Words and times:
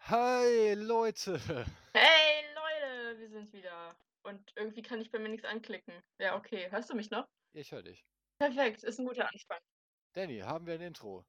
Hi 0.00 0.74
Leute! 0.74 1.38
Hey 1.94 2.44
Leute, 2.54 3.18
wir 3.18 3.28
sind 3.30 3.52
wieder. 3.52 3.96
Und 4.22 4.52
irgendwie 4.56 4.82
kann 4.82 5.00
ich 5.00 5.10
bei 5.10 5.18
mir 5.18 5.28
nichts 5.28 5.46
anklicken. 5.46 6.02
Ja, 6.18 6.36
okay. 6.36 6.70
Hörst 6.70 6.90
du 6.90 6.94
mich 6.94 7.10
noch? 7.10 7.28
Ich 7.52 7.72
höre 7.72 7.82
dich. 7.82 8.04
Perfekt, 8.38 8.84
ist 8.84 8.98
ein 8.98 9.06
guter 9.06 9.28
Anfang. 9.28 9.58
Danny, 10.14 10.38
haben 10.38 10.66
wir 10.66 10.74
ein 10.74 10.80
Intro? 10.80 11.24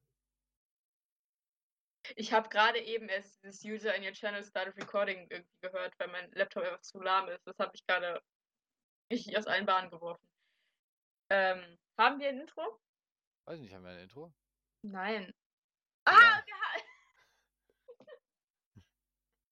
Ich 2.16 2.34
habe 2.34 2.50
gerade 2.50 2.80
eben 2.80 3.10
erst 3.10 3.44
dieses 3.44 3.64
User 3.64 3.96
in 3.96 4.04
your 4.04 4.12
channel 4.14 4.44
started 4.44 4.76
recording 4.78 5.28
irgendwie 5.30 5.60
gehört, 5.62 5.94
weil 6.00 6.08
mein 6.10 6.32
Laptop 6.32 6.64
einfach 6.64 6.82
zu 6.82 7.00
lahm 7.02 7.30
ist. 7.30 7.46
Das 7.46 7.58
habe 7.60 7.72
ich 7.74 7.86
gerade 7.86 8.22
richtig 9.12 9.38
aus 9.38 9.48
allen 9.48 9.66
Bahnen 9.66 9.90
geworfen. 9.90 10.28
Ähm, 11.30 11.78
haben 11.98 12.20
wir 12.20 12.30
ein 12.30 12.42
Intro? 12.42 12.80
Weiß 13.46 13.60
nicht, 13.60 13.74
haben 13.74 13.84
wir 13.84 13.92
ein 13.92 14.00
Intro? 14.00 14.32
Nein. 14.84 15.34
Ja. 16.08 16.14
Ah, 16.14 16.44
wir, 16.46 16.56
ha- 16.56 16.82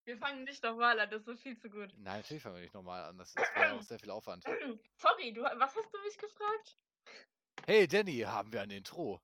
wir 0.10 0.18
fangen 0.18 0.44
nicht 0.44 0.64
nochmal 0.64 1.00
an, 1.00 1.10
das 1.12 1.28
ist 1.28 1.44
viel 1.44 1.56
zu 1.56 1.70
gut. 1.70 1.94
Nein, 1.98 2.18
natürlich 2.18 2.42
fangen 2.42 2.56
wir 2.56 2.64
nicht 2.64 2.74
nochmal 2.74 3.04
an. 3.04 3.18
Das 3.20 3.30
ist 3.30 3.38
auch 3.56 3.82
sehr 3.84 4.00
viel 4.00 4.10
Aufwand. 4.10 4.44
Sorry, 4.98 5.32
du, 5.32 5.44
was 5.44 5.76
hast 5.76 5.94
du 5.94 6.00
mich 6.04 6.18
gefragt? 6.18 6.80
Hey 7.68 7.88
Danny, 7.88 8.18
haben 8.22 8.52
wir 8.52 8.62
ein 8.62 8.72
Intro? 8.72 9.22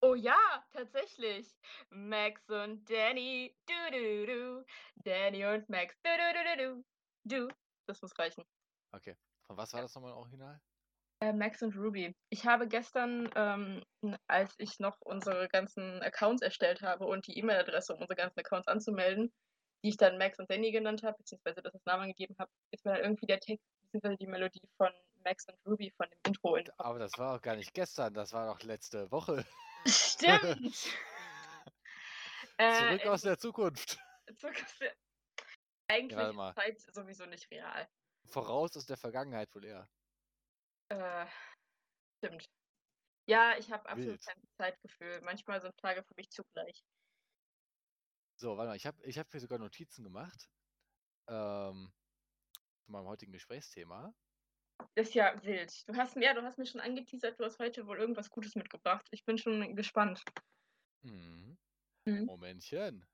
Oh 0.00 0.14
ja, 0.14 0.38
tatsächlich. 0.70 1.52
Max 1.90 2.48
und 2.48 2.88
Danny, 2.88 3.56
du 3.66 3.90
du 3.90 4.26
du. 4.26 4.66
Danny 4.96 5.44
und 5.44 5.68
Max, 5.68 6.00
du 6.02 6.10
du 6.10 6.56
du 6.56 6.62
du 6.64 6.84
du. 7.24 7.54
Das 7.88 8.00
muss 8.02 8.16
reichen. 8.16 8.44
Okay. 8.92 9.16
Von 9.48 9.56
was 9.56 9.72
war 9.72 9.82
das 9.82 9.94
nochmal 9.96 10.12
Original? 10.12 10.60
Äh, 11.20 11.32
Max 11.32 11.60
und 11.62 11.76
Ruby. 11.76 12.14
Ich 12.30 12.46
habe 12.46 12.68
gestern, 12.68 13.28
ähm, 13.34 13.84
als 14.28 14.54
ich 14.58 14.78
noch 14.78 15.00
unsere 15.00 15.48
ganzen 15.48 16.00
Accounts 16.02 16.42
erstellt 16.42 16.82
habe 16.82 17.06
und 17.06 17.26
die 17.26 17.36
E-Mail-Adresse, 17.38 17.94
um 17.94 18.00
unsere 18.00 18.16
ganzen 18.16 18.40
Accounts 18.40 18.68
anzumelden, 18.68 19.32
die 19.82 19.88
ich 19.90 19.96
dann 19.96 20.18
Max 20.18 20.38
und 20.38 20.50
Danny 20.50 20.70
genannt 20.72 21.02
habe, 21.02 21.16
beziehungsweise 21.18 21.62
das 21.62 21.74
als 21.74 21.84
Namen 21.84 22.08
gegeben 22.08 22.34
habe, 22.38 22.50
ist 22.70 22.84
mir 22.84 22.92
dann 22.94 23.02
irgendwie 23.02 23.26
der 23.26 23.40
Text, 23.40 23.64
beziehungsweise 23.82 24.16
die 24.16 24.26
Melodie 24.26 24.68
von 24.76 24.90
Max 25.24 25.46
und 25.48 25.56
Ruby 25.66 25.90
von 25.96 26.08
dem 26.08 26.18
Intro 26.26 26.56
in 26.56 26.64
Aber 26.78 26.98
das 26.98 27.18
war 27.18 27.36
auch 27.36 27.42
gar 27.42 27.56
nicht 27.56 27.74
gestern, 27.74 28.14
das 28.14 28.32
war 28.32 28.46
doch 28.46 28.62
letzte 28.62 29.10
Woche. 29.10 29.44
Stimmt! 29.86 30.88
Äh, 32.58 32.98
Zurück 32.98 33.06
aus 33.06 33.22
der 33.22 33.38
Zukunft. 33.38 33.98
Zurück 34.38 34.62
aus 34.62 34.78
der- 34.78 34.94
Eigentlich 35.88 36.36
warte 36.36 36.60
ist. 36.70 36.84
Zeit 36.84 36.94
sowieso 36.94 37.26
nicht 37.26 37.50
real. 37.50 37.88
Voraus 38.26 38.76
aus 38.76 38.86
der 38.86 38.98
Vergangenheit 38.98 39.52
wohl 39.54 39.64
eher. 39.64 39.88
Äh, 40.90 41.26
stimmt. 42.18 42.48
Ja, 43.26 43.56
ich 43.56 43.70
habe 43.72 43.88
absolut 43.88 44.10
Wild. 44.10 44.26
kein 44.26 44.42
Zeitgefühl. 44.58 45.20
Manchmal 45.22 45.60
sind 45.60 45.76
Tage 45.78 46.02
für 46.04 46.14
mich 46.16 46.30
zugleich. 46.30 46.84
So, 48.42 48.56
warte 48.56 48.70
mal, 48.70 48.76
ich 48.76 48.86
habe 48.86 49.00
ich 49.04 49.20
hab 49.20 49.30
hier 49.30 49.38
sogar 49.38 49.60
Notizen 49.60 50.02
gemacht. 50.02 50.50
Ähm, 51.28 51.92
zu 52.84 52.90
meinem 52.90 53.06
heutigen 53.06 53.30
Gesprächsthema. 53.30 54.12
Ist 54.96 55.14
ja 55.14 55.40
wild. 55.44 55.88
Du 55.88 55.94
hast 55.94 56.16
mir, 56.16 56.24
ja, 56.24 56.34
du 56.34 56.42
hast 56.42 56.58
mir 56.58 56.66
schon 56.66 56.80
angeteasert, 56.80 57.38
du 57.38 57.44
hast 57.44 57.60
heute 57.60 57.86
wohl 57.86 58.00
irgendwas 58.00 58.30
Gutes 58.30 58.56
mitgebracht. 58.56 59.06
Ich 59.12 59.24
bin 59.24 59.38
schon 59.38 59.76
gespannt. 59.76 60.24
Mhm. 61.04 61.56
Mhm. 62.04 62.24
Momentchen. 62.24 63.06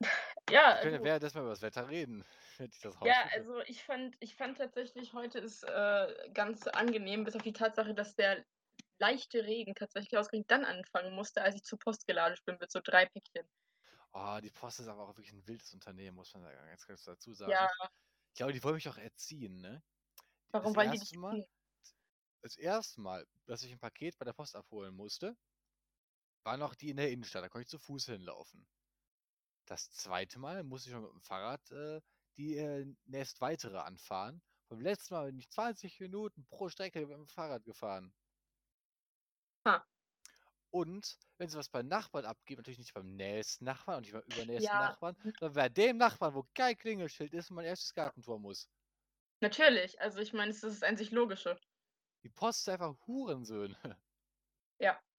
Ja, 0.50 0.78
können 0.80 0.94
ja 0.94 0.98
also, 0.98 1.04
währenddessen 1.04 1.36
mal 1.36 1.42
über 1.42 1.50
das 1.50 1.62
Wetter 1.62 1.88
reden. 1.88 2.24
ich 2.58 2.80
das 2.80 2.96
ja, 3.04 3.28
also 3.34 3.60
ich 3.66 3.84
fand, 3.84 4.16
ich 4.18 4.34
fand 4.34 4.58
tatsächlich, 4.58 5.12
heute 5.12 5.40
ist 5.40 5.62
äh, 5.62 6.30
ganz 6.32 6.66
angenehm, 6.66 7.24
bis 7.24 7.36
auf 7.36 7.42
die 7.42 7.52
Tatsache, 7.52 7.94
dass 7.94 8.16
der 8.16 8.44
leichte 8.98 9.44
Regen 9.44 9.74
tatsächlich 9.74 10.18
ausgerechnet 10.18 10.50
dann 10.50 10.64
anfangen 10.64 11.14
musste, 11.14 11.42
als 11.42 11.54
ich 11.56 11.62
zur 11.62 11.78
Post 11.78 12.06
geladen 12.06 12.36
bin 12.46 12.56
mit 12.58 12.72
so 12.72 12.80
drei 12.82 13.06
Päckchen. 13.06 13.46
Oh, 14.12 14.38
die 14.42 14.50
Post 14.50 14.80
ist 14.80 14.88
aber 14.88 15.02
auch 15.04 15.08
wirklich 15.08 15.32
ein 15.32 15.46
wildes 15.46 15.72
Unternehmen, 15.72 16.16
muss 16.16 16.34
man 16.34 16.42
da 16.44 16.52
ganz 16.52 16.84
kurz 16.86 17.04
dazu 17.04 17.32
sagen. 17.32 17.50
Ja, 17.50 17.68
Ich 18.32 18.36
glaube, 18.38 18.52
die 18.52 18.62
wollen 18.64 18.76
mich 18.76 18.88
auch 18.88 18.98
erziehen, 18.98 19.60
ne? 19.60 19.82
warum 20.52 20.74
das 20.74 20.76
wollen 20.76 20.90
die 20.90 20.98
erste 20.98 20.98
dich 20.98 21.18
Mal, 21.18 21.46
das 22.42 22.56
erste 22.56 23.00
Mal, 23.00 23.26
dass 23.46 23.62
ich 23.62 23.72
ein 23.72 23.78
Paket 23.78 24.18
bei 24.18 24.26
der 24.26 24.34
Post 24.34 24.54
abholen 24.56 24.94
musste, 24.94 25.36
war 26.44 26.56
noch 26.58 26.74
die 26.74 26.90
in 26.90 26.98
der 26.98 27.10
Innenstadt. 27.10 27.42
Da 27.42 27.48
konnte 27.48 27.62
ich 27.62 27.68
zu 27.70 27.78
Fuß 27.78 28.04
hinlaufen. 28.06 28.66
Das 29.64 29.90
zweite 29.90 30.38
Mal 30.38 30.62
musste 30.64 30.90
ich 30.90 30.94
schon 30.94 31.02
mit 31.04 31.12
dem 31.12 31.22
Fahrrad 31.22 31.70
äh, 31.70 32.02
die 32.36 32.56
äh, 32.58 32.94
nächst 33.06 33.40
weitere 33.40 33.78
anfahren. 33.78 34.42
Beim 34.68 34.80
letzten 34.82 35.14
Mal 35.14 35.26
bin 35.28 35.38
ich 35.38 35.48
20 35.50 35.98
Minuten 36.00 36.46
pro 36.46 36.68
Strecke 36.68 37.00
mit 37.06 37.16
dem 37.16 37.26
Fahrrad 37.28 37.64
gefahren. 37.64 38.12
Ha. 39.64 39.84
Und 40.70 41.18
wenn 41.38 41.48
sie 41.48 41.58
was 41.58 41.68
bei 41.68 41.82
Nachbarn 41.82 42.24
abgeben, 42.24 42.60
natürlich 42.60 42.78
nicht 42.78 42.94
beim 42.94 43.16
nächsten 43.16 43.64
Nachbarn 43.64 43.98
und 43.98 44.02
nicht 44.02 44.12
beim 44.12 44.22
übernächsten 44.22 44.78
Ja, 44.78 44.78
Nachbarn, 44.78 45.16
sondern 45.38 45.54
bei 45.54 45.68
dem 45.68 45.96
Nachbarn, 45.96 46.34
wo 46.34 46.44
kein 46.54 46.76
Klingelschild 46.76 47.34
ist 47.34 47.50
und 47.50 47.56
mein 47.56 47.66
erstes 47.66 47.94
Gartentor 47.94 48.38
muss. 48.40 48.68
natürlich. 49.42 50.00
Also 50.00 50.18
ich 50.20 50.32
meine, 50.32 50.50
es 50.50 50.62
ist 50.62 50.82
das 50.82 50.88
einzig 50.88 51.10
Logische. 51.10 51.58
Die 52.22 52.30
Post 52.30 52.60
ist 52.60 52.68
einfach 52.70 52.96
Hurensöhne. 53.06 53.76
Ja. 54.78 55.00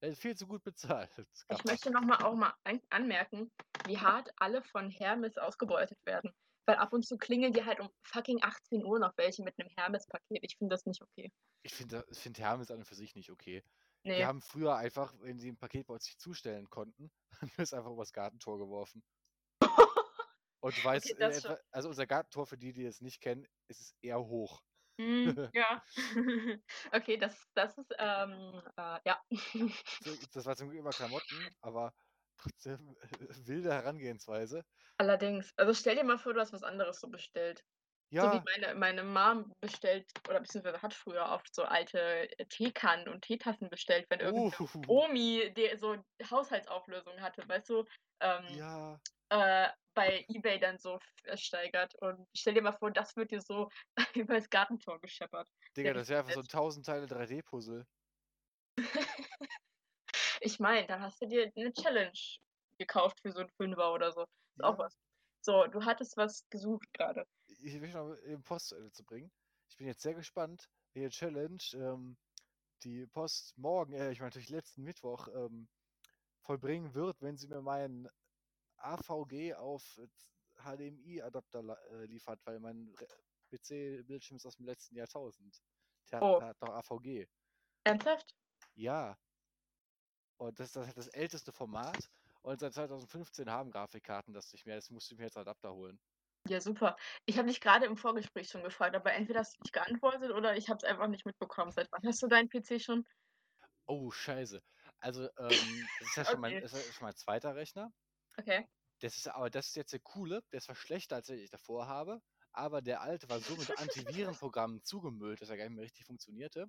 Er 0.00 0.10
ist 0.10 0.20
viel 0.22 0.36
zu 0.36 0.46
gut 0.46 0.62
bezahlt. 0.64 1.16
Das 1.18 1.46
Ich 1.50 1.64
möchte 1.64 1.90
nochmal 1.90 2.22
auch 2.22 2.34
mal 2.34 2.54
an 2.64 2.80
anmerken, 2.88 3.50
wie 3.84 3.98
hart 3.98 4.30
alle 4.36 4.62
von 4.62 4.88
Hermes 4.90 5.36
ausgebeutet 5.36 5.98
werden. 6.06 6.32
Weil 6.66 6.76
ab 6.76 6.92
und 6.94 7.06
zu 7.06 7.16
klingeln 7.18 7.52
die 7.52 7.64
halt 7.64 7.80
um 7.80 7.90
fucking 8.02 8.38
18 8.42 8.84
Uhr 8.84 8.98
noch 8.98 9.12
welche 9.16 9.42
mit 9.42 9.54
einem 9.58 9.70
Hermes-Paket. 9.76 10.42
Ich 10.42 10.56
finde 10.56 10.74
das 10.74 10.84
nicht 10.86 11.02
okay. 11.02 11.30
Ich 11.62 11.74
finde 11.74 12.04
find 12.12 12.38
Hermes 12.38 12.70
an 12.70 12.78
und 12.78 12.84
für 12.84 12.94
sich 12.96 13.14
nicht 13.14 13.30
okay. 13.30 13.62
Nee. 14.08 14.24
haben 14.24 14.40
früher 14.40 14.76
einfach, 14.76 15.14
wenn 15.20 15.38
sie 15.38 15.50
ein 15.50 15.58
Paket 15.58 15.86
bei 15.86 15.94
uns 15.94 16.06
nicht 16.06 16.20
zustellen 16.20 16.68
konnten, 16.70 17.10
haben 17.40 17.52
wir 17.56 17.62
es 17.62 17.72
einfach 17.72 17.90
übers 17.90 18.12
Gartentor 18.12 18.58
geworfen. 18.58 19.02
Und 20.60 20.76
du 20.76 20.84
weißt, 20.84 21.12
Okay, 21.12 21.22
etwa, 21.22 21.56
also 21.70 21.88
unser 21.88 22.06
Gartentor, 22.06 22.46
für 22.46 22.58
die, 22.58 22.72
die 22.72 22.84
es 22.84 23.00
nicht 23.00 23.20
kennen, 23.20 23.46
ist 23.68 23.80
es 23.80 23.94
eher 24.02 24.18
hoch. 24.18 24.60
Hm, 25.00 25.48
ja. 25.54 25.82
okay, 26.92 27.16
das, 27.16 27.36
das 27.54 27.78
ist, 27.78 27.94
ähm, 27.98 28.60
äh, 28.76 28.98
ja. 29.04 29.22
Das 30.32 30.44
war 30.46 30.56
zum 30.56 30.68
Glück 30.68 30.80
immer 30.80 30.90
Klamotten, 30.90 31.48
aber 31.60 31.94
trotzdem 32.36 32.96
äh, 33.00 33.46
wilde 33.46 33.72
Herangehensweise. 33.72 34.64
Allerdings. 34.98 35.52
Also 35.56 35.74
stell 35.74 35.94
dir 35.94 36.04
mal 36.04 36.18
vor, 36.18 36.34
du 36.34 36.40
hast 36.40 36.52
was 36.52 36.64
anderes 36.64 37.00
so 37.00 37.08
bestellt. 37.08 37.62
So 38.10 38.32
wie 38.32 38.36
Ja, 38.36 38.42
meine, 38.56 38.74
meine 38.74 39.04
Mom 39.04 39.52
bestellt, 39.60 40.10
oder 40.28 40.40
beziehungsweise 40.40 40.80
hat 40.82 40.94
früher 40.94 41.26
oft 41.30 41.54
so 41.54 41.62
alte 41.64 42.30
äh, 42.38 42.46
Teekannen 42.46 43.08
und 43.08 43.22
Teetassen 43.22 43.68
bestellt, 43.70 44.06
wenn 44.10 44.20
irgendeine 44.20 44.56
uh, 44.60 45.04
Omi, 45.04 45.52
die 45.56 45.76
so 45.78 45.96
Haushaltsauflösung 46.30 47.20
hatte, 47.20 47.48
weißt 47.48 47.68
du, 47.68 47.84
ähm, 48.20 48.44
ja, 48.56 48.98
äh, 49.30 49.68
bei 49.94 50.24
Ebay 50.28 50.58
dann 50.58 50.78
so 50.78 50.98
versteigert. 51.24 51.94
Und 52.00 52.26
stell 52.36 52.54
dir 52.54 52.62
mal 52.62 52.72
vor, 52.72 52.90
das 52.90 53.14
wird 53.16 53.30
dir 53.30 53.40
so 53.40 53.68
über 54.14 54.34
das 54.34 54.48
Gartentor 54.48 55.00
gescheppert. 55.00 55.48
Digga, 55.76 55.92
das 55.92 56.08
wäre 56.08 56.20
einfach 56.20 56.34
so 56.34 56.40
ein 56.40 56.42
nett. 56.44 56.52
1000 56.52 56.86
Teile 56.86 57.06
3D-Puzzle. 57.06 57.86
Ich 60.40 60.58
meine, 60.60 60.86
dann 60.86 61.00
hast 61.02 61.20
du 61.20 61.26
dir 61.26 61.50
eine 61.56 61.72
Challenge 61.72 62.12
gekauft 62.78 63.18
für 63.22 63.32
so 63.32 63.40
einen 63.40 63.50
Fünfer 63.56 63.92
oder 63.92 64.12
so. 64.12 64.22
Ist 64.22 64.64
auch 64.64 64.72
Ja, 64.72 64.78
was. 64.78 64.96
So, 65.40 65.66
du 65.66 65.84
hattest 65.84 66.16
was 66.16 66.44
gesucht 66.50 66.92
gerade. 66.92 67.24
Ich 67.58 67.80
will 67.80 67.92
noch 67.92 68.14
den 68.16 68.42
Post 68.42 68.68
zu 68.68 68.76
Ende 68.76 68.92
zu 68.92 69.04
bringen. 69.04 69.30
Ich 69.68 69.76
bin 69.76 69.86
jetzt 69.86 70.02
sehr 70.02 70.14
gespannt, 70.14 70.68
welche 70.92 71.10
Challenge 71.10 71.62
ähm, 71.74 72.16
die 72.82 73.06
Post 73.06 73.56
morgen, 73.58 73.92
äh, 73.92 74.10
ich 74.12 74.18
meine 74.20 74.28
natürlich 74.28 74.50
letzten 74.50 74.82
Mittwoch, 74.82 75.28
ähm, 75.28 75.68
vollbringen 76.40 76.94
wird, 76.94 77.20
wenn 77.20 77.36
sie 77.36 77.48
mir 77.48 77.60
meinen 77.60 78.08
AVG 78.76 79.54
auf 79.54 80.00
HDMI-Adapter 80.56 81.76
äh, 81.90 82.04
liefert, 82.06 82.40
weil 82.44 82.60
mein 82.60 82.94
PC-Bildschirm 83.50 84.36
ist 84.36 84.46
aus 84.46 84.56
dem 84.56 84.66
letzten 84.66 84.96
Jahrtausend. 84.96 85.60
Der 86.10 86.20
hat, 86.20 86.22
Oh, 86.24 86.40
hat 86.40 86.60
noch 86.60 86.70
AVG. 86.74 87.26
ernsthaft? 87.84 88.34
Ja, 88.74 89.18
und 90.36 90.58
das 90.60 90.68
ist 90.68 90.76
das, 90.76 90.94
das 90.94 91.08
älteste 91.08 91.52
Format. 91.52 92.08
Und 92.42 92.60
seit 92.60 92.72
2015 92.72 93.50
haben 93.50 93.70
Grafikkarten 93.70 94.32
das 94.32 94.52
nicht 94.52 94.64
mehr. 94.66 94.76
Das 94.76 94.90
musste 94.90 95.14
ich 95.14 95.18
mir 95.18 95.24
jetzt 95.24 95.36
Adapter 95.36 95.72
holen. 95.74 96.00
Ja, 96.48 96.60
super. 96.60 96.96
Ich 97.26 97.36
habe 97.38 97.48
dich 97.48 97.60
gerade 97.60 97.84
im 97.86 97.96
Vorgespräch 97.96 98.48
schon 98.48 98.62
gefragt, 98.62 98.94
aber 98.96 99.12
entweder 99.12 99.40
hast 99.40 99.56
du 99.56 99.62
nicht 99.62 99.72
geantwortet 99.72 100.30
oder 100.32 100.56
ich 100.56 100.68
habe 100.68 100.78
es 100.78 100.84
einfach 100.84 101.06
nicht 101.08 101.26
mitbekommen. 101.26 101.70
Seit 101.72 101.88
wann 101.92 102.02
hast 102.06 102.22
du 102.22 102.26
deinen 102.28 102.48
PC 102.48 102.78
schon? 102.80 103.04
Oh, 103.86 104.10
scheiße. 104.12 104.62
Also, 105.00 105.28
ähm, 105.38 105.90
das 105.98 106.08
ist 106.08 106.16
ja 106.16 106.24
schon 106.24 106.40
mein, 106.40 106.54
Okay, 106.54 106.60
das 106.60 106.72
ist 106.72 106.86
ja 106.86 106.92
schon 106.92 107.06
mein 107.06 107.16
zweiter 107.16 107.56
Rechner. 107.56 107.92
okay. 108.38 108.68
Das 109.00 109.16
ist 109.16 109.26
aber 109.28 109.50
das 109.50 109.68
ist 109.68 109.74
jetzt 109.76 109.92
der 109.92 109.98
coole, 110.00 110.42
der 110.52 110.58
ist 110.58 110.64
zwar 110.66 110.74
schlechter, 110.76 111.16
als 111.16 111.26
den 111.26 111.38
ich 111.40 111.50
davor 111.50 111.86
habe, 111.88 112.22
aber 112.52 112.80
der 112.82 113.00
alte 113.00 113.28
war 113.28 113.40
so 113.40 113.56
mit 113.56 113.76
Antivirenprogrammen 113.76 114.84
zugemüllt, 114.84 115.40
dass 115.40 115.48
er 115.50 115.56
gar 115.56 115.64
nicht 115.64 115.74
mehr 115.74 115.84
richtig 115.84 116.06
funktionierte. 116.06 116.66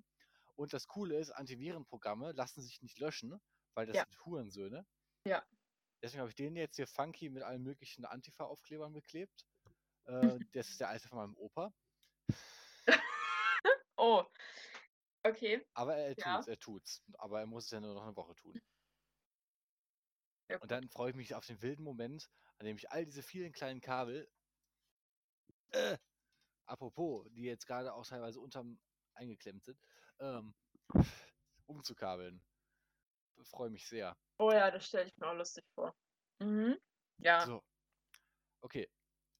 Und 0.56 0.72
das 0.72 0.86
Coole 0.88 1.18
ist, 1.18 1.30
Antivirenprogramme 1.30 2.32
lassen 2.32 2.62
sich 2.62 2.82
nicht 2.82 2.98
löschen, 2.98 3.40
weil 3.74 3.86
das 3.86 3.98
Ja, 3.98 4.04
sind 4.04 4.24
Hurensöhne. 4.24 4.86
ja. 5.24 5.44
Deswegen 6.02 6.20
habe 6.20 6.28
ich 6.28 6.34
den 6.34 6.56
jetzt 6.56 6.76
hier 6.76 6.86
funky 6.86 7.30
mit 7.30 7.42
allen 7.42 7.62
möglichen 7.62 8.04
Antifa-Aufklebern 8.04 8.92
beklebt. 8.92 9.46
Äh, 10.10 10.38
das 10.52 10.68
ist 10.68 10.80
der 10.80 10.88
alte 10.88 11.08
von 11.08 11.18
meinem 11.18 11.36
Opa. 11.36 11.72
Oh, 14.02 14.24
okay. 15.24 15.62
Aber 15.74 15.94
er 15.94 16.14
Ja. 16.16 16.36
tut's, 16.36 16.48
er 16.48 16.58
tut's. 16.58 17.02
Aber 17.18 17.40
er 17.40 17.46
muss 17.46 17.66
es 17.66 17.70
ja 17.70 17.80
nur 17.80 17.92
noch 17.92 18.02
eine 18.02 18.16
Woche 18.16 18.34
tun. 18.34 18.58
Ja, 20.48 20.56
Und 20.58 20.70
dann 20.70 20.88
freue 20.88 21.10
ich 21.10 21.16
mich 21.16 21.34
auf 21.34 21.44
den 21.44 21.60
wilden 21.60 21.84
Moment, 21.84 22.30
an 22.58 22.64
dem 22.64 22.78
ich 22.78 22.90
all 22.90 23.04
diese 23.04 23.22
vielen 23.22 23.52
kleinen 23.52 23.82
Kabel, 23.82 24.26
äh, 25.72 25.98
apropos, 26.64 27.28
die 27.32 27.42
jetzt 27.42 27.66
gerade 27.66 27.92
auch 27.92 28.06
teilweise 28.06 28.40
unterm 28.40 28.78
eingeklemmt 29.14 29.64
sind, 29.64 29.78
ähm, 30.18 30.54
umzukabeln. 31.66 32.40
Freue 33.42 33.68
mich 33.68 33.86
sehr. 33.86 34.16
Oh 34.38 34.50
ja, 34.50 34.70
das 34.70 34.86
stelle 34.86 35.08
ich 35.08 35.16
mir 35.18 35.28
auch 35.28 35.36
lustig 35.36 35.64
vor. 35.74 35.94
Mhm. 36.38 36.78
Ja. 37.18 37.44
So. 37.44 37.62
Okay. 38.62 38.88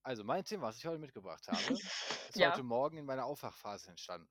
Also 0.02 0.24
mein 0.24 0.44
Thema, 0.44 0.64
was 0.64 0.76
ich 0.76 0.84
heute 0.86 0.98
mitgebracht 0.98 1.48
habe, 1.48 1.70
ist 2.28 2.38
Ja. 2.38 2.40
heute 2.40 2.62
Morgen 2.62 2.98
in 2.98 3.06
meiner 3.06 3.24
Aufwachphase 3.24 3.88
entstanden. 3.90 4.28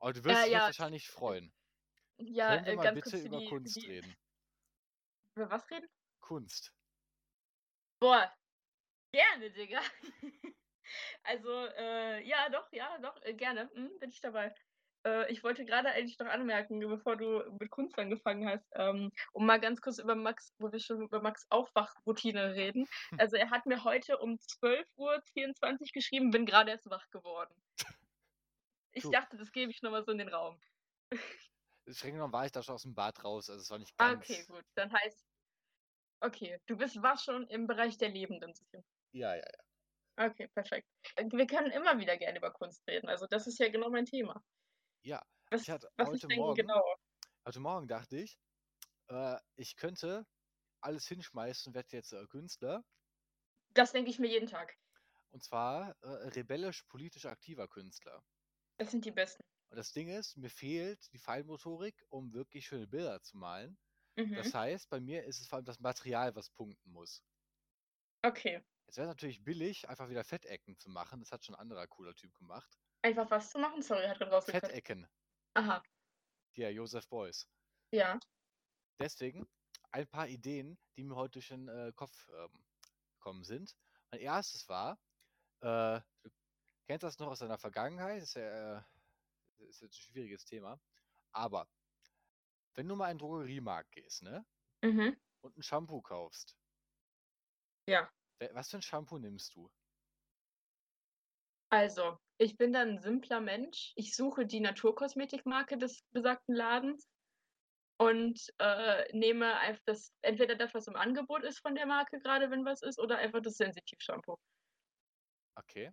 Aber 0.00 0.12
du 0.12 0.24
wirst 0.24 0.44
Äh, 0.44 0.50
dich 0.50 0.52
ja, 0.52 0.66
wahrscheinlich 0.66 1.08
freuen. 1.08 1.54
Ja, 2.20 2.54
Können 2.54 2.66
wir 2.66 2.72
äh, 2.72 2.76
mal 2.76 2.88
bitte 2.88 3.18
über 3.18 3.40
die, 3.40 3.42
Kunst 3.42 3.86
die, 3.86 3.86
reden? 3.86 4.16
Über 5.34 5.48
was 5.50 5.70
reden? 5.70 5.88
Kunst. 6.20 6.72
Boah, 8.00 8.32
gerne, 9.12 9.50
Digga. 9.52 9.82
Also, 11.24 11.50
äh, 11.66 12.22
ja, 12.26 12.48
doch, 12.50 12.72
ja, 12.72 12.98
doch, 12.98 13.22
äh, 13.22 13.34
gerne. 13.34 13.70
Mhm, 13.74 13.98
bin 14.00 14.10
ich 14.10 14.20
dabei. 14.22 14.54
Äh, 15.08 15.32
ich 15.32 15.42
wollte 15.42 15.64
gerade 15.64 15.88
eigentlich 15.90 16.18
noch 16.18 16.26
anmerken, 16.26 16.80
bevor 16.80 17.16
du 17.16 17.42
mit 17.58 17.70
Kunst 17.70 17.98
angefangen 17.98 18.48
hast, 18.48 18.66
ähm, 18.74 19.10
um 19.32 19.46
mal 19.46 19.60
ganz 19.60 19.80
kurz 19.80 19.98
über 19.98 20.14
Max, 20.14 20.52
wo 20.58 20.70
wir 20.70 20.80
schon 20.80 21.02
über 21.02 21.20
Max 21.22 21.46
Aufwachroutine 21.50 22.54
reden. 22.54 22.86
Also 23.16 23.36
er 23.36 23.50
hat 23.50 23.66
mir 23.66 23.84
heute 23.84 24.18
um 24.18 24.38
12.24 24.38 24.86
Uhr 24.96 25.86
geschrieben, 25.92 26.30
bin 26.30 26.46
gerade 26.46 26.70
erst 26.70 26.88
wach 26.90 27.08
geworden. 27.10 27.54
Ich 28.92 29.02
Du. 29.04 29.10
dachte, 29.10 29.36
das 29.36 29.52
gebe 29.52 29.70
ich 29.70 29.82
nochmal 29.82 30.04
so 30.04 30.12
in 30.12 30.18
den 30.18 30.28
Raum. 30.28 30.58
Streng 31.88 32.14
genommen 32.14 32.32
war 32.32 32.44
ich 32.44 32.52
da 32.52 32.62
schon 32.62 32.74
aus 32.74 32.82
dem 32.82 32.94
Bad 32.94 33.22
raus, 33.24 33.48
also 33.48 33.62
es 33.62 33.70
war 33.70 33.78
nicht 33.78 33.94
Ah, 33.98 34.12
ganz. 34.12 34.28
okay, 34.28 34.44
gut. 34.46 34.64
Dann 34.74 34.92
heißt, 34.92 35.24
okay, 36.20 36.58
du 36.66 36.76
bist 36.76 37.00
war 37.02 37.16
schon 37.18 37.46
im 37.48 37.66
Bereich 37.66 37.96
der 37.98 38.10
Lebenden. 38.10 38.52
Ja, 39.12 39.34
ja, 39.34 39.42
ja. 39.42 40.26
Okay, 40.26 40.48
perfekt. 40.48 40.88
Äh, 41.16 41.26
Wir 41.30 41.46
können 41.46 41.70
immer 41.70 41.98
wieder 41.98 42.16
gerne 42.16 42.38
über 42.38 42.50
Kunst 42.52 42.86
reden. 42.88 43.08
Also 43.08 43.26
das 43.26 43.46
ist 43.46 43.58
ja 43.58 43.68
genau 43.70 43.88
mein 43.90 44.04
Thema. 44.04 44.42
Ja, 45.02 45.22
Was, 45.50 45.62
ich 45.62 45.70
hatte 45.70 45.90
was 45.96 46.12
ich 46.12 46.14
heute 46.14 46.26
denke, 46.28 46.36
Morgen, 46.42 46.54
genau. 46.54 46.82
heute 47.46 47.60
Morgen 47.60 47.88
dachte 47.88 48.16
ich, 48.18 48.38
äh, 49.08 49.38
ich 49.56 49.76
könnte 49.76 50.26
alles 50.80 51.06
hinschmeißen, 51.08 51.74
werde 51.74 51.96
jetzt 51.96 52.12
äh, 52.12 52.26
Künstler. 52.26 52.84
Das 53.72 53.92
denke 53.92 54.10
ich 54.10 54.18
mir 54.18 54.28
jeden 54.28 54.46
Tag. 54.46 54.76
Und 55.30 55.42
zwar 55.42 55.96
äh, 56.02 56.08
rebellisch 56.28 56.82
politisch 56.82 57.24
aktiver 57.24 57.66
Künstler. 57.66 58.22
Das 58.76 58.90
sind 58.90 59.04
die 59.04 59.10
Besten. 59.12 59.42
Und 59.70 59.76
das 59.78 59.92
Ding 59.92 60.08
ist, 60.08 60.36
mir 60.36 60.50
fehlt 60.50 61.10
die 61.12 61.18
Feinmotorik, 61.18 62.04
um 62.10 62.34
wirklich 62.34 62.66
schöne 62.66 62.86
Bilder 62.86 63.22
zu 63.22 63.38
malen. 63.38 63.78
Mhm. 64.16 64.34
Das 64.34 64.52
heißt, 64.52 64.90
bei 64.90 65.00
mir 65.00 65.24
ist 65.24 65.40
es 65.40 65.46
vor 65.48 65.56
allem 65.56 65.64
das 65.64 65.80
Material, 65.80 66.34
was 66.34 66.50
punkten 66.50 66.90
muss. 66.92 67.22
Okay. 68.24 68.62
Jetzt 68.86 68.96
wäre 68.96 69.06
es 69.06 69.10
natürlich 69.12 69.44
billig, 69.44 69.88
einfach 69.88 70.08
wieder 70.08 70.24
Fettecken 70.24 70.76
zu 70.78 70.90
machen. 70.90 71.20
Das 71.20 71.30
hat 71.32 71.44
schon 71.44 71.54
ein 71.54 71.60
anderer 71.60 71.86
cooler 71.86 72.14
Typ 72.14 72.34
gemacht. 72.34 72.78
Einfach 73.02 73.30
was 73.30 73.50
zu 73.50 73.58
machen? 73.58 73.82
Sorry, 73.82 74.06
hat 74.06 74.18
gerade 74.18 74.30
rausgekriegt. 74.32 74.66
Fettecken. 74.66 75.08
Aha. 75.54 75.82
Hier, 76.54 76.72
Josef 76.72 77.08
Beuys. 77.08 77.48
Ja. 77.92 78.18
Deswegen 79.00 79.48
ein 79.92 80.06
paar 80.08 80.26
Ideen, 80.28 80.78
die 80.96 81.04
mir 81.04 81.14
heute 81.16 81.32
durch 81.34 81.48
den 81.48 81.68
äh, 81.68 81.92
Kopf 81.94 82.28
ähm, 82.34 82.64
gekommen 83.12 83.44
sind. 83.44 83.76
Mein 84.10 84.20
erstes 84.20 84.68
war, 84.68 84.98
äh, 85.60 86.00
du 86.22 86.30
kennst 86.86 87.04
das 87.04 87.18
noch 87.18 87.28
aus 87.28 87.38
deiner 87.38 87.58
Vergangenheit, 87.58 88.22
ist 88.22 88.34
ja 88.34 88.78
äh, 88.78 88.82
ist 89.58 89.80
jetzt 89.80 89.94
ein 89.94 90.02
schwieriges 90.02 90.44
Thema, 90.44 90.80
aber 91.32 91.68
wenn 92.74 92.88
du 92.88 92.94
mal 92.96 93.10
in 93.10 93.18
den 93.18 93.26
Drogeriemarkt 93.26 93.90
gehst, 93.92 94.22
ne, 94.22 94.46
Mhm. 94.82 95.20
und 95.40 95.56
ein 95.56 95.62
Shampoo 95.62 96.00
kaufst, 96.00 96.56
Ja. 97.88 98.08
was 98.52 98.70
für 98.70 98.78
ein 98.78 98.82
Shampoo 98.82 99.18
nimmst 99.18 99.54
du? 99.56 99.70
Also, 101.70 102.18
ich 102.38 102.56
bin 102.56 102.72
dann 102.72 102.90
ein 102.90 102.98
simpler 103.00 103.40
Mensch. 103.40 103.92
Ich 103.96 104.14
suche 104.14 104.46
die 104.46 104.60
Naturkosmetikmarke 104.60 105.76
des 105.78 106.02
besagten 106.12 106.54
Ladens 106.54 107.08
und 107.98 108.40
äh, 108.58 109.06
nehme 109.16 109.56
einfach 109.58 109.82
das, 109.86 110.12
entweder 110.22 110.56
das, 110.56 110.74
was 110.74 110.88
im 110.88 110.96
Angebot 110.96 111.44
ist 111.44 111.60
von 111.60 111.74
der 111.76 111.86
Marke, 111.86 112.20
gerade 112.20 112.50
wenn 112.50 112.64
was 112.66 112.82
ist, 112.82 113.00
oder 113.00 113.18
einfach 113.18 113.42
das 113.42 113.56
Sensitiv-Shampoo. 113.56 114.36
Okay. 115.58 115.90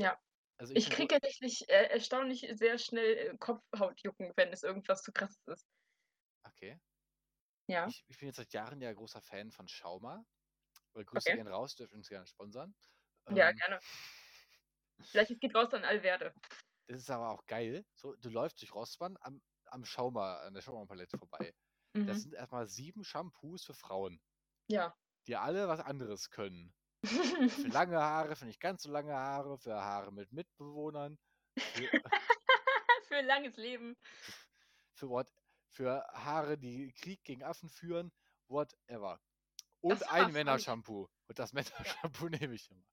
Ja. 0.00 0.18
Also 0.58 0.74
Ich 0.74 0.90
bin 0.90 0.90
kriege 0.90 1.16
tatsächlich 1.16 1.64
äh, 1.68 1.86
erstaunlich 1.90 2.48
sehr 2.54 2.78
schnell 2.78 3.16
äh, 3.16 3.38
Kopfhautjucken, 3.38 4.32
wenn 4.36 4.52
es 4.52 4.62
irgendwas 4.64 5.02
zu 5.02 5.12
krasses 5.12 5.46
ist. 5.48 5.66
Okay. 6.46 6.78
Ja. 7.68 7.92
Ich, 7.92 8.04
ich 8.08 8.18
bin 8.18 8.26
jetzt 8.28 8.36
seit 8.36 8.52
Jahren 8.52 8.80
ja 8.80 8.92
großer 8.92 9.20
Fan 9.22 9.50
von 9.52 9.68
Schauma. 9.68 10.26
Oder 10.94 11.04
Grüße 11.04 11.32
Okay. 11.32 11.34
gehen 11.34 11.46
raus, 11.48 11.76
dürft 11.76 11.94
uns 11.94 12.08
gerne 12.08 12.26
sponsern. 12.26 12.74
Ja, 13.28 13.50
Ähm, 13.50 13.52
gerne. 13.52 13.80
Vielleicht 15.10 15.30
es 15.30 15.40
geht 15.40 15.54
raus 15.54 15.72
an 15.74 15.84
Alverde. 15.84 16.32
Das 16.88 16.98
ist 17.00 17.10
aber 17.10 17.30
auch 17.30 17.46
geil. 17.46 17.84
So, 17.94 18.14
du 18.16 18.28
läufst 18.28 18.60
durch 18.60 18.74
Rossmann 18.74 19.16
am, 19.20 19.40
am 19.66 19.84
Schauma, 19.84 20.38
an 20.40 20.54
der 20.54 20.60
Schauma-Palette 20.62 21.18
vorbei. 21.18 21.54
Das 21.94 22.18
Mhm. 22.18 22.20
sind 22.22 22.34
erstmal 22.34 22.66
sieben 22.66 23.04
Shampoos 23.04 23.64
für 23.64 23.74
Frauen, 23.74 24.20
Ja. 24.68 24.96
die 25.26 25.36
alle 25.36 25.68
was 25.68 25.80
anderes 25.80 26.30
können. 26.30 26.74
Für 27.04 27.04
lange 27.86 27.98
Haare, 28.00 28.36
für 28.36 28.46
nicht 28.46 28.60
ganz 28.60 28.82
so 28.82 28.90
lange 28.90 29.14
Haare, 29.14 29.58
für 29.58 29.74
Haare 29.74 30.12
mit 30.12 30.32
Mitbewohnern, 30.32 31.18
für, 31.58 31.90
Für 33.08 33.16
ein 33.16 33.26
langes 33.26 33.56
Leben. 33.56 33.96
für, 34.94 35.08
what, 35.10 35.28
für 35.70 36.02
Haare, 36.12 36.56
die 36.58 36.92
Krieg 36.94 37.22
gegen 37.24 37.42
Affen 37.42 37.68
führen, 37.68 38.10
whatever. 38.48 39.20
Und 39.80 39.92
Das 40.00 40.02
ein 40.04 40.32
Männershampoo. 40.32 41.08
Und 41.28 41.38
das 41.38 41.52
Männershampoo 41.52 42.28
nehme 42.30 42.54
ich 42.54 42.70
immer. 42.70 42.84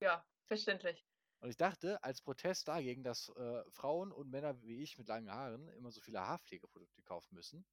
Ja, 0.00 0.24
verständlich. 0.46 1.04
Und 1.40 1.50
ich 1.50 1.56
dachte, 1.56 2.02
als 2.02 2.20
Protest 2.20 2.66
dagegen, 2.68 3.04
dass 3.04 3.28
äh, 3.36 3.62
Frauen 3.70 4.12
und 4.12 4.30
Männer 4.30 4.60
wie 4.62 4.82
ich 4.82 4.98
mit 4.98 5.06
langen 5.06 5.30
Haaren 5.30 5.68
immer 5.68 5.92
so 5.92 6.00
viele 6.00 6.20
Haarpflegeprodukte 6.20 7.02
kaufen 7.02 7.34
müssen, 7.34 7.64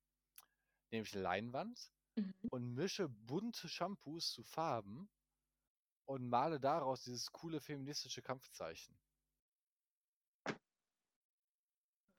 nehme 0.92 1.04
ich 1.04 1.14
Leinwand 1.14 1.92
Mhm. 2.18 2.34
und 2.50 2.74
mische 2.74 3.10
bunte 3.10 3.68
Shampoos 3.68 4.32
zu 4.32 4.44
Farben 4.44 5.10
und 6.06 6.30
male 6.30 6.60
daraus 6.60 7.04
dieses 7.04 7.32
coole 7.32 7.60
feministische 7.60 8.22
Kampfzeichen. 8.22 8.98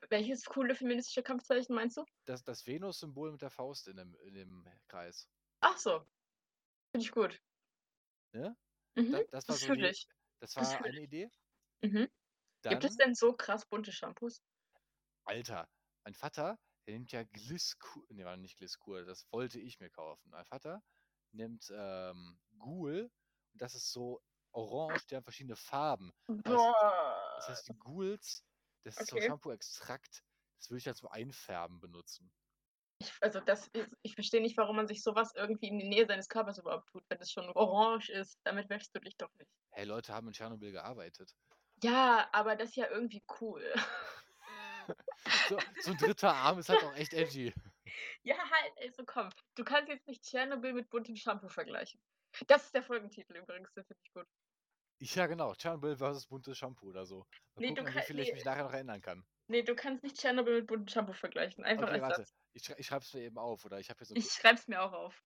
Welches 0.09 0.45
coole 0.45 0.75
feministische 0.75 1.23
Kampfzeichen 1.23 1.75
meinst 1.75 1.97
du? 1.97 2.05
Das, 2.25 2.43
das 2.43 2.65
Venus-Symbol 2.65 3.31
mit 3.31 3.41
der 3.41 3.49
Faust 3.49 3.87
in 3.87 3.97
dem, 3.97 4.15
in 4.25 4.35
dem 4.35 4.65
Kreis. 4.87 5.27
Ach 5.61 5.77
so. 5.77 6.05
Finde 6.91 7.05
ich 7.05 7.11
gut. 7.11 7.41
Ne? 8.33 8.55
Mhm. 8.95 9.11
Da, 9.11 9.23
das 9.31 9.47
war 9.49 9.55
das 9.55 9.61
so 9.61 9.73
die. 9.73 10.16
Das 10.39 10.55
das 10.57 10.73
war 10.73 10.77
fühl 10.77 10.87
eine 10.87 11.01
Idee. 11.01 11.29
Mhm. 11.83 12.09
Gibt 12.67 12.83
es 12.85 12.95
Dann, 12.95 12.97
denn 12.97 13.15
so 13.15 13.33
krass 13.35 13.65
bunte 13.67 13.91
Shampoos? 13.93 14.41
Alter, 15.25 15.69
mein 16.03 16.13
Vater, 16.15 16.59
der 16.85 16.93
nimmt 16.95 17.11
ja 17.11 17.23
Gliskur, 17.23 18.05
ne, 18.09 18.25
war 18.25 18.37
nicht 18.37 18.57
Gliskur, 18.57 19.03
das 19.05 19.31
wollte 19.31 19.59
ich 19.59 19.79
mir 19.79 19.89
kaufen. 19.89 20.29
Mein 20.29 20.45
Vater 20.45 20.83
nimmt 21.31 21.71
ähm, 21.73 22.39
Ghoul 22.57 23.11
und 23.53 23.61
das 23.61 23.75
ist 23.75 23.91
so 23.91 24.21
orange, 24.51 25.05
die 25.07 25.15
haben 25.15 25.23
verschiedene 25.23 25.55
Farben. 25.55 26.11
Das, 26.43 26.67
Boah. 26.67 27.13
das 27.35 27.49
heißt, 27.49 27.67
die 27.67 27.77
Ghouls, 27.77 28.45
das 28.83 28.99
ist 28.99 29.09
so 29.09 29.17
Okay. 29.17 29.19
Shampoo-Extrakt. 29.19 30.23
Das 30.59 30.69
würde 30.69 30.79
ich 30.79 30.83
dann 30.85 30.95
zum 30.95 31.09
Einfärben 31.09 31.79
benutzen. 31.81 32.31
Ich, 32.99 33.13
also 33.21 33.39
das 33.39 33.67
ist, 33.67 33.95
ich 34.01 34.15
verstehe 34.15 34.41
nicht, 34.41 34.57
warum 34.57 34.75
man 34.75 34.87
sich 34.87 35.03
sowas 35.03 35.33
irgendwie 35.35 35.67
in 35.67 35.77
die 35.79 35.87
Nähe 35.87 36.05
seines 36.07 36.29
Körpers 36.29 36.57
überhaupt 36.57 36.89
tut, 36.89 37.03
wenn 37.09 37.19
es 37.19 37.31
schon 37.31 37.45
orange 37.51 38.09
ist. 38.09 38.39
Damit 38.43 38.69
wäschst 38.69 38.95
du 38.95 38.99
dich 38.99 39.15
doch 39.17 39.31
nicht. 39.35 39.51
Hey, 39.71 39.85
Leute 39.85 40.13
haben 40.13 40.27
in 40.27 40.33
Tschernobyl 40.33 40.71
gearbeitet. 40.71 41.35
Ja, 41.83 42.27
aber 42.31 42.55
das 42.55 42.69
ist 42.69 42.75
ja 42.75 42.89
irgendwie 42.89 43.23
cool. 43.41 43.63
So, 45.49 45.59
so 45.81 45.91
ein 45.91 45.97
dritter 45.97 46.33
Arm 46.33 46.59
ist 46.59 46.69
halt 46.69 46.81
auch 46.81 46.95
echt 46.95 47.13
edgy. 47.13 47.53
ja, 48.23 48.37
halt, 48.37 48.71
also 48.81 49.03
komm. 49.05 49.29
Du 49.55 49.65
kannst 49.65 49.89
jetzt 49.89 50.07
nicht 50.07 50.23
Tschernobyl 50.23 50.71
mit 50.71 50.89
buntem 50.89 51.17
Shampoo 51.17 51.49
vergleichen. 51.49 51.99
Das 52.47 52.63
ist 52.65 52.73
der 52.73 52.83
Folgentitel 52.83 53.35
übrigens, 53.35 53.73
den 53.73 53.83
finde 53.83 53.99
ich 54.05 54.13
gut. 54.13 54.25
Ja, 54.99 55.27
genau. 55.27 55.53
Tschernobyl 55.55 55.97
versus 55.97 56.25
buntes 56.27 56.57
Shampoo 56.57 56.87
oder 56.87 57.05
so. 57.05 57.19
Mal 57.19 57.25
Nee, 57.57 57.67
du 57.69 57.75
gucken, 57.75 57.87
wie 57.89 57.97
kann- 57.97 58.03
viel 58.03 58.19
ich 58.19 58.29
nee. 58.29 58.35
mich 58.35 58.45
nachher 58.45 58.63
noch 58.63 58.71
erinnern 58.73 59.01
kann. 59.01 59.25
Nee, 59.49 59.63
du 59.63 59.75
kannst 59.75 60.03
nicht 60.03 60.17
Tschernobyl 60.17 60.59
mit 60.59 60.67
buntem 60.67 60.87
Shampoo 60.87 61.13
vergleichen. 61.13 61.63
Einfach 61.63 61.89
Okay, 61.89 62.01
warte. 62.01 62.21
Satz. 62.21 62.33
Ich, 62.53 62.63
schrei- 62.63 62.75
ich 62.77 62.87
schreib's 62.87 63.13
mir 63.13 63.21
eben 63.21 63.37
auf, 63.37 63.63
oder? 63.65 63.79
Ich 63.79 63.89
habe 63.89 63.99
hier 63.99 64.07
so 64.07 64.15
Ich 64.15 64.25
schreib's 64.25 64.67
mir 64.67 64.81
auch 64.81 64.93
auf. 64.93 65.21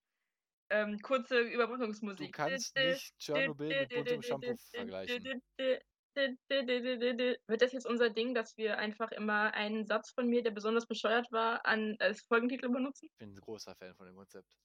Ähm, 0.70 1.00
kurze 1.00 1.40
Überbrückungsmusik. 1.40 2.28
Du 2.28 2.32
kannst 2.32 2.76
nicht 2.76 3.18
Tschernobyl 3.18 3.82
mit 3.82 3.90
buntem 3.90 4.22
Shampoo 4.22 4.56
vergleichen. 4.74 5.42
Wird 5.56 7.62
das 7.62 7.72
jetzt 7.72 7.86
unser 7.86 8.10
Ding, 8.10 8.34
dass 8.34 8.58
wir 8.58 8.78
einfach 8.78 9.12
immer 9.12 9.54
einen 9.54 9.86
Satz 9.86 10.12
von 10.12 10.28
mir, 10.28 10.44
der 10.44 10.52
besonders 10.52 10.86
bescheuert 10.86 11.28
war, 11.32 11.66
an, 11.66 11.96
als 12.00 12.22
Folgentitel 12.28 12.70
benutzen? 12.70 13.08
Ich 13.12 13.18
bin 13.18 13.34
ein 13.34 13.40
großer 13.40 13.76
Fan 13.76 13.96
von 13.96 14.08
dem 14.08 14.16
Konzept. 14.16 14.58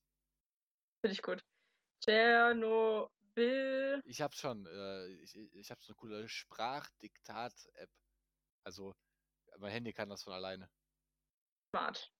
Finde 1.01 1.15
ich 1.15 1.23
gut. 1.23 1.41
Tschernobyl. 2.05 4.01
Ich 4.05 4.21
habe 4.21 4.35
schon, 4.35 4.67
äh, 4.67 5.07
ich, 5.23 5.37
ich 5.37 5.71
habe 5.71 5.81
so 5.83 5.93
eine 5.93 5.97
coole 5.97 6.29
Sprachdiktat-App. 6.29 7.91
Also, 8.65 8.93
mein 9.59 9.73
Handy 9.73 9.93
kann 9.93 10.09
das 10.09 10.23
von 10.23 10.33
alleine. 10.33 10.71
Smart. 11.71 12.11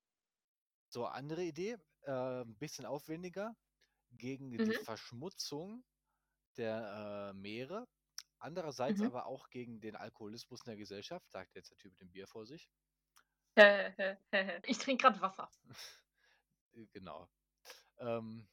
So, 0.89 1.07
andere 1.07 1.43
Idee. 1.45 1.77
äh, 2.03 2.43
ein 2.43 2.57
bisschen 2.57 2.87
aufwendiger 2.87 3.57
gegen 4.13 4.51
die 4.53 4.59
Mhm. 4.59 4.73
Verschmutzung 4.85 5.85
der 6.57 7.31
äh, 7.31 7.33
Meere. 7.35 7.89
Andererseits 8.39 9.01
Mhm. 9.01 9.07
aber 9.07 9.27
auch 9.27 9.49
gegen 9.51 9.81
den 9.81 9.97
Alkoholismus 9.97 10.61
in 10.61 10.67
der 10.71 10.77
Gesellschaft, 10.77 11.29
sagt 11.31 11.55
jetzt 11.57 11.71
der 11.71 11.79
Typ 11.79 11.93
mit 11.93 12.01
dem 12.01 12.13
Bier 12.13 12.29
vor 12.29 12.47
sich. 12.47 12.71
Ich 14.67 14.79
trinke 14.79 15.03
gerade 15.03 15.21
Wasser. 15.21 15.51
Äh, 16.75 16.87
Genau. 16.93 17.29
Ähm, 17.99 18.47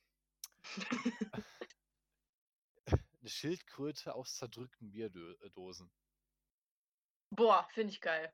eine 2.87 3.29
Schildkröte 3.29 4.15
aus 4.15 4.35
zerdrückten 4.35 4.91
Bierdosen. 4.91 5.91
Boah, 7.31 7.67
finde 7.73 7.91
ich 7.91 7.99
geil. 7.99 8.31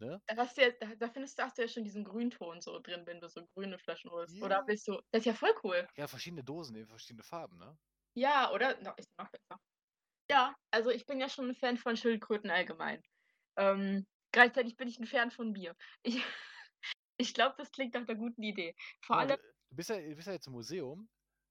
Ne? 0.00 0.20
Da 0.26 0.36
hast 0.36 0.56
du 0.56 0.62
ja, 0.62 0.70
da, 0.80 0.94
da 0.96 1.08
findest 1.08 1.38
du, 1.38 1.42
hast 1.44 1.58
du 1.58 1.62
ja 1.62 1.68
schon 1.68 1.84
diesen 1.84 2.04
Grünton 2.04 2.60
so 2.60 2.78
drin, 2.80 3.06
wenn 3.06 3.20
du 3.20 3.28
so 3.28 3.46
grüne 3.54 3.78
Flaschen 3.78 4.10
holst. 4.10 4.40
Oder 4.42 4.58
Ja. 4.60 4.66
willst 4.66 4.88
du. 4.88 5.00
Das 5.12 5.20
ist 5.20 5.26
ja 5.26 5.34
voll 5.34 5.54
cool. 5.62 5.86
Ja, 5.96 6.06
verschiedene 6.08 6.42
Dosen 6.42 6.74
in 6.76 6.86
verschiedene 6.88 7.22
Farben, 7.22 7.58
ne? 7.58 7.78
Ja, 8.14 8.50
oder? 8.52 8.78
No, 8.82 8.92
ist 8.96 9.08
noch 9.18 9.30
besser. 9.30 9.60
Ja, 10.30 10.54
also 10.70 10.90
ich 10.90 11.06
bin 11.06 11.20
ja 11.20 11.28
schon 11.28 11.48
ein 11.50 11.54
Fan 11.54 11.76
von 11.76 11.96
Schildkröten 11.96 12.50
allgemein. 12.50 13.02
Ähm, 13.56 14.06
gleichzeitig 14.32 14.76
bin 14.76 14.88
ich 14.88 14.98
ein 14.98 15.06
Fan 15.06 15.30
von 15.30 15.52
Bier. 15.52 15.76
Ich, 16.02 16.16
ich 17.18 17.34
glaube, 17.34 17.54
das 17.58 17.70
klingt 17.70 17.94
nach 17.94 18.02
einer 18.08 18.14
guten 18.18 18.42
Idee. 18.42 18.74
Vor 19.04 19.18
allem, 19.18 19.38
du, 19.70 19.76
bist 19.76 19.90
ja, 19.90 20.00
du 20.00 20.14
bist 20.16 20.26
ja 20.26 20.32
jetzt 20.34 20.46
im 20.46 20.54
Museum. 20.54 21.08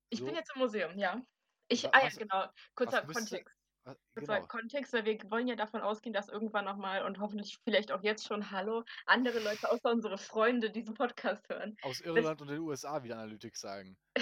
ich 0.10 0.20
bin 0.20 0.30
so, 0.30 0.36
jetzt 0.36 0.52
im 0.56 0.60
Museum, 0.62 0.98
ja. 0.98 1.22
Ich, 1.70 1.84
Wa- 1.86 1.90
ah 1.94 2.00
ja, 2.00 2.06
was- 2.08 2.18
genau. 2.18 2.48
Kurzer 2.76 3.06
müsste- 3.06 3.22
Kontext. 3.38 3.56
Wa- 3.84 3.96
Kurzer 4.14 4.36
genau. 4.36 4.48
Kontext, 4.48 4.94
weil 4.94 5.06
wir 5.06 5.20
wollen 5.32 5.48
ja 5.48 5.56
davon 5.56 5.82
ausgehen, 5.82 6.14
dass 6.14 6.30
irgendwann 6.30 6.66
nochmal 6.66 7.04
und 7.06 7.20
hoffentlich 7.20 7.58
vielleicht 7.64 7.92
auch 7.92 8.04
jetzt 8.04 8.28
schon, 8.28 8.52
hallo, 8.52 8.84
andere 9.06 9.40
Leute 9.40 9.70
außer 9.72 9.90
unsere 9.90 10.18
Freunde 10.18 10.70
diesen 10.70 10.94
Podcast 10.94 11.48
hören. 11.50 11.76
Aus 11.82 12.02
Irland 12.02 12.42
und 12.42 12.50
den 12.50 12.60
USA, 12.60 13.02
wie 13.04 13.08
die 13.08 13.14
Analytics 13.14 13.62
sagen. 13.62 13.98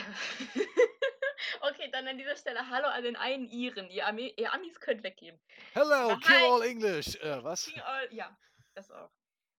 okay, 1.61 1.89
dann 1.91 2.07
an 2.07 2.17
dieser 2.17 2.35
Stelle 2.35 2.69
Hallo 2.69 2.87
an 2.87 3.03
den 3.03 3.15
einen 3.15 3.47
Iren. 3.47 3.89
Ihr, 3.89 4.07
Ami 4.07 4.33
ihr 4.37 4.53
Amis 4.53 4.79
könnt 4.79 5.03
weggehen. 5.03 5.39
Hello, 5.73 6.17
kill 6.17 6.35
all 6.35 6.61
English! 6.63 7.15
Äh, 7.17 7.43
was? 7.43 7.65
King 7.65 7.81
all, 7.81 8.13
ja, 8.13 8.37
das 8.75 8.91
auch. 8.91 9.11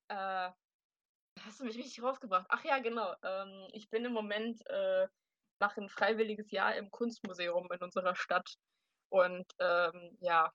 Äh, 0.09 0.51
hast 1.45 1.61
du 1.61 1.65
mich 1.65 1.77
richtig 1.77 2.03
rausgebracht? 2.03 2.47
Ach 2.49 2.65
ja, 2.65 2.79
genau. 2.79 3.15
Ähm, 3.23 3.69
ich 3.73 3.89
bin 3.91 4.05
im 4.05 4.13
Moment, 4.13 4.65
äh, 4.69 5.09
mache 5.61 5.81
ein 5.83 5.89
freiwilliges 5.89 6.51
Jahr 6.51 6.75
im 6.77 6.91
Kunstmuseum 6.91 7.69
in 7.71 7.83
unserer 7.83 8.15
Stadt. 8.17 8.57
Und 9.11 9.47
ähm, 9.59 10.17
ja, 10.21 10.53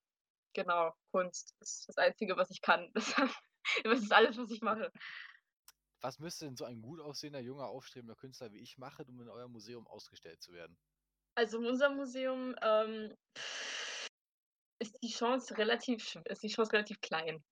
genau, 0.54 0.94
Kunst 1.12 1.54
ist 1.60 1.88
das 1.88 1.98
Einzige, 1.98 2.38
was 2.38 2.50
ich 2.50 2.62
kann. 2.62 2.92
Das 3.84 4.00
ist 4.00 4.14
alles, 4.14 4.38
was 4.38 4.52
ich 4.52 4.62
mache. 4.62 4.92
Was 6.00 6.20
müsste 6.20 6.46
denn 6.46 6.56
so 6.56 6.66
ein 6.66 6.84
gut 6.84 7.00
aussehender, 7.02 7.40
junger, 7.40 7.66
aufstrebender 7.66 8.16
Künstler 8.16 8.52
wie 8.52 8.60
ich 8.60 8.78
machen, 8.78 9.10
um 9.10 9.20
in 9.22 9.28
eurem 9.28 9.52
Museum 9.52 9.88
ausgestellt 9.88 10.40
zu 10.40 10.54
werden? 10.54 10.78
Also 11.36 11.58
in 11.58 11.66
unserem 11.66 11.96
Museum 11.96 12.56
ähm, 12.62 13.12
ist 14.80 14.96
die 15.02 15.10
Chance 15.10 15.58
relativ 15.58 16.16
ist 16.26 16.44
die 16.44 16.50
Chance 16.50 16.74
relativ 16.74 17.02
klein. 17.02 17.44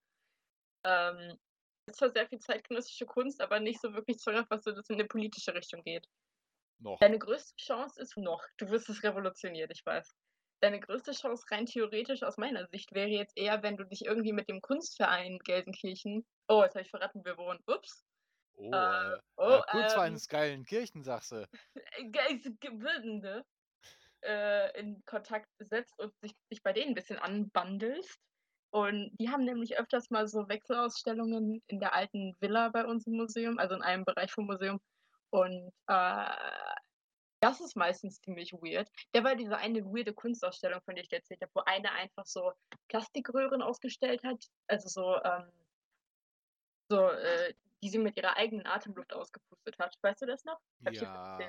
Ähm, 0.85 1.39
es 1.87 1.93
ist 1.93 1.97
zwar 1.97 2.11
sehr 2.11 2.27
viel 2.27 2.39
zeitgenössische 2.39 3.07
Kunst, 3.07 3.41
aber 3.41 3.59
nicht 3.59 3.81
so 3.81 3.91
wirklich 3.93 4.19
zwanghaft, 4.19 4.51
was 4.51 4.63
so 4.63 4.71
das 4.71 4.87
in 4.89 4.95
eine 4.95 5.07
politische 5.07 5.53
Richtung 5.53 5.83
geht. 5.83 6.07
Noch. 6.79 6.99
Deine 6.99 7.17
größte 7.17 7.55
Chance 7.55 7.99
ist 7.99 8.15
noch, 8.17 8.45
du 8.57 8.69
wirst 8.69 8.89
es 8.89 9.03
revolutioniert, 9.03 9.71
ich 9.71 9.85
weiß. 9.85 10.13
Deine 10.63 10.79
größte 10.79 11.11
Chance 11.11 11.43
rein 11.51 11.65
theoretisch 11.65 12.23
aus 12.23 12.37
meiner 12.37 12.65
Sicht 12.67 12.93
wäre 12.93 13.09
jetzt 13.09 13.37
eher, 13.37 13.61
wenn 13.63 13.75
du 13.75 13.83
dich 13.83 14.05
irgendwie 14.05 14.31
mit 14.31 14.47
dem 14.47 14.61
Kunstverein 14.61 15.39
Gelsenkirchen. 15.39 16.25
Oh, 16.47 16.63
jetzt 16.63 16.75
habe 16.75 16.83
ich 16.83 16.89
verraten, 16.89 17.25
wir 17.25 17.37
wohnen. 17.37 17.59
Ups. 17.67 18.05
Oh, 18.55 18.71
äh, 18.71 19.13
äh, 19.13 19.19
oh, 19.35 19.57
äh, 19.57 19.61
Kurzweil 19.71 20.07
ähm, 20.07 20.15
in 20.15 20.21
geilen 20.29 20.63
Kirchen, 20.63 21.03
sagst 21.03 21.33
du. 21.33 21.45
Gebildende 22.61 23.43
äh, 24.21 24.79
in 24.79 25.03
Kontakt 25.03 25.49
setzt 25.59 25.99
und 25.99 26.13
sich, 26.21 26.31
sich 26.49 26.63
bei 26.63 26.71
denen 26.71 26.91
ein 26.91 26.95
bisschen 26.95 27.19
anbandelst. 27.19 28.17
Und 28.69 29.11
die 29.19 29.27
haben 29.27 29.43
nämlich 29.43 29.77
öfters 29.77 30.11
mal 30.11 30.29
so 30.29 30.47
Wechselausstellungen 30.47 31.61
in 31.67 31.81
der 31.81 31.93
alten 31.93 32.37
Villa 32.39 32.69
bei 32.69 32.85
uns 32.85 33.05
im 33.05 33.17
Museum, 33.17 33.59
also 33.59 33.75
in 33.75 33.81
einem 33.81 34.05
Bereich 34.05 34.31
vom 34.31 34.45
Museum. 34.45 34.79
Und 35.29 35.73
äh, 35.87 36.25
das 37.43 37.59
ist 37.61 37.75
meistens 37.75 38.21
ziemlich 38.21 38.53
weird. 38.53 38.89
Der 39.13 39.23
war 39.23 39.35
diese 39.35 39.57
eine 39.57 39.83
weirde 39.85 40.13
Kunstausstellung, 40.13 40.81
von 40.83 40.95
der 40.95 41.03
ich 41.03 41.11
erzählt 41.11 41.41
habe, 41.41 41.51
wo 41.53 41.61
eine 41.61 41.91
einfach 41.91 42.25
so 42.25 42.53
Plastikröhren 42.87 43.61
ausgestellt 43.61 44.23
hat, 44.23 44.47
also 44.67 44.87
so, 44.87 45.21
ähm, 45.23 45.51
so, 46.89 47.09
äh, 47.09 47.53
die 47.81 47.89
sie 47.89 47.97
mit 47.99 48.15
ihrer 48.15 48.37
eigenen 48.37 48.65
Atemluft 48.65 49.11
ausgepustet 49.13 49.77
hat. 49.77 49.97
Weißt 50.01 50.21
du 50.21 50.25
das 50.25 50.45
noch? 50.45 50.59
Hab 50.85 50.93
ich 50.93 51.01
Ja. 51.01 51.39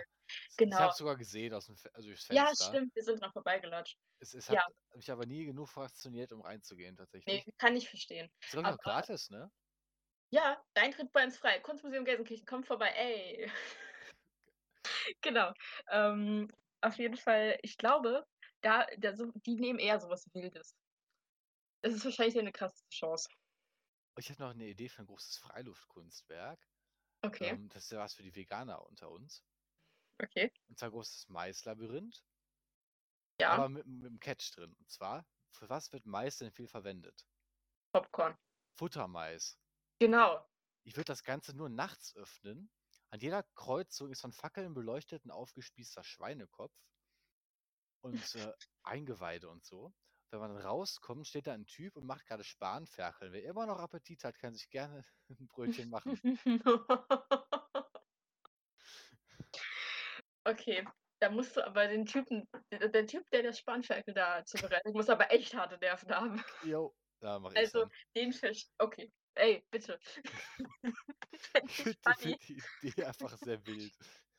Ich 0.51 0.57
Genau. 0.57 0.79
habe 0.79 0.93
sogar 0.95 1.17
gesehen 1.17 1.53
aus 1.55 1.67
dem 1.67 1.77
also 1.93 2.09
durchs 2.09 2.27
Ja, 2.29 2.47
Fenster. 2.47 2.65
stimmt, 2.71 2.95
wir 2.97 3.03
sind 3.05 3.21
noch 3.21 3.33
vorbeigelatscht. 3.33 3.99
Es, 4.21 4.35
es 4.35 4.49
Ja. 4.49 4.65
hat 4.65 4.73
mich 4.97 5.11
aber 5.13 5.27
nie 5.27 5.45
genug 5.45 5.69
fasziniert, 5.69 6.33
um 6.33 6.41
reinzugehen, 6.41 6.95
Nee, 6.95 6.99
tatsächlich. 6.99 7.45
kann 7.59 7.77
ich 7.77 7.89
verstehen. 7.89 8.31
Ist 8.41 8.55
ich 8.55 8.59
auch 8.59 8.65
aber- 8.65 8.77
gratis, 8.79 9.31
ne? 9.31 9.51
Ja, 10.31 10.61
der 10.75 10.85
Eintritt 10.85 11.13
bei 11.13 11.23
uns 11.25 11.37
frei. 11.37 11.61
Kunstmuseum 11.61 12.05
Gelsenkirchen, 12.05 12.47
kommt 12.47 12.67
vorbei, 12.67 12.89
ey. 12.97 13.51
genau. 15.23 15.53
Ähm, 15.91 16.49
auf 16.81 16.97
jeden 16.99 17.17
Fall, 17.17 17.59
ich 17.63 17.77
glaube, 17.77 18.25
da, 18.63 18.87
da 18.99 19.15
so, 19.17 19.31
die 19.47 19.57
nehmen 19.57 19.79
eher 19.79 20.01
sowas 20.01 20.27
Wildes. 20.33 20.77
Das 21.83 21.95
ist 21.95 22.05
wahrscheinlich 22.05 22.37
eine 22.37 22.51
krasse 22.51 22.83
Chance. 22.93 23.29
Ich 24.19 24.29
hätte 24.29 24.43
noch 24.43 24.51
eine 24.51 24.67
Idee 24.67 24.89
für 24.89 25.03
ein 25.03 25.07
großes 25.07 25.37
Freiluftkunstwerk. 25.39 26.69
Okay, 27.25 27.57
Ähm, 27.57 27.69
das 27.71 27.85
ist 27.85 27.93
ja 27.93 28.01
was 28.01 28.15
für 28.15 28.25
die 28.25 28.35
Veganer 28.35 28.85
unter 28.87 29.11
uns. 29.11 29.45
okay. 30.23 30.51
Und 30.69 30.79
zwar 30.79 30.91
ein 30.91 30.93
großes 30.93 31.29
Maislabyrinth, 31.31 32.23
Ja, 33.41 33.51
aber 33.53 33.71
mit, 33.71 33.87
mit 33.87 34.05
einem 34.07 34.19
Catch 34.21 34.55
drin. 34.57 34.75
Und 34.79 34.91
zwar, 34.91 35.27
für 35.51 35.69
was 35.71 35.93
wird 35.93 36.05
Mais 36.05 36.37
denn 36.39 36.53
viel 36.53 36.67
verwendet? 36.69 37.27
Popcorn. 37.93 38.37
Futtermais. 38.77 39.59
Genau. 40.01 40.47
Ich 40.83 40.97
würde 40.97 41.05
das 41.09 41.25
Ganze 41.25 41.55
nur 41.55 41.69
nachts 41.69 42.15
öffnen. 42.17 42.71
An 43.15 43.21
jeder 43.21 43.45
Kreuzung 43.55 44.11
ist 44.11 44.23
von 44.23 44.33
Fackeln 44.33 44.75
beleuchtet 44.75 45.25
ein 45.25 45.31
aufgespießter 45.31 46.03
Schweinekopf 46.03 46.75
und 48.01 48.35
äh, 48.35 48.53
Eingeweide 48.83 49.49
und 49.51 49.65
so. 49.65 49.95
Wenn 50.33 50.41
man 50.41 50.53
dann 50.53 50.67
rauskommt, 50.67 51.29
steht 51.29 51.47
da 51.47 51.53
ein 51.53 51.65
Typ 51.65 51.95
und 51.95 52.07
macht 52.07 52.27
gerade 52.27 52.43
Spanferkeln. 52.43 53.33
Wer 53.33 53.45
immer 53.45 53.67
noch 53.67 53.79
Appetit 53.79 54.25
hat, 54.25 54.37
kann 54.41 54.55
sich 54.55 54.69
gerne 54.69 55.05
ein 55.29 55.47
Brötchen 55.47 55.91
machen. 55.91 56.19
okay, 60.45 60.85
da 61.21 61.31
musst 61.31 61.57
du 61.57 61.65
aber 61.65 61.87
den 61.87 62.07
Typen, 62.07 62.49
der, 62.73 63.07
Typ, 63.07 63.31
der 63.31 63.45
das 63.45 63.61
Spanferkel 63.61 64.13
da 64.13 64.45
zubereitet, 64.45 64.93
muss 64.93 65.09
aber 65.09 65.31
echt 65.31 65.55
harte 65.55 65.79
Nerven 65.79 66.11
haben. 66.11 66.45
Jo, 66.65 66.93
da 67.21 67.39
mache 67.39 67.53
ich 67.53 67.61
Also, 67.61 67.83
dann. 67.83 67.93
den 68.17 68.33
Fisch. 68.33 68.67
Okay. 68.79 69.13
Ey, 69.37 69.65
bitte. 69.71 69.99
Ich 71.67 71.75
finde 72.19 72.39
die 72.49 72.63
Idee 72.83 73.05
einfach 73.05 73.37
sehr 73.39 73.65
wild. 73.67 73.93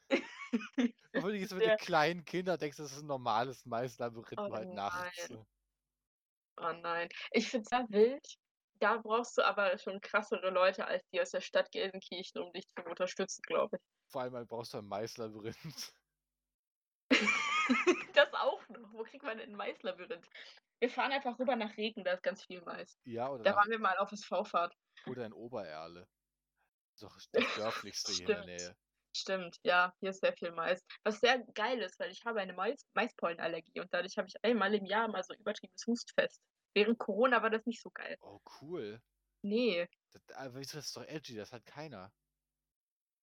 Obwohl 1.13 1.31
du 1.33 1.37
jetzt 1.39 1.53
mit 1.53 1.65
den 1.65 1.77
kleinen 1.77 2.25
Kindern 2.25 2.57
denkst, 2.59 2.77
das 2.77 2.91
ist 2.91 3.01
ein 3.01 3.07
normales 3.07 3.65
Maislabyrinth, 3.65 4.39
Oh 4.39 4.51
halt 4.51 4.69
nachts. 4.73 5.29
nein. 5.29 5.45
Oh 6.57 6.71
nein. 6.81 7.09
Ich 7.31 7.49
finde 7.49 7.63
es 7.63 7.69
sehr 7.69 7.85
wild. 7.89 8.25
Da 8.79 8.97
brauchst 8.97 9.37
du 9.37 9.41
aber 9.41 9.77
schon 9.77 10.01
krassere 10.01 10.49
Leute 10.49 10.85
als 10.85 11.03
die 11.11 11.21
aus 11.21 11.31
der 11.31 11.41
Stadt 11.41 11.71
Gelsenkirchen, 11.71 12.41
um 12.41 12.51
dich 12.53 12.65
zu 12.67 12.83
unterstützen, 12.83 13.41
glaube 13.43 13.77
ich. 13.77 14.11
Vor 14.11 14.21
allem 14.21 14.35
halt 14.35 14.47
brauchst 14.47 14.73
du 14.73 14.77
ein 14.79 14.87
Maislabyrinth. 14.87 15.93
das 18.13 18.33
auch 18.33 18.67
noch. 18.69 18.93
Wo 18.93 19.03
kriegt 19.03 19.23
man 19.23 19.37
denn 19.37 19.51
ein 19.51 19.55
Maislabyrinth? 19.55 20.27
Wir 20.79 20.89
fahren 20.89 21.11
einfach 21.11 21.39
rüber 21.39 21.55
nach 21.55 21.75
Regen, 21.77 22.03
da 22.03 22.13
ist 22.13 22.23
ganz 22.23 22.43
viel 22.45 22.61
Mais. 22.61 22.97
Ja, 23.05 23.29
oder, 23.29 23.43
Da 23.43 23.55
waren 23.55 23.69
wir 23.69 23.79
mal 23.79 23.97
auf 23.97 24.11
SV-Fahrt. 24.11 24.75
Oder 25.07 25.25
in 25.25 25.33
Obererle. 25.33 26.07
Das 26.99 27.01
ist 27.01 27.03
doch 27.03 27.17
das 27.33 27.45
dörflichste 27.55 28.11
hier 28.13 28.29
in 28.29 28.35
der. 28.35 28.45
Nähe. 28.45 28.75
Stimmt, 29.15 29.57
ja, 29.63 29.93
hier 30.01 30.09
ist 30.09 30.19
sehr 30.21 30.33
viel 30.33 30.51
Mais. 30.51 30.83
Was 31.03 31.19
sehr 31.21 31.39
geil 31.53 31.79
ist, 31.81 31.97
weil 31.99 32.11
ich 32.11 32.25
habe 32.25 32.41
eine 32.41 32.53
Mais 32.53 32.85
Maispollenallergie 32.95 33.79
und 33.79 33.93
dadurch 33.93 34.17
habe 34.17 34.27
ich 34.27 34.35
einmal 34.43 34.73
im 34.75 34.85
Jahr 34.85 35.07
mal 35.07 35.23
so 35.23 35.33
übertriebenes 35.33 35.85
Hustfest. 35.87 36.41
Während 36.73 36.99
Corona 36.99 37.41
war 37.41 37.49
das 37.49 37.65
nicht 37.65 37.81
so 37.81 37.89
geil. 37.91 38.17
Oh, 38.21 38.41
cool. 38.61 39.01
Nee, 39.41 39.87
Das, 40.11 40.21
aber 40.35 40.59
das 40.59 40.73
ist 40.73 40.97
doch 40.97 41.03
edgy, 41.03 41.35
das 41.35 41.53
hat 41.53 41.65
keiner. 41.65 42.11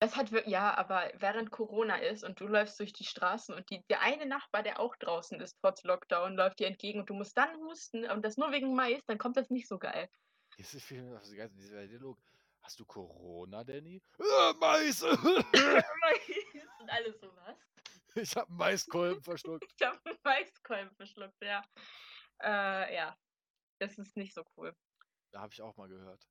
das 0.00 0.16
hat 0.16 0.30
ja, 0.46 0.74
aber 0.74 1.12
während 1.14 1.50
Corona 1.50 1.96
ist 1.96 2.24
und 2.24 2.40
du 2.40 2.46
läufst 2.46 2.78
durch 2.80 2.92
die 2.92 3.04
Straßen 3.04 3.54
und 3.54 3.68
die, 3.70 3.84
der 3.88 4.00
eine 4.00 4.26
Nachbar, 4.26 4.62
der 4.62 4.80
auch 4.80 4.96
draußen 4.96 5.40
ist, 5.40 5.58
trotz 5.60 5.82
Lockdown, 5.84 6.34
läuft 6.36 6.58
dir 6.60 6.66
entgegen 6.68 7.00
und 7.00 7.10
du 7.10 7.14
musst 7.14 7.36
dann 7.36 7.54
husten 7.56 8.08
und 8.10 8.22
das 8.24 8.36
nur 8.36 8.50
wegen 8.52 8.74
Mais, 8.74 9.00
dann 9.06 9.18
kommt 9.18 9.36
das 9.36 9.50
nicht 9.50 9.68
so 9.68 9.78
geil. 9.78 10.08
Jetzt 10.56 10.74
ist 10.74 10.84
viel 10.84 11.02
ganze, 11.36 11.56
dieser 11.56 11.86
Dialog. 11.86 12.18
Hast 12.62 12.78
du 12.78 12.84
Corona, 12.84 13.64
Danny? 13.64 14.00
Äh, 14.18 14.52
Mais! 14.60 15.02
Mais 15.02 16.20
und 16.78 16.90
alles 16.90 17.20
so 17.20 17.34
was. 17.36 17.56
ich 18.14 18.36
hab 18.36 18.48
einen 18.48 18.58
Maiskolben 18.58 19.22
verschluckt. 19.22 19.64
Ich 19.76 19.86
habe 19.86 20.18
Maiskolben 20.22 20.94
verschluckt, 20.94 21.42
ja. 21.42 21.62
Äh, 22.42 22.94
ja, 22.94 23.16
das 23.78 23.98
ist 23.98 24.16
nicht 24.16 24.34
so 24.34 24.44
cool. 24.56 24.74
Da 25.32 25.40
habe 25.40 25.52
ich 25.52 25.62
auch 25.62 25.76
mal 25.76 25.88
gehört. 25.88 26.24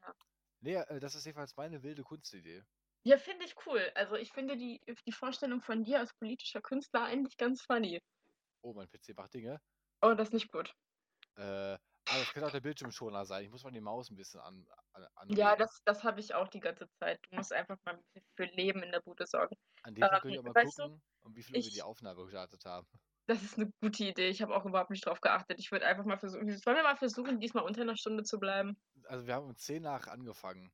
Ja. 0.00 0.14
Nee, 0.60 0.74
äh, 0.76 1.00
das 1.00 1.14
ist 1.14 1.26
jedenfalls 1.26 1.56
meine 1.56 1.82
wilde 1.82 2.02
Kunstidee. 2.02 2.62
Ja, 3.04 3.18
finde 3.18 3.44
ich 3.44 3.54
cool. 3.66 3.90
Also, 3.94 4.16
ich 4.16 4.32
finde 4.32 4.56
die 4.56 4.80
die 5.06 5.12
Vorstellung 5.12 5.60
von 5.60 5.84
dir 5.84 6.00
als 6.00 6.12
politischer 6.14 6.60
Künstler 6.60 7.04
eigentlich 7.04 7.36
ganz 7.36 7.62
funny. 7.62 8.02
Oh, 8.62 8.72
mein 8.72 8.88
PC 8.88 9.14
macht 9.16 9.34
Dinge. 9.34 9.60
Oh, 10.00 10.14
das 10.14 10.28
ist 10.28 10.34
nicht 10.34 10.50
gut. 10.50 10.74
Äh, 11.36 11.78
aber 12.08 12.22
es 12.22 12.32
könnte 12.32 12.46
auch 12.46 12.50
der 12.52 12.60
Bildschirmschoner 12.60 13.24
sein. 13.26 13.44
Ich 13.44 13.50
muss 13.50 13.64
mal 13.64 13.70
die 13.72 13.80
Maus 13.80 14.10
'n 14.10 14.16
bisschen 14.16 14.40
an 14.40 14.66
an 15.14 15.30
Ja, 15.30 15.56
das 15.56 15.80
das 15.84 16.04
habe 16.04 16.20
ich 16.20 16.34
auch 16.34 16.46
die 16.48 16.60
ganze 16.60 16.88
Zeit. 17.00 17.18
Du 17.30 17.36
musst 17.36 17.52
einfach 17.52 17.76
mal 17.84 18.00
für 18.36 18.44
Leben 18.44 18.82
in 18.84 18.92
der 18.92 19.00
Bude 19.00 19.26
sorgen. 19.26 19.56
An 19.84 19.94
dem 19.94 20.08
Ähm, 20.10 20.18
könnte 20.18 20.34
ich 20.36 20.38
auch 20.40 20.44
mal 20.44 20.54
weißt 20.54 20.78
du, 20.78 20.88
gucken, 20.94 21.02
um 21.20 21.34
wie 21.36 21.42
viel 21.42 21.56
Uhr 21.56 21.64
wir 21.64 21.70
die 21.70 21.82
Aufnahme 21.82 22.22
gestartet 22.24 22.64
haben. 22.64 22.86
Das 23.28 23.42
ist 23.42 23.58
'ne 23.58 23.72
gute 23.82 24.04
Idee. 24.04 24.28
Ich 24.28 24.40
habe 24.40 24.54
auch 24.54 24.64
überhaupt 24.66 24.90
nicht 24.90 25.04
drauf 25.04 25.20
geachtet. 25.20 25.58
Ich 25.58 25.72
würde 25.72 25.84
einfach 25.86 26.04
mal 26.04 26.16
versuchen 26.18 26.48
sollen 26.58 26.76
wir 26.76 26.84
mal 26.84 26.96
versuchen, 26.96 27.40
diesmal 27.40 27.64
unter 27.64 27.84
'ner 27.84 27.96
Stunde 27.96 28.22
zu 28.22 28.38
bleiben? 28.38 28.76
Also, 29.04 29.26
wir 29.26 29.34
haben 29.34 29.46
um 29.46 29.56
10 29.56 29.82
nach 29.82 30.06
angefangen. 30.06 30.72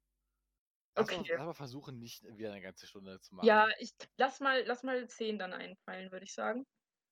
Lass 0.97 1.11
mal 1.11 1.25
Okay. 1.25 1.33
lass 1.33 1.47
mal 1.47 1.55
versuchen, 1.55 1.99
nicht 1.99 2.23
wieder 2.25 2.51
'ne 2.53 2.61
ganze 2.61 2.87
Stunde 2.87 3.21
zu 3.21 3.35
Ja, 3.45 3.67
machen. 3.75 3.75
ich 3.81 3.91
lass 4.19 4.39
mal 4.39 4.63
lass 4.67 4.85
mal 4.85 5.09
10 5.09 5.37
dann 5.37 5.53
einpeilen, 5.53 6.13
würde 6.13 6.25
ich 6.25 6.33
sagen. 6.33 6.65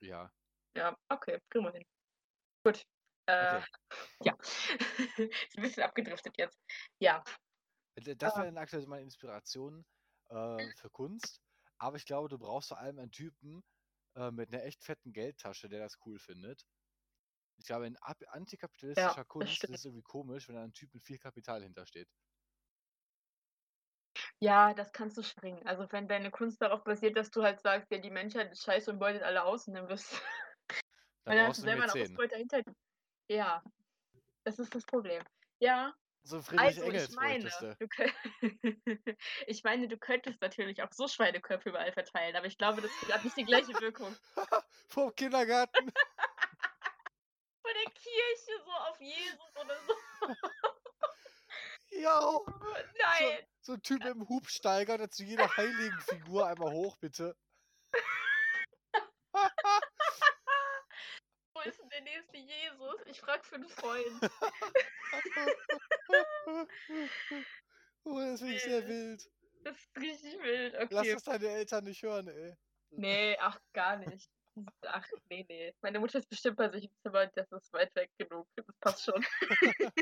Ja. 0.03 0.33
Ja, 0.77 0.97
okay, 1.09 1.39
kriegen 1.51 1.65
wir 1.65 1.73
hin. 1.73 1.85
Gut. 2.65 2.85
Äh, 3.29 3.61
Okay. 3.61 3.65
ja. 4.25 4.37
Ist 5.19 5.59
'n 5.59 5.63
bisschen 5.63 5.83
abgedriftet 5.85 6.35
jetzt. 6.39 6.61
Ja. 7.01 7.23
D 7.99 8.15
das 8.17 8.37
Äh 8.37 8.43
wären 8.43 8.57
aktuell 8.59 8.87
meine 8.87 9.03
Inspirationen, 9.03 9.85
äh, 10.29 10.71
für 10.75 10.91
Kunst. 10.91 11.41
Aber 11.79 11.97
ich 11.97 12.05
glaube, 12.05 12.29
du 12.29 12.39
brauchst 12.39 12.69
vor 12.69 12.79
allem 12.79 12.99
einen 12.99 13.11
Typen, 13.11 13.63
äh, 14.17 14.31
mit 14.31 14.51
'ner 14.51 14.65
echt 14.65 14.85
fetten 14.85 15.13
Geldtasche, 15.13 15.69
der 15.69 15.81
das 15.81 15.99
cool 16.07 16.19
findet. 16.19 16.67
Ich 17.59 17.67
glaube, 17.67 17.87
in 17.89 17.97
Ja, 18.97 19.17
antikapitalistischer 19.17 19.25
das 19.39 19.51
Kunst 19.51 19.69
ist 19.69 19.81
es 19.81 19.87
irgendwie 19.87 20.03
komisch, 20.03 20.49
wenn 20.49 20.57
da 20.57 20.65
'n 20.65 20.73
Typ 20.73 20.95
mit 20.95 21.05
viel 21.05 21.19
Kapital 21.19 21.63
hintersteht. 21.65 22.09
Ja, 24.43 24.73
das 24.73 24.93
kannst 24.95 25.19
du 25.19 25.23
springen. 25.23 25.67
Also, 25.67 25.87
wenn 25.93 26.09
deine 26.09 26.31
Kunst 26.31 26.63
darauf 26.63 26.83
basiert, 26.83 27.15
dass 27.19 27.31
du 27.31 27.43
halt 27.43 27.61
sagst: 27.61 27.91
„Ja, 27.91 27.99
die 27.99 28.09
Menschheit 28.11 28.51
ist 28.51 28.63
scheiße 28.65 28.91
und 28.91 28.99
beutet 28.99 29.23
alle 29.23 29.45
aus“, 29.45 29.69
und 29.69 29.75
dann 29.75 29.87
wirst 29.91 30.23
Dann 31.27 31.37
dann 31.39 31.49
hast 31.49 31.59
du 31.59 31.63
selber 31.63 31.85
'n 31.85 31.91
Mäzen. 31.93 32.21
Ausbeuter 32.21 32.37
hinter 32.39 32.63
dir. 32.63 32.75
Ja, 33.31 33.63
das 34.45 34.59
ist 34.59 34.75
das 34.75 34.87
Problem. 34.87 35.25
Ja, 35.61 35.95
So 36.23 36.41
Friedrich 36.41 36.79
also, 36.79 36.91
ich 36.93 37.11
Engels 37.11 37.13
meine, 37.13 37.45
bräuchtest 37.45 37.61
du. 37.61 37.79
ich 39.47 39.65
meine, 39.65 39.89
du 39.89 39.99
könntest 39.99 40.43
natürlich 40.43 40.83
auch 40.83 40.93
so 40.93 41.09
Schweineköpfe 41.09 41.71
überall 41.71 41.93
verteilen, 41.93 42.37
aber 42.37 42.47
ich 42.47 42.59
glaube, 42.59 42.83
das 42.83 42.99
hat 43.13 43.25
nicht 43.25 43.37
die 43.39 43.47
gleiche 43.47 43.79
Wirkung. 43.81 44.19
Vorm 44.89 45.15
Kindergarten. 45.15 45.93
Vor 47.65 47.73
der 47.75 47.93
Kirche, 47.93 48.65
so 48.65 48.71
auf 48.73 49.01
Jesus 49.01 49.57
oder 49.57 49.77
so. 49.87 49.95
Jo. 51.93 52.47
Oh, 52.63 52.83
So 53.09 53.33
nein. 53.33 53.47
so 53.61 53.75
'n 53.75 53.83
Typ 53.83 54.03
mit'm 54.05 54.29
Hubsteiger, 54.29 54.99
der 54.99 55.11
zu 55.11 55.25
jeder 55.25 55.57
Heiligenfigur 55.57 56.47
„Einmal 56.47 56.71
hoch, 56.71 56.97
bitte.“ 56.99 57.37
Wo 61.63 61.69
ist 61.69 61.79
'n 61.79 61.91
der 61.91 62.01
nächste 62.01 62.39
Jesus? 62.39 63.03
Ich 63.05 63.21
frage 63.21 63.45
für 63.45 63.57
'n 63.57 63.69
Freund. 63.69 64.25
Oh, 68.07 68.19
das 68.19 68.41
finde 68.41 68.55
ich 68.55 68.63
sehr 68.63 68.87
wild. 68.87 69.31
das 69.65 69.77
ist 69.79 69.97
richtig 69.97 70.41
wild, 70.41 70.77
Lass 70.93 71.09
okay. 71.09 71.13
das 71.13 71.23
deine 71.23 71.47
Eltern 71.49 71.85
nicht 71.85 72.03
hören, 72.03 72.27
ey. 72.29 72.55
Ne, 72.97 73.37
ach, 73.41 73.59
gar 73.73 73.97
nicht. 73.97 74.29
Ach, 74.87 75.07
ne, 75.31 75.45
ne. 75.49 75.73
Meine 75.81 76.01
Mutter 76.01 76.19
ist 76.19 76.29
bestimmt 76.29 76.57
bei 76.57 76.69
sich 76.71 76.85
im 76.85 76.93
Zimmer, 77.03 77.27
das 77.29 77.51
ist 77.53 77.73
weit 77.73 77.95
weg 77.95 78.11
genug. 78.19 78.49
Das 78.57 78.67
passt 78.81 79.05
schon. 79.05 79.25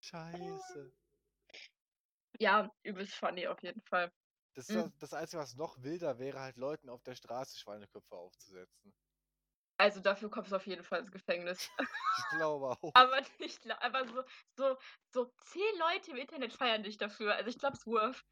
Scheiße. 0.00 0.92
Ja, 2.40 2.70
übelst 2.82 3.14
funny 3.14 3.46
auf 3.46 3.62
jeden 3.62 3.82
Fall. 3.82 4.12
Das 4.56 4.70
Hm. 4.70 4.90
das 4.90 4.90
das 4.98 5.12
Einzige, 5.14 5.40
was 5.42 5.54
noch 5.54 5.82
wilder 5.82 6.18
wäre, 6.18 6.40
halt 6.40 6.56
Leuten 6.56 6.88
auf 6.90 7.02
der 7.02 7.14
Straße 7.14 7.58
Schweineköpfe 7.58 8.14
aufzusetzen. 8.16 8.92
Also, 9.78 10.00
dafür 10.00 10.30
kommst 10.30 10.52
du 10.52 10.56
auf 10.56 10.66
jeden 10.66 10.84
Fall 10.84 11.00
ins 11.00 11.12
Gefängnis. 11.12 11.70
Ich 12.16 12.28
glaube 12.28 12.76
auch. 12.82 12.92
Aber 12.94 13.20
nicht 13.38 13.70
aber 13.82 14.06
so 14.08 14.24
so 14.56 14.76
so 15.10 15.32
10 15.44 15.78
Leute 15.78 16.10
im 16.12 16.16
Internet 16.16 16.52
feiern 16.52 16.82
dich 16.82 16.96
dafür. 16.98 17.34
Also, 17.34 17.50
ich 17.50 17.58
glaube, 17.58 17.76
it's 17.76 17.86
worth. 17.86 18.24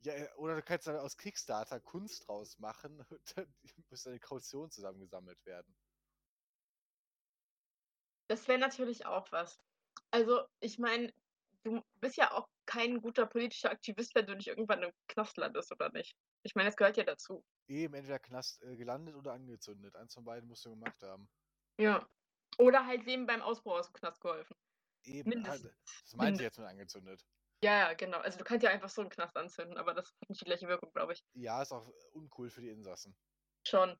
Ja, 0.00 0.12
äh, 0.14 0.28
oder 0.36 0.56
du 0.56 0.62
kannst 0.62 0.86
dann 0.88 0.96
aus 0.96 1.16
Kickstarter 1.16 1.78
Kunst 1.80 2.26
draus 2.28 2.58
machen 2.58 3.00
und 3.10 3.36
dann 3.36 3.54
muss 3.90 4.02
dann 4.02 4.14
'ne 4.14 4.18
Kaution 4.20 4.70
zusammengesammelt 4.72 5.44
werden. 5.46 5.76
Das 8.28 8.48
wäre 8.48 8.58
natürlich 8.58 9.06
auch 9.06 9.30
was. 9.32 9.58
Also, 10.10 10.46
ich 10.60 10.78
meine, 10.78 11.12
du 11.64 11.82
bist 12.00 12.16
ja 12.16 12.32
auch 12.32 12.48
kein 12.66 13.00
guter 13.02 13.26
politischer 13.26 13.70
Aktivist, 13.70 14.14
wenn 14.14 14.26
du 14.26 14.36
nicht 14.36 14.48
irgendwann 14.48 14.82
im 14.82 14.92
Knast 15.08 15.36
landest, 15.38 15.72
oder 15.72 15.90
nicht? 15.90 16.14
Ich 16.48 16.54
meine, 16.54 16.68
das 16.70 16.76
gehört 16.76 16.96
ja 16.96 17.04
dazu. 17.04 17.42
Eben, 17.70 17.92
entweder 17.92 18.18
Knast, 18.18 18.62
äh, 18.62 18.76
gelandet 18.76 19.14
oder 19.14 19.34
angezündet. 19.34 19.94
Eins 19.94 20.14
von 20.14 20.24
beiden 20.24 20.48
musst 20.48 20.64
du 20.64 20.70
gemacht 20.70 21.02
haben. 21.02 21.28
Ja. 21.80 22.08
Oder 22.58 22.86
halt 22.86 23.06
wem 23.06 23.26
beim 23.26 23.40
Ausbruch 23.42 23.78
aus'm 23.78 23.92
Knast 23.92 24.20
geholfen. 24.20 24.56
Eben, 25.04 25.46
halt, 25.46 25.64
Mindestens. 25.64 25.74
das 26.04 26.14
meinte 26.14 26.42
ich 26.42 26.46
jetzt 26.46 26.58
mit 26.58 26.66
angezündet. 26.66 27.24
Ja, 27.62 27.76
ja, 27.88 27.92
genau. 27.94 28.18
Also, 28.18 28.38
du 28.38 28.44
kannst 28.44 28.62
ja 28.62 28.70
einfach 28.70 28.88
so 28.88 29.02
'n 29.02 29.08
Knast 29.08 29.36
anzünden, 29.36 29.78
aber 29.78 29.92
das 29.92 30.06
hat 30.20 30.28
nicht 30.28 30.40
die 30.40 30.44
gleiche 30.44 30.68
Wirkung, 30.68 30.92
glaube 30.92 31.14
ich. 31.14 31.20
Ja, 31.36 31.62
ist 31.62 31.72
auch 31.72 31.88
uncool 32.12 32.50
für 32.50 32.60
die 32.62 32.68
Insassen. 32.70 33.16
Schon. 33.66 33.98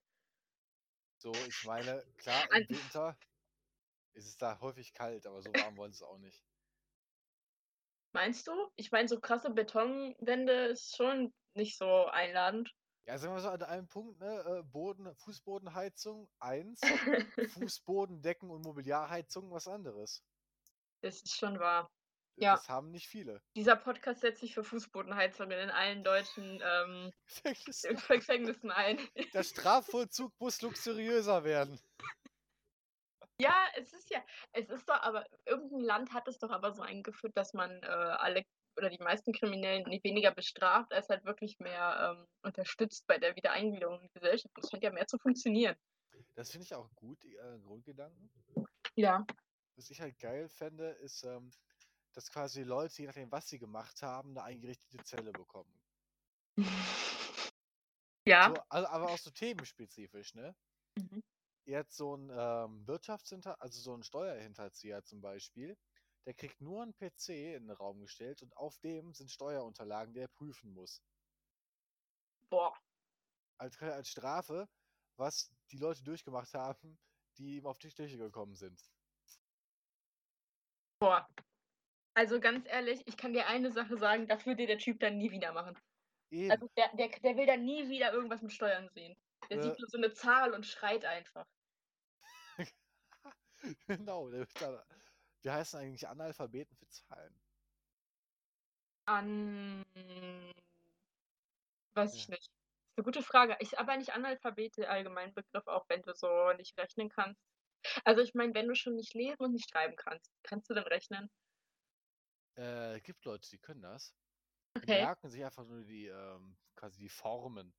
So, 1.20 1.44
ich 1.44 1.62
meine, 1.64 2.06
klar, 2.16 2.48
im 2.52 2.68
Winter 2.70 3.18
ist 4.14 4.26
es 4.28 4.38
da 4.38 4.60
häufig 4.60 4.94
kalt, 4.94 5.26
aber 5.26 5.42
so 5.42 5.56
warm 5.56 5.76
wollen 5.76 5.92
sie's 5.92 6.02
auch 6.02 6.18
nicht. 6.18 6.47
Meinst 8.12 8.46
du? 8.46 8.52
Ich 8.76 8.90
meine, 8.90 9.08
so 9.08 9.20
krasse 9.20 9.50
Betonwände 9.50 10.66
ist 10.66 10.96
schon 10.96 11.32
nicht 11.54 11.76
so 11.76 12.06
einladend. 12.06 12.74
Ja, 13.06 13.16
sagen 13.16 13.34
wir 13.34 13.40
so, 13.40 13.48
an 13.48 13.62
einem 13.62 13.88
Punkt, 13.88 14.20
ne, 14.20 14.58
äh, 14.58 14.62
Boden 14.62 15.14
Fußbodenheizung 15.14 16.28
1, 16.40 16.80
Fußbodendecken 17.54 18.50
und 18.50 18.62
Mobiliarheizung 18.64 19.50
was 19.50 19.66
anderes. 19.66 20.22
Das 21.00 21.22
ist 21.22 21.36
schon 21.36 21.58
wahr. 21.58 21.90
Ja. 22.40 22.54
das 22.54 22.68
haben 22.68 22.90
nicht 22.90 23.08
viele. 23.08 23.42
Dieser 23.56 23.76
Podcast 23.76 24.20
setzt 24.20 24.40
sich 24.40 24.54
für 24.54 24.62
Fußbodenheizungen 24.62 25.58
in 25.58 25.70
allen 25.70 26.04
deutschen, 26.04 26.62
ähm, 26.62 27.12
Gefängnissen. 27.26 27.96
Gefängnissen 27.96 28.70
ein. 28.70 29.00
Der 29.34 29.42
Strafvollzug 29.42 30.32
muss 30.38 30.60
luxuriöser 30.62 31.44
werden. 31.44 31.80
Ja, 33.40 33.54
es 33.76 33.92
ist 33.92 34.10
ja 34.10 34.20
es 34.52 34.68
ist 34.68 34.88
doch 34.88 35.00
aber 35.00 35.24
irgend 35.46 35.72
'n 35.72 35.80
Land 35.80 36.12
hat 36.12 36.26
es 36.26 36.38
doch 36.38 36.50
aber 36.50 36.72
so 36.72 36.82
eingeführt, 36.82 37.36
dass 37.36 37.52
man, 37.54 37.70
äh, 37.84 37.86
alle 37.86 38.42
oder 38.76 38.90
die 38.90 38.98
meisten 39.02 39.32
Kriminellen 39.32 39.84
nicht 39.88 40.02
weniger 40.04 40.32
bestraft, 40.32 40.92
als 40.92 41.08
halt 41.08 41.24
wirklich 41.24 41.58
mehr, 41.60 42.16
ähm, 42.18 42.26
unterstützt 42.42 43.06
bei 43.06 43.18
der 43.18 43.36
Wiedereingliederung 43.36 44.00
in 44.00 44.06
die 44.08 44.12
Gesellschaft. 44.20 44.52
Das 44.56 44.70
scheint 44.70 44.82
ja 44.84 44.90
mehr 44.92 45.06
zu 45.06 45.18
funktionieren. 45.18 45.76
Das 46.36 46.50
finde 46.50 46.64
ich 46.64 46.74
auch 46.74 46.94
gut, 46.94 47.24
äh, 47.24 47.58
Grundgedanken. 47.60 48.30
Ja. 48.96 49.24
Was 49.78 49.90
ich 49.90 50.00
halt 50.00 50.18
geil 50.18 50.48
fände, 50.48 50.88
ist, 50.90 51.22
ähm, 51.22 51.52
dass 52.14 52.30
quasi 52.32 52.62
Leute, 52.64 53.02
je 53.02 53.06
nachdem, 53.08 53.32
was 53.32 53.48
sie 53.48 53.58
gemacht 53.60 54.02
haben, 54.02 54.32
'ne 54.34 54.42
eingerichtete 54.42 55.02
Zelle 55.04 55.32
bekommen. 55.32 55.80
Ja. 58.26 58.52
So, 58.52 58.62
also 58.68 58.88
aber 58.88 59.10
auch 59.10 59.18
so 59.18 59.30
themenspezifisch, 59.30 60.34
ne? 60.34 60.54
Mhm. 60.96 61.20
Jetzt 61.68 61.98
so 61.98 62.14
'n, 62.14 62.30
ähm, 62.34 62.86
Wirtschaftshinter 62.86 63.60
also, 63.60 63.78
so 63.82 63.92
'n 63.94 64.02
Steuerhinterzieher 64.02 65.04
zum 65.04 65.20
Beispiel, 65.20 65.76
der 66.24 66.32
kriegt 66.32 66.62
nur 66.62 66.82
'n 66.82 66.94
PC 66.94 67.28
in 67.56 67.66
'nen 67.66 67.76
Raum 67.76 68.00
gestellt 68.00 68.40
und 68.42 68.56
auf 68.56 68.78
dem 68.78 69.12
sind 69.12 69.30
Steuerunterlagen, 69.30 70.14
die 70.14 70.20
er 70.20 70.28
prüfen 70.28 70.72
muss. 70.72 70.98
Boah. 72.52 72.78
Als 73.60 73.76
als 73.82 74.08
Strafe, 74.08 74.68
was 75.16 75.52
die 75.72 75.78
Leute 75.78 76.04
durchgemacht 76.04 76.54
haben, 76.54 77.00
die 77.38 77.56
ihm 77.56 77.66
auf 77.66 77.78
die 77.78 77.90
Schliche 77.90 78.16
gekommen 78.18 78.54
sind. 78.54 78.80
Boah. 81.02 81.28
Also, 82.14 82.40
ganz 82.40 82.66
ehrlich, 82.68 83.02
ich 83.06 83.16
kann 83.16 83.32
dir 83.34 83.48
eine 83.48 83.72
Sache 83.72 83.98
sagen, 83.98 84.28
das 84.28 84.46
würde 84.46 84.66
der 84.66 84.78
Typ 84.78 85.00
dann 85.00 85.18
nie 85.18 85.30
wieder 85.32 85.52
machen. 85.52 85.78
Eben. 86.32 86.62
Also, 86.62 86.68
der 86.76 86.90
der 86.96 87.08
der 87.10 87.36
will 87.36 87.46
dann 87.46 87.64
nie 87.64 87.88
wieder 87.88 88.12
irgendwas 88.12 88.42
mit 88.42 88.52
Steuern 88.52 88.88
sehen. 88.94 89.16
Der 89.50 89.58
Äh 89.58 89.58
sieht 89.60 89.78
nur 89.78 89.88
so 89.88 89.98
'ne 89.98 90.12
Zahl 90.12 90.54
und 90.54 90.66
schreit 90.66 91.04
einfach. 91.06 91.44
Genau, 93.86 94.30
wie 95.42 95.50
heißen 95.50 95.78
eigentlich 95.80 96.08
Analphabeten 96.08 96.76
für 96.76 96.88
Zahlen? 96.88 97.40
An 99.08 99.84
weiß 101.96 102.14
ich 102.14 102.28
Ja. 102.28 102.28
nicht. 102.28 102.42
Ist 102.48 102.98
'ne 102.98 103.04
gute 103.04 103.22
Frage. 103.22 103.56
Ist 103.60 103.78
aber 103.78 103.96
nicht 103.96 104.12
Analphabet 104.14 104.76
der 104.76 104.90
Allgemeinbegriff, 104.90 105.66
auch 105.66 105.84
wenn 105.88 106.02
du 106.02 106.14
so 106.14 106.52
nicht 106.56 106.76
rechnen 106.78 107.08
kannst? 107.08 107.40
Also, 108.04 108.22
ich 108.22 108.34
meine, 108.34 108.54
wenn 108.54 108.68
du 108.68 108.74
schon 108.76 108.96
nicht 108.96 109.14
lesen 109.14 109.36
und 109.40 109.52
nicht 109.54 109.70
schreiben 109.70 109.96
kannst, 109.96 110.32
kannst 110.44 110.70
du 110.70 110.74
dann 110.74 110.84
rechnen? 110.86 111.30
Äh, 112.58 113.00
gibt 113.02 113.24
Leute, 113.24 113.48
die 113.50 113.58
können 113.58 113.82
das. 113.82 114.14
Die 114.82 114.86
Okay. 114.86 114.88
merken 114.88 115.30
sich 115.30 115.44
einfach 115.44 115.64
nur 115.66 115.84
die, 115.84 116.06
ähm 116.08 116.58
quasi 116.76 116.98
die 117.00 117.08
Formen. 117.10 117.74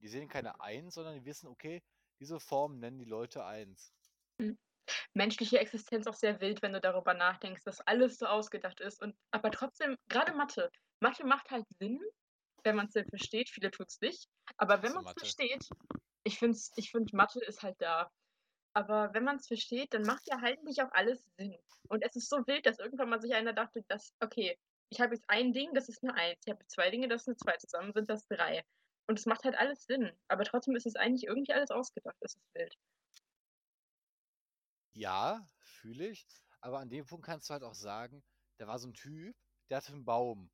Die 0.00 0.08
sehen 0.08 0.28
keine 0.28 0.60
1, 0.60 0.90
sondern 0.90 1.14
die 1.16 1.24
wissen: 1.26 1.48
„Okay, 1.48 1.82
diese 2.20 2.40
Form 2.40 2.78
nennen 2.80 2.98
die 2.98 3.04
Leute 3.06 3.44
1.“ 3.44 3.92
Mhm. 4.40 4.58
Menschliche 5.14 5.58
Existenz 5.58 6.06
auch 6.06 6.14
sehr 6.14 6.40
wild, 6.40 6.62
wenn 6.62 6.72
du 6.72 6.80
darüber 6.80 7.14
nachdenkst, 7.14 7.62
dass 7.64 7.80
alles 7.82 8.18
so 8.18 8.26
ausgedacht 8.26 8.80
ist 8.80 9.02
und 9.02 9.16
aber 9.32 9.50
trotzdem 9.50 9.96
grade 10.08 10.32
Mathe. 10.34 10.70
Mathe 11.00 11.26
macht 11.26 11.50
halt 11.50 11.66
Sinn, 11.80 12.00
wenn 12.64 12.76
man's 12.76 12.92
denn 12.94 13.06
versteht. 13.08 13.50
Viele 13.50 13.70
tun's 13.70 14.00
nicht. 14.00 14.28
Ich 14.58 14.58
Aber 14.58 14.82
wenn 14.82 14.92
man's 14.94 15.12
Mathe. 15.14 15.34
versteht 15.34 15.70
ich 16.24 16.38
finde 16.38 16.52
es 16.56 16.72
ich 16.76 16.90
finde, 16.92 17.16
Mathe 17.16 17.40
ist 17.44 17.62
halt 17.62 17.76
da. 17.80 18.10
Aber 18.74 19.14
wenn 19.14 19.24
man's 19.24 19.48
versteht, 19.48 19.94
dann 19.94 20.04
macht 20.04 20.24
ja 20.28 20.38
eigentlich 20.42 20.82
auch 20.82 20.92
alles 20.92 21.24
Sinn. 21.38 21.56
Und 21.88 22.04
es 22.04 22.16
ist 22.16 22.28
so 22.30 22.38
wild, 22.46 22.66
dass 22.66 22.78
irgendwann 22.80 23.10
mal 23.10 23.20
sich 23.20 23.34
einer 23.34 23.52
dachte, 23.54 23.82
dass: 23.88 24.12
„Okay, 24.20 24.58
ich 24.90 25.00
habe 25.00 25.14
jetzt 25.14 25.24
ein 25.28 25.52
Ding, 25.52 25.74
das 25.74 25.88
ist 25.90 26.02
'ne 26.04 26.14
1. 26.14 26.38
Ich 26.46 26.52
habe 26.52 26.66
2 26.68 26.90
Dinge, 26.90 27.08
das 27.08 27.22
ist 27.22 27.28
'ne 27.28 27.36
2. 27.36 27.56
Zusammen 27.58 27.92
sind 27.94 28.10
das 28.10 28.26
3.“ 28.28 28.64
Und 29.08 29.18
es 29.18 29.26
macht 29.26 29.44
halt 29.44 29.56
alles 29.58 29.84
Sinn. 29.86 30.12
Aber 30.28 30.44
trotzdem 30.44 30.76
ist 30.76 30.86
es 30.86 30.96
eigentlich 30.96 31.24
irgendwie 31.28 31.52
alles 31.54 31.70
ausgedacht. 31.72 32.16
Es 32.20 32.36
ist 32.36 32.44
wild. 32.54 32.74
Ja, 35.00 35.48
fühle 35.60 36.08
ich. 36.08 36.26
Aber 36.60 36.80
an 36.80 36.88
dem 36.90 37.06
Punkt 37.06 37.24
kannst 37.24 37.48
du 37.48 37.52
halt 37.52 37.62
auch 37.62 37.74
sagen, 37.76 38.24
da 38.56 38.66
war 38.66 38.80
so 38.80 38.88
'n 38.88 38.94
Typ, 38.94 39.36
der 39.70 39.76
hatte 39.76 39.92
'n 39.92 40.04
Baum. 40.04 40.50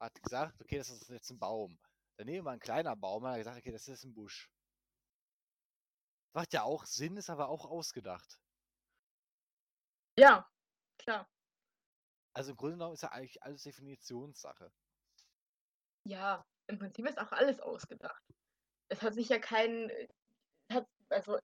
Hat 0.00 0.22
gesagt: 0.22 0.60
„Okay, 0.60 0.78
das 0.78 0.90
ist 0.90 1.08
jetzt 1.08 1.30
'n 1.32 1.40
Baum.“ 1.40 1.80
Daneben 2.16 2.44
war 2.44 2.52
'n 2.54 2.60
kleiner 2.60 2.96
Baum, 2.96 3.24
hat 3.26 3.34
er 3.34 3.38
gesagt: 3.38 3.58
„Okay, 3.58 3.72
das 3.72 3.88
ist 3.88 4.04
'n 4.04 4.14
Busch.“ 4.14 4.48
Macht 6.34 6.52
ja 6.52 6.62
auch 6.62 6.84
Sinn, 6.86 7.16
ist 7.16 7.28
aber 7.28 7.48
auch 7.48 7.64
ausgedacht. 7.66 8.38
Ja, 10.18 10.46
klar. 10.98 11.26
Also, 12.36 12.52
im 12.52 12.56
Grunde 12.56 12.74
genommen 12.76 12.94
ist 12.94 13.02
ja 13.02 13.10
eigentlich 13.10 13.42
alles 13.42 13.62
Definitionssache. 13.64 14.72
Ja, 16.06 16.46
im 16.66 16.78
Prinzip 16.78 17.06
ist 17.06 17.18
auch 17.18 17.32
alles 17.32 17.60
ausgedacht. 17.60 18.22
Es 18.90 19.02
hat 19.02 19.14
sich 19.14 19.28
ja 19.30 19.38
kein 19.40 19.90
äh, 19.90 20.08
hat 20.72 20.86
also, 21.10 21.38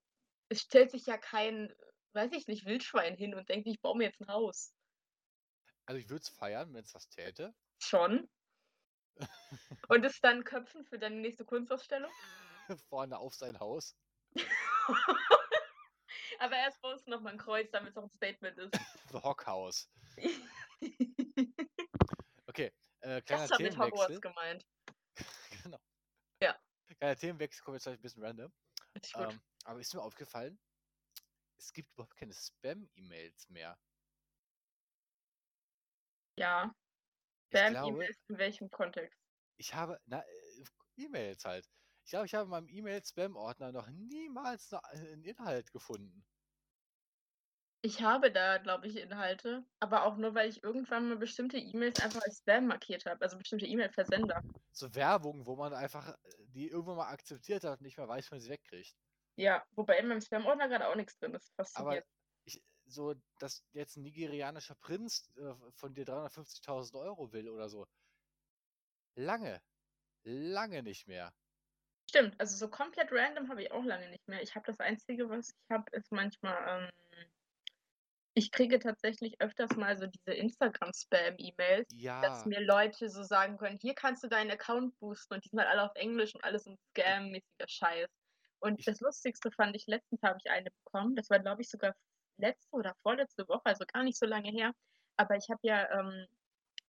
es 0.51 0.63
stellt 0.63 0.91
sich 0.93 1.07
ja 1.07 1.19
kein, 1.19 1.75
weiß 2.17 2.33
ich 2.35 2.49
nicht, 2.49 2.67
Wildschwein 2.67 3.17
hin 3.17 3.37
und 3.37 3.51
denkt: 3.51 3.69
„Ich 3.69 3.83
baue 3.83 3.99
mir 3.99 4.07
jetzt 4.07 4.23
'n 4.23 4.29
Haus.“ 4.29 4.71
Also, 5.89 6.01
ich 6.01 6.09
würde 6.09 6.23
es 6.23 6.29
feiern, 6.29 6.75
wenn's 6.75 6.95
was 6.95 7.09
täte. 7.09 7.55
Schon. 7.81 8.29
Und 9.91 10.05
es 10.05 10.21
dann 10.21 10.45
köpfen 10.45 10.85
für 10.85 10.99
deine 10.99 11.17
nächste 11.17 11.45
Kunstausstellung? 11.45 12.13
Vorne 12.89 13.19
auf 13.19 13.35
sein 13.35 13.59
Haus. 13.61 13.95
Aber 16.41 16.57
erst 16.57 16.83
baust 16.83 17.07
du 17.07 17.13
noch 17.13 17.23
mal 17.23 17.33
'n 17.33 17.39
Kreuz, 17.39 17.71
damit's 17.73 17.99
auch 17.99 18.05
'n 18.05 18.11
Statement 18.11 18.59
ist. 18.59 18.75
The 19.13 19.21
Hog 19.21 19.47
House. 19.47 19.87
Okay, 22.49 22.71
äh, 23.01 23.21
kleiner 23.23 23.25
Das 23.31 23.51
war 23.51 23.61
mit 23.61 23.77
Hogwarts 23.79 24.21
gemeint. 24.21 24.65
Genau. 25.65 25.79
Ja. 26.43 26.61
Kleiner 27.01 27.17
Themenwechsel, 27.17 27.63
kommt 27.65 27.75
jetzt 27.77 27.85
vielleicht 27.85 28.01
'n 28.01 28.03
bisschen 28.03 28.25
random. 28.25 28.53
Ähm, 29.15 29.43
aber 29.65 29.81
ist 29.81 29.95
mir 29.95 30.03
aufgefallen, 30.03 30.59
es 31.59 31.73
gibt 31.73 31.93
überhaupt 31.95 32.17
keine 32.17 32.35
Spam-E-Mails 32.35 33.49
mehr. 33.51 33.79
Ja. 36.39 36.73
Spam-E-Mails 37.53 38.17
in 38.29 38.39
welchem 38.39 38.71
Kontext? 38.71 39.19
ich 39.57 39.75
habe 39.75 39.99
na, 40.07 40.21
äh, 40.23 40.65
E-Mails 40.97 41.45
halt. 41.45 41.69
Ich 42.05 42.11
glaube, 42.11 42.27
ich 42.27 42.35
habe 42.35 42.45
in 42.45 42.51
meinem 42.51 42.69
E-Mail-Spam-Ordner 42.69 43.73
noch 43.73 43.89
niemals 43.91 44.73
äh, 44.73 44.79
'n 45.13 45.23
Inhalt 45.25 45.73
gefunden. 45.73 46.25
Ich 47.83 48.03
habe 48.03 48.31
da, 48.33 48.59
glaube 48.59 48.87
ich, 48.89 48.97
Inhalte, 48.97 49.65
aber 49.81 50.05
auch 50.05 50.17
nur, 50.17 50.35
weil 50.35 50.49
ich 50.51 50.63
irgendwann 50.63 51.09
mal 51.09 51.17
bestimmte 51.17 51.57
E-Mails 51.59 52.01
einfach 52.01 52.21
als 52.23 52.39
Spam 52.39 52.67
markiert 52.67 53.07
habe, 53.07 53.21
also 53.23 53.39
bestimmte 53.39 53.67
E-Mail-Versender. 53.67 54.43
So 54.73 54.95
Werbung, 54.95 55.45
wo 55.47 55.57
man 55.57 55.73
einfach, 55.75 56.09
äh, 56.23 56.47
die 56.49 56.69
irgendwann 56.69 56.97
mal 56.99 57.09
akzeptiert 57.11 57.65
hat 57.65 57.79
und 57.79 57.83
nicht 57.83 57.97
mehr 57.99 58.07
weiß, 58.09 58.31
wie 58.31 58.35
man 58.37 58.41
sie 58.41 58.51
wegkriegt. 58.51 58.97
Ja, 59.39 59.63
wobei 59.73 59.99
in 59.99 60.09
meinem 60.09 60.21
Spam-Ordner 60.23 60.69
grade 60.69 60.89
auch 60.89 60.95
nix 60.97 61.19
drin 61.19 61.35
ist. 61.35 61.53
Aber 61.77 61.99
Faszinierend. 61.99 62.05
ich 62.45 62.63
so, 62.87 63.15
dass 63.39 63.65
jetzt 63.73 63.97
'n 63.99 64.03
nigerianischer 64.03 64.75
Prinz, 64.77 65.31
äh, 65.37 65.55
von 65.75 65.95
dir 65.95 66.05
350.000 66.07 66.95
€ 66.97 67.33
will 67.33 67.49
oder 67.51 67.69
so 67.69 67.87
lange, 69.19 69.63
lange 70.25 70.83
nicht 70.83 71.09
mehr. 71.09 71.33
Stimmt, 72.09 72.39
also 72.41 72.57
so 72.57 72.69
komplett 72.71 73.11
random 73.11 73.49
habe 73.49 73.63
ich 73.63 73.73
auch 73.73 73.85
lange 73.85 74.09
nicht 74.09 74.27
mehr. 74.29 74.41
Ich 74.43 74.55
habe 74.55 74.65
das 74.67 74.79
Einzige, 74.79 75.29
was 75.29 75.49
ich 75.51 75.71
habe, 75.75 75.85
ist 75.91 76.13
manchmal, 76.13 76.85
ähm 76.85 76.91
ich 78.39 78.51
kriege 78.53 78.79
tatsächlich 78.79 79.41
öfters 79.41 79.77
mal 79.77 79.97
so 79.97 80.07
diese 80.07 80.35
Instagram-Spam-E-Mails, 80.37 81.87
dass 82.21 82.45
Ja. 82.45 82.47
mir 82.47 82.61
Leute 82.61 83.09
so 83.09 83.23
sagen 83.23 83.57
können: 83.57 83.79
„Hier 83.81 83.95
kannst 83.95 84.23
du 84.23 84.29
deinen 84.29 84.51
Account 84.51 84.99
boosten“ 84.99 85.33
und 85.35 85.45
die 85.45 85.49
sind 85.49 85.59
halt 85.59 85.71
alle 85.71 85.85
auf 85.85 85.93
Englisch 85.95 86.35
und 86.35 86.45
alles 86.45 86.65
so 86.65 86.71
'n 86.73 86.77
scam-mäßiger 86.95 87.67
Scheiß. 87.67 88.09
Und 88.67 88.81
Ich 88.81 88.89
das 88.89 89.01
Lustigste 89.01 89.51
fand 89.53 89.77
ich, 89.77 89.87
letztens 89.87 90.23
habe 90.25 90.39
ich 90.45 90.51
eine 90.51 90.71
bekommen, 90.85 91.15
das 91.15 91.31
war, 91.31 91.39
glaube 91.39 91.63
ich, 91.63 91.71
sogar 91.71 91.95
letzte 92.37 92.69
oder 92.77 92.95
vorletzte 93.03 93.47
Woche, 93.49 93.63
also 93.67 93.85
gar 93.87 94.03
nicht 94.03 94.19
so 94.19 94.27
lange 94.27 94.51
her. 94.51 94.73
Aber 95.17 95.37
ich 95.37 95.49
habe 95.51 95.61
ja, 95.63 95.89
ähm, 96.01 96.27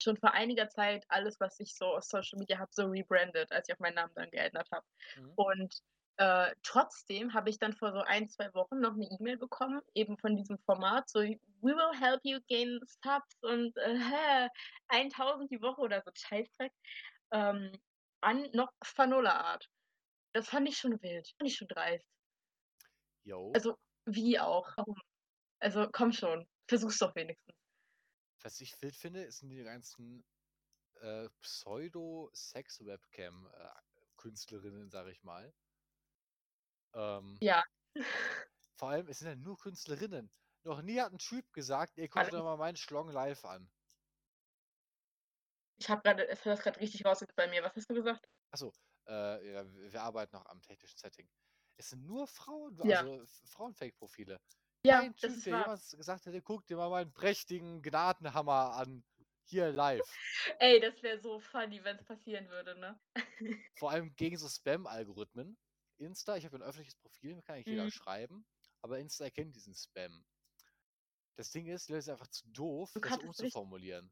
schon 0.01 0.17
vor 0.17 0.33
einiger 0.33 0.69
Zeit 0.69 1.05
alles, 1.09 1.39
was 1.41 1.59
ich 1.59 1.75
so 1.75 1.88
auf 1.97 2.03
Social 2.05 2.39
Media 2.39 2.59
habe, 2.59 2.71
so 2.73 2.85
rebrandet, 2.88 3.51
als 3.51 3.69
ich 3.69 3.75
auch 3.75 3.79
meinen 3.79 3.95
Namen 3.95 4.13
dann 4.15 4.31
geändert 4.31 4.69
habe. 4.73 4.85
Mhm. 5.15 5.35
Und, 5.35 5.75
äh, 6.17 6.55
trotzdem 6.63 7.33
habe 7.33 7.49
ich 7.49 7.59
dann 7.59 7.73
vor 7.73 7.91
so 7.93 7.99
1, 8.01 8.29
2 8.29 8.53
Wochen 8.53 8.79
noch 8.79 8.95
'ne 8.95 9.07
E-Mail 9.19 9.38
bekommen, 9.38 9.81
eben 9.95 10.17
von 10.17 10.35
diesem 10.38 10.59
Format, 10.59 11.09
so: 11.09 11.19
„We 11.21 11.38
will 11.61 11.99
help 11.99 12.21
you 12.23 12.39
gain 12.49 12.79
Subs“ 13.03 13.38
und, 13.43 13.75
äh, 13.77 13.97
hä, 13.99 14.49
1.000 14.89 15.51
die 15.51 15.61
Woche 15.61 15.81
oder 15.81 16.01
so 16.05 16.11
Scheißdreck, 16.15 16.73
ähm, 17.31 17.71
an 18.21 18.49
noch 18.53 18.71
Fanola-Art. 18.83 19.67
Das 20.35 20.49
fand 20.49 20.67
ich 20.67 20.77
schon 20.77 21.01
wild, 21.01 21.29
fand 21.37 21.49
ich 21.49 21.55
schon 21.55 21.69
dreist. 21.69 22.05
Jo. 23.25 23.55
Also, 23.55 23.77
wie 24.05 24.37
auch? 24.39 24.69
Warum? 24.75 24.97
Also, 25.61 25.89
komm 25.91 26.13
schon, 26.13 26.47
versuch's 26.69 26.99
doch 26.99 27.15
wenigstens. 27.15 27.55
Was 28.43 28.61
ich 28.61 28.81
wild 28.81 28.95
finde, 28.95 29.31
sind 29.31 29.49
die 29.49 29.63
ganzen, 29.63 30.23
äh, 30.95 31.29
Pseudo-Sex-Webcam, 31.41 33.47
äh, 33.47 33.69
sage 34.89 35.11
ich 35.11 35.23
mal. 35.23 35.53
Ähm 36.93 37.41
Ja. 37.41 37.63
vor 38.77 38.87
allem, 38.89 39.09
es 39.09 39.19
sind 39.19 39.27
ja 39.27 39.35
nur 39.35 39.57
Künstlerinnen. 39.57 40.31
Noch 40.63 40.81
nie 40.81 41.01
hat 41.01 41.11
'n 41.11 41.17
Typ 41.17 41.51
gesagt: 41.51 41.97
„Ey, 41.97 42.07
guck 42.07 42.23
dir 42.23 42.29
Allerdings. 42.29 42.31
doch 42.31 42.43
mal 42.43 42.55
meinen 42.57 42.77
Schlong 42.77 43.09
live 43.09 43.43
an.“ 43.43 43.69
Ich 45.79 45.89
habe 45.89 46.01
grade 46.01 46.27
es 46.27 46.45
ist 46.45 46.61
grad 46.63 46.79
richtig 46.79 47.05
raus 47.05 47.19
jetzt 47.21 47.35
bei 47.35 47.47
mir. 47.47 47.63
Was 47.63 47.75
hast 47.75 47.89
du 47.89 47.93
gesagt? 47.93 48.25
Ach 48.53 48.57
so, 48.57 48.71
äh, 49.07 49.53
ja, 49.53 49.65
wir 49.73 50.01
arbeiten 50.03 50.35
noch 50.35 50.45
am 50.47 50.61
technischen 50.61 50.97
Setting. 50.97 51.29
Es 51.77 51.89
sind 51.89 52.05
nur 52.05 52.27
Frauen, 52.27 52.81
Ja. 52.81 53.09
also 53.09 53.23
Frauen-Fake-Profile. 53.45 54.39
Ja, 54.85 55.05
Kein 55.05 55.15
Typ, 55.17 55.43
der 55.43 55.53
jemals 55.53 55.91
gesagt 55.91 56.25
hätte: 56.25 56.41
„Guck 56.41 56.65
dir 56.67 56.77
mal 56.77 56.89
meinen 56.89 57.13
prächtigen 57.13 57.81
Gnadenhammer 57.81 58.73
an, 58.75 59.03
hier 59.43 59.71
live.“ 59.71 60.21
Ey, 60.59 60.79
das 60.79 61.01
wäre 61.03 61.19
so 61.19 61.39
funny, 61.39 61.83
wenn's 61.83 62.03
passieren 62.03 62.49
würde, 62.49 62.75
ne? 62.79 62.99
Vor 63.73 63.91
allem 63.91 64.15
gegen 64.15 64.37
so 64.37 64.49
Spam-Algorithmen. 64.49 65.57
Insta 65.97 66.35
ich 66.35 66.45
habe 66.45 66.57
'n 66.57 66.63
öffentliches 66.63 66.95
Profil, 66.95 67.41
kann 67.43 67.55
eigentlich 67.55 67.69
jeder 67.69 67.87
Mhm. 67.87 67.91
schreiben, 67.91 68.45
aber 68.81 68.99
Insta 68.99 69.23
erkennt 69.25 69.55
diesen 69.55 69.75
Spam. 69.75 70.25
Das 71.37 71.49
Ding 71.51 71.67
ist, 71.67 71.87
die 71.87 71.93
Leute 71.93 72.01
sind 72.01 72.11
einfach 72.15 72.27
zu 72.27 72.45
doof, 72.49 72.93
Du 72.93 72.99
das 73.01 73.15
umzuformulieren. 73.15 74.11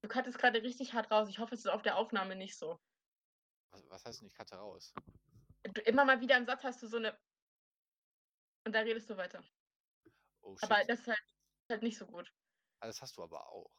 du 0.00 0.08
cuttest 0.08 0.38
grade 0.38 0.62
richtig 0.62 0.92
hart 0.94 1.10
raus. 1.10 1.28
Ich 1.28 1.38
hoffe, 1.40 1.54
es 1.54 1.60
ist 1.64 1.66
auf 1.70 1.82
der 1.82 1.96
Aufnahme 1.96 2.36
nicht 2.36 2.56
so. 2.56 2.78
Was 3.72 3.88
was 3.90 4.04
heißt 4.04 4.20
denn, 4.20 4.28
ich 4.28 4.34
cutte 4.34 4.56
raus? 4.56 4.92
Du 5.64 5.80
immer 5.82 6.04
mal 6.04 6.20
wieder 6.20 6.36
im 6.36 6.44
Satz 6.44 6.64
hast 6.64 6.82
du 6.82 6.88
so 6.88 6.98
'ne 6.98 7.16
und 8.66 8.74
dann 8.74 8.84
redest 8.86 9.10
du 9.10 9.16
weiter. 9.16 9.42
Oh 10.44 10.56
Aber 10.60 10.76
shit. 10.76 10.88
das 10.88 11.00
ist 11.00 11.06
halt 11.08 11.18
halt 11.70 11.82
nicht 11.82 11.98
so 11.98 12.06
gut. 12.06 12.32
Ah, 12.82 12.86
das 12.88 13.00
hast 13.00 13.16
du 13.16 13.22
aber 13.22 13.48
auch. 13.48 13.70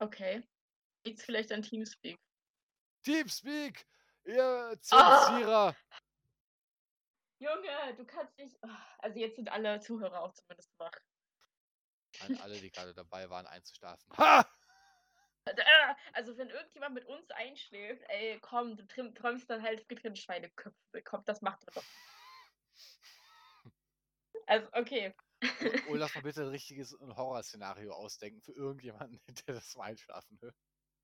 Okay. 0.00 0.42
Liegt's 1.06 1.24
vielleicht 1.24 1.52
an 1.52 1.62
Teamspeak? 1.62 2.18
Teamspeak, 3.04 3.86
ihr 4.24 4.76
Ah! 4.90 5.44
Zensierer! 5.50 5.76
Junge, 7.40 7.94
du 7.96 8.04
kannst 8.06 8.36
nicht 8.38 8.56
also, 8.98 9.18
jetzt 9.18 9.36
sind 9.36 9.48
alle 9.50 9.80
Zuhörer 9.80 10.22
auch 10.22 10.32
zumindest 10.32 10.72
wach. 10.78 10.92
An 12.20 12.34
alle, 12.36 12.60
die 12.60 12.70
grade 12.70 12.94
dabei 12.94 13.28
waren 13.30 13.46
einzuschlafen. 13.46 14.12
Ha! 14.18 14.44
Also, 16.12 16.36
wenn 16.38 16.48
irgendjemand 16.50 16.94
mit 16.94 17.04
uns 17.06 17.30
einschläft, 17.30 18.02
ey, 18.08 18.38
komm, 18.40 18.76
du 18.76 18.86
träumst 18.86 19.48
dann 19.50 19.62
halt 19.62 19.88
getrennte 19.88 20.20
Schweineköpfe. 20.20 21.02
Komm, 21.04 21.22
das 21.24 21.42
macht 21.42 21.60
man 21.66 21.74
doch. 21.74 21.84
Also, 24.48 24.68
okay. 24.74 25.14
Oh, 25.84 25.94
lass 25.94 26.14
mal 26.16 26.20
bitte 26.22 26.42
'n 26.42 26.48
richtiges 26.48 26.96
Horrorszenario 27.00 27.92
ausdenken 27.92 28.40
für 28.42 28.52
irgendjemanden, 28.52 29.20
der 29.46 29.54
das 29.54 29.68
zum 29.70 29.82
Einschlafen 29.82 30.38
hört. 30.40 30.56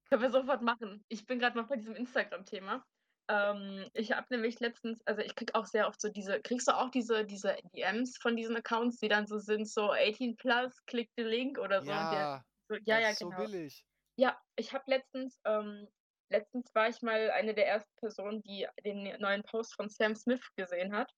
Können 0.08 0.22
wir 0.22 0.30
sofort 0.30 0.62
machen. 0.62 1.04
Ich 1.08 1.26
bin 1.26 1.38
grad 1.38 1.54
noch 1.54 1.68
bei 1.68 1.76
diesem 1.76 1.94
Instagram-Thema. 1.94 2.84
Ähm, 3.28 3.88
ich 3.94 4.12
habe 4.12 4.26
nämlich 4.30 4.58
letztens 4.60 5.00
also, 5.06 5.22
ich 5.22 5.34
kriege 5.36 5.54
auch 5.54 5.66
sehr 5.66 5.86
oft 5.86 6.00
so 6.00 6.08
diese 6.08 6.40
kriegst 6.42 6.66
du 6.68 6.72
auch 6.76 6.90
diese 6.90 7.24
diese 7.24 7.56
DMs 7.74 8.18
von 8.20 8.34
diesen 8.36 8.56
Accounts, 8.56 8.98
die 8.98 9.08
dann 9.08 9.26
so 9.26 9.38
sind, 9.38 9.68
so 9.68 9.92
18 9.92 10.36
plus, 10.36 10.84
click 10.86 11.10
the 11.16 11.22
link 11.22 11.58
oder 11.58 11.82
so 11.82 11.94
und 11.94 12.10
der 12.10 12.26
Ja, 12.26 12.44
so 12.68 12.76
ja, 12.84 12.98
ja, 13.00 13.12
ist 13.12 13.18
so 13.18 13.30
genau. 13.30 13.32
billig. 13.32 13.84
Ja, 14.20 14.38
ich 14.54 14.74
habe 14.74 14.84
letztens 14.86 15.40
ähm, 15.46 15.88
letztens 16.28 16.74
war 16.74 16.90
ich 16.90 17.00
mal 17.00 17.30
eine 17.30 17.54
der 17.54 17.66
ersten 17.66 17.90
Personen, 17.96 18.42
die 18.42 18.68
den 18.84 19.18
neuen 19.18 19.42
Post 19.44 19.74
von 19.74 19.88
Sam 19.88 20.14
Smith 20.14 20.42
gesehen 20.56 20.92
hat. 20.94 21.10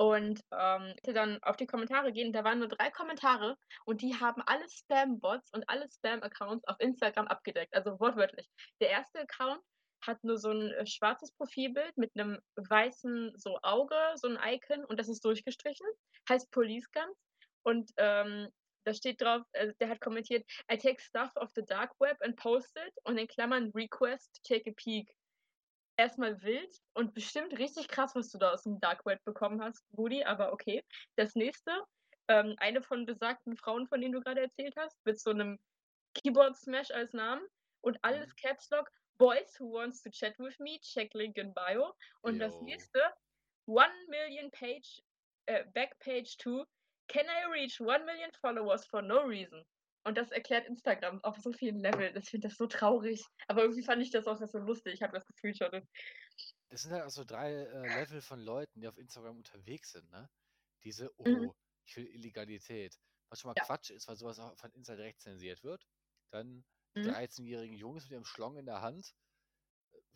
Und, 0.00 0.40
ähm, 0.52 0.94
dann 1.02 1.42
auf 1.42 1.56
die 1.56 1.66
Kommentare 1.66 2.12
gehen, 2.12 2.32
da 2.32 2.44
waren 2.44 2.60
nur 2.60 2.68
3 2.68 2.88
Kommentare 2.88 3.56
und 3.84 4.00
die 4.00 4.14
haben 4.14 4.42
alle 4.46 4.64
Spam-Bots 4.70 5.50
und 5.52 5.68
alle 5.68 5.88
Spam-Accounts 5.90 6.64
auf 6.68 6.76
Instagram 6.78 7.26
abgedeckt, 7.26 7.74
also 7.74 7.98
wortwörtlich. 7.98 8.46
Der 8.80 8.90
erste 8.90 9.18
Account 9.18 9.60
hat 10.06 10.22
nur 10.22 10.38
so 10.38 10.50
'n, 10.50 10.70
äh, 10.70 10.86
schwarzes 10.86 11.32
Profilbild 11.32 11.96
mit 11.96 12.14
'nem 12.14 12.38
weißen 12.54 13.32
so 13.34 13.58
Auge, 13.62 13.96
so 14.14 14.28
'n 14.28 14.38
Icon 14.40 14.84
und 14.84 15.00
das 15.00 15.08
ist 15.08 15.24
durchgestrichen, 15.24 15.86
heißt 16.28 16.48
Police 16.52 16.88
Guns 16.92 17.18
und, 17.64 17.90
ähm, 17.96 18.50
da 18.84 18.94
steht 18.94 19.20
drauf 19.22 19.42
äh, 19.52 19.72
der 19.80 19.88
hat 19.90 20.00
kommentiert: 20.00 20.44
„I 20.72 20.78
take 20.78 21.00
stuff 21.00 21.32
off 21.36 21.50
the 21.54 21.64
dark 21.64 21.92
web 22.00 22.16
and 22.22 22.36
post 22.36 22.76
it“ 22.78 22.94
und 23.04 23.18
in 23.18 23.28
Klammern 23.28 23.70
„request 23.74 24.40
take 24.44 24.70
a 24.70 24.74
peek.“ 24.76 25.12
Erst 25.98 26.18
mal 26.18 26.42
wild 26.42 26.74
und 26.94 27.14
bestimmt 27.14 27.58
richtig 27.58 27.88
krass, 27.88 28.14
was 28.16 28.30
du 28.30 28.38
da 28.38 28.52
aus'm 28.54 28.80
Dark 28.80 29.06
Web 29.06 29.20
bekommen 29.24 29.62
hast, 29.62 29.84
Rudi, 29.96 30.24
aber 30.24 30.52
okay. 30.52 30.82
Das 31.16 31.34
nächste, 31.36 31.72
ähm, 32.28 32.54
eine 32.58 32.82
von 32.82 33.06
besagten 33.06 33.56
Frauen, 33.56 33.88
von 33.88 34.00
denen 34.00 34.14
du 34.14 34.20
grade 34.22 34.42
erzählt 34.42 34.74
hast, 34.76 34.96
mit 35.04 35.20
so 35.20 35.32
'nem 35.32 35.58
Keyboard 36.14 36.56
Smash 36.56 36.90
als 36.92 37.12
Namen 37.14 37.46
und 37.82 37.98
alles 38.02 38.26
Mhm. 38.26 38.36
Caps 38.36 38.70
Lock: 38.70 38.90
„Boys 39.18 39.58
who 39.60 39.72
wants 39.72 40.02
to 40.02 40.10
chat 40.10 40.38
with 40.38 40.58
me, 40.60 40.80
check 40.80 41.14
link 41.14 41.36
in 41.38 41.54
bio.“ 41.54 41.94
Und 42.22 42.40
das 42.40 42.60
Jo. 42.60 42.60
nächste: 42.60 43.00
„1.000.000 43.66 44.50
page 44.52 45.02
äh, 45.46 45.64
back 45.74 45.98
page 46.00 46.36
2, 46.38 46.64
can 47.08 47.26
I 47.26 47.50
reach 47.52 47.80
1.000.000 47.80 48.36
followers 48.40 48.86
for 48.86 49.02
no 49.02 49.20
reason?“ 49.22 49.64
Und 50.04 50.16
das 50.18 50.30
erklärt 50.32 50.66
Instagram 50.66 51.20
auf 51.24 51.36
so 51.38 51.52
vielen 51.52 51.80
Leveln. 51.80 52.16
Ich 52.16 52.30
finde 52.30 52.48
das 52.48 52.56
so 52.56 52.66
traurig, 52.66 53.24
aber 53.48 53.62
irgendwie 53.62 53.84
fand 53.84 54.02
ich 54.02 54.10
das 54.10 54.26
auch 54.26 54.38
so 54.38 54.58
lustig. 54.58 54.94
Ich 54.94 55.02
habe 55.02 55.12
das 55.14 55.26
gescreenshottet. 55.26 55.84
Das 56.70 56.82
sind 56.82 56.92
halt 56.92 57.04
auch 57.04 57.10
so 57.10 57.24
3, 57.24 57.52
äh, 57.52 57.88
Level 57.88 58.20
von 58.20 58.40
Leuten, 58.40 58.80
die 58.80 58.88
auf 58.88 58.98
Instagram 58.98 59.36
unterwegs 59.38 59.92
sind, 59.92 60.10
ne? 60.10 60.30
Diese: 60.84 61.10
Mhm. 61.26 61.48
„Oh, 61.48 61.54
ich 61.84 61.96
will 61.96 62.06
Illegalität.“ 62.06 62.98
Was 63.30 63.40
schon 63.40 63.50
mal 63.50 63.54
Ja. 63.56 63.64
Quatsch 63.66 63.90
ist, 63.90 64.08
weil 64.08 64.16
so 64.16 64.26
was 64.26 64.38
auch 64.38 64.56
von 64.58 64.72
Insta 64.72 64.96
direkt 64.96 65.20
zensiert 65.20 65.62
wird. 65.64 65.86
Dann 66.30 66.64
die 66.94 66.96
Mhm. 66.96 67.10
13-jährigen 67.10 67.76
Jungs 67.76 68.04
mit 68.04 68.12
ihrem 68.12 68.24
Schlong 68.24 68.56
in 68.58 68.66
der 68.66 68.80
Hand 68.82 69.14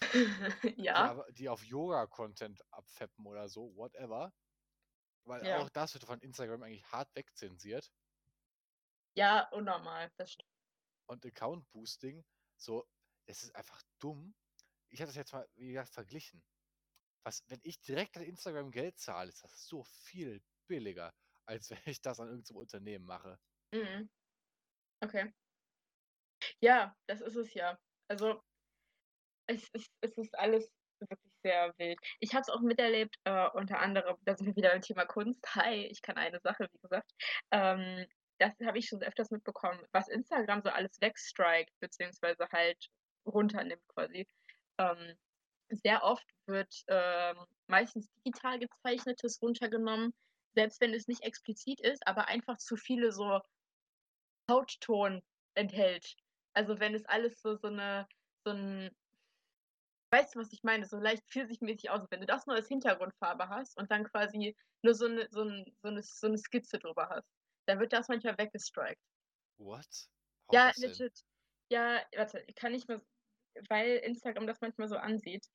die 0.95 0.95
Ja. 0.97 1.09
aber 1.09 1.27
die 1.33 1.49
auf 1.49 1.65
Yoga-Content 1.65 2.63
abfappen 2.71 3.27
oder 3.27 3.49
so, 3.49 3.75
whatever. 3.77 4.33
Weil 5.27 5.45
Ja. 5.45 5.53
auch 5.53 5.71
das 5.71 5.95
wird 5.95 6.05
von 6.05 6.21
Instagram 6.21 6.63
eigentlich 6.63 6.91
hart 6.91 7.15
wegzensiert. 7.15 7.91
Ja, 9.17 9.49
unnormal, 9.53 10.11
das 10.17 10.31
st 10.33 10.43
Und 11.09 11.27
Account 11.27 11.71
Boosting, 11.71 12.25
so, 12.57 12.87
es 13.27 13.43
ist 13.43 13.55
einfach 13.57 13.83
dumm. 13.99 14.35
Ich 14.89 15.01
habe 15.01 15.09
das 15.09 15.17
jetzt 15.17 15.33
mal, 15.33 15.49
wie 15.57 15.69
gesagt, 15.69 15.91
verglichen. 15.91 16.43
Was 17.25 17.45
wenn 17.49 17.61
ich 17.65 17.81
direkt 17.81 18.17
an 18.19 18.25
Instagram 18.25 18.71
Geld 18.73 18.99
zahle, 18.99 19.31
ist 19.31 19.45
das 19.45 19.67
so 19.67 19.85
viel 19.85 20.43
billiger, 20.69 21.15
als 21.47 21.71
wenn 21.73 21.81
ich 21.87 22.03
das 22.03 22.21
an 22.21 22.29
irgend 22.29 22.47
so 22.47 22.55
'nem 22.55 22.61
Unternehmen 22.63 23.07
mache. 23.07 23.39
Mhm. 23.73 24.09
Okay. 25.05 25.33
Ja, 26.63 26.95
das 27.09 27.21
ist 27.21 27.35
es 27.37 27.55
ja. 27.55 27.77
Also 28.09 28.43
es 29.49 29.69
ist 29.73 29.91
es 30.01 30.17
ist 30.17 30.39
alles 30.39 30.71
wirklich 31.11 31.33
sehr 31.43 31.73
wild. 31.79 31.99
Ich 32.21 32.33
habe 32.35 32.43
es 32.43 32.49
auch 32.49 32.61
miterlebt, 32.61 33.17
äh, 33.25 33.49
unter 33.55 33.79
anderem 33.81 34.17
da 34.23 34.37
sind 34.37 34.47
wir 34.47 34.57
wieder 34.57 34.71
beim 34.71 34.81
Thema 34.83 35.07
Kunst. 35.07 35.45
Hi, 35.57 35.87
ich 35.87 36.03
kann 36.03 36.17
eine 36.17 36.41
Sache, 36.43 36.67
wie 36.73 36.79
gesagt. 36.83 37.13
Ähm, 37.51 38.07
das 38.39 38.53
habe 38.65 38.79
ich 38.79 38.87
schon 38.89 39.03
öfters 39.03 39.31
mitbekommen, 39.31 39.81
was 39.93 40.09
Instagram 40.09 40.63
so 40.63 40.71
alles 40.71 41.01
wegstrikt 41.01 41.71
beziehungsweise 41.81 42.47
halt 42.53 42.89
runternimmt 43.27 43.83
quasi. 43.89 44.27
Ähm, 44.79 45.15
sehr 45.71 46.05
oft 46.05 46.27
wird, 46.47 46.75
ähm, 46.89 47.37
meistens 47.69 48.09
digital 48.25 48.59
Gezeichnetes 48.61 49.41
runtergenommen, 49.43 50.13
selbst 50.55 50.81
wenn 50.81 50.95
es 50.95 51.09
nicht 51.09 51.23
explizit 51.25 51.81
ist, 51.81 52.07
aber 52.07 52.29
einfach 52.29 52.59
zu 52.59 52.77
viele 52.77 53.13
so 53.13 53.41
Hautton 54.51 55.23
enthält. 55.55 56.15
Also, 56.55 56.79
wenn 56.81 56.95
es 56.95 57.05
alles 57.07 57.41
so 57.41 57.57
so 57.57 57.69
'ne 57.69 58.07
so 58.45 58.53
'n 58.53 58.91
weißt 60.13 60.35
du, 60.37 60.41
was 60.41 60.53
ich 60.53 60.63
meine? 60.65 60.87
So 60.87 60.99
leicht 60.99 61.25
pfirsichmäßig 61.31 61.91
aussieht. 61.91 62.11
Wenn 62.13 62.21
du 62.21 62.27
das 62.27 62.47
nur 62.47 62.57
als 62.57 62.69
Hintergrundfarbe 62.69 63.49
hast 63.51 63.79
und 63.79 63.91
dann 63.91 64.05
quasi 64.05 64.57
nur 64.83 64.95
so 64.95 65.09
'ne 65.09 65.29
so 65.31 65.43
'n 65.43 65.67
so 65.83 65.91
'ne 65.91 66.03
so 66.03 66.29
'ne 66.29 66.39
Skizze 66.39 66.79
drüber 66.79 67.09
hast, 67.11 67.29
dann 67.67 67.81
wird 67.81 67.93
das 67.95 68.09
manchmal 68.09 68.39
weggestrikt. 68.39 68.97
What? 69.59 70.09
Warum 70.49 70.63
Ja, 70.65 70.73
legit. 70.77 71.25
Ja, 71.71 72.03
warte, 72.17 72.45
kann 72.57 72.75
ich 72.75 72.87
mal 72.89 73.03
weil 73.71 73.99
Instagram 73.99 74.47
das 74.47 74.61
manchmal 74.63 74.89
so 74.89 74.97
ansieht. 74.97 75.47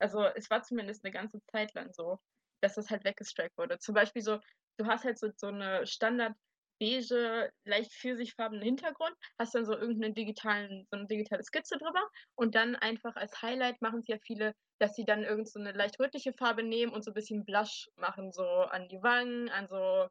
Also, 0.00 0.24
es 0.26 0.50
war 0.50 0.62
zumindest 0.62 1.04
'ne 1.04 1.10
ganze 1.12 1.40
Zeit 1.52 1.74
lang 1.74 1.92
so, 1.92 2.18
dass 2.62 2.74
das 2.76 2.90
halt 2.90 3.04
weggestrikt 3.04 3.58
wurde. 3.58 3.78
Zum 3.78 3.94
Beispiel 3.94 4.22
so, 4.22 4.40
du 4.78 4.86
hast 4.86 5.04
halt 5.04 5.18
so 5.18 5.30
so 5.36 5.50
'ne 5.50 5.86
Standard 5.86 6.34
beige, 6.80 7.50
leicht 7.64 7.92
pfirsichfarbenen 7.92 8.62
Hintergrund, 8.64 9.14
hast 9.38 9.54
dann 9.54 9.64
so 9.66 9.76
irgend 9.76 9.98
'nen 10.00 10.14
digitalen 10.14 10.86
so 10.90 10.98
'ne 10.98 11.06
digitale 11.06 11.42
Skizze 11.44 11.78
drüber 11.78 12.08
und 12.36 12.54
dann 12.54 12.76
einfach 12.76 13.16
als 13.16 13.40
Highlight 13.42 13.80
machen's 13.82 14.08
ja 14.08 14.18
viele, 14.24 14.52
dass 14.80 14.94
sie 14.94 15.04
dann 15.04 15.24
irgend 15.24 15.48
so 15.50 15.58
'ne 15.60 15.72
leicht 15.72 15.98
rötliche 16.00 16.32
Farbe 16.38 16.62
nehmen 16.62 16.92
und 16.92 17.04
so 17.04 17.12
bisschen 17.12 17.44
Blush 17.44 17.86
machen, 17.96 18.32
so 18.32 18.44
an 18.46 18.88
die 18.88 19.02
Wangen, 19.02 19.48
an 19.50 19.68
so 19.68 20.08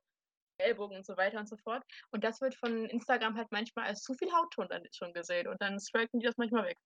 Ellbogen 0.59 0.97
und 0.97 1.05
so 1.07 1.17
weiter 1.17 1.39
und 1.39 1.49
so 1.49 1.57
fort. 1.57 1.83
Und 2.11 2.23
das 2.23 2.41
wird 2.41 2.55
von 2.55 2.85
Instagram 2.85 3.37
halt 3.37 3.49
manchmal 3.51 3.85
als 3.87 4.01
zu 4.03 4.13
viel 4.15 4.31
Hautton 4.33 4.67
dann 4.69 4.83
schon 4.93 5.13
gesehen 5.13 5.47
und 5.49 5.61
dann 5.61 5.79
striken 5.79 6.19
die 6.19 6.25
das 6.27 6.37
manchmal 6.37 6.65
weg. 6.67 6.77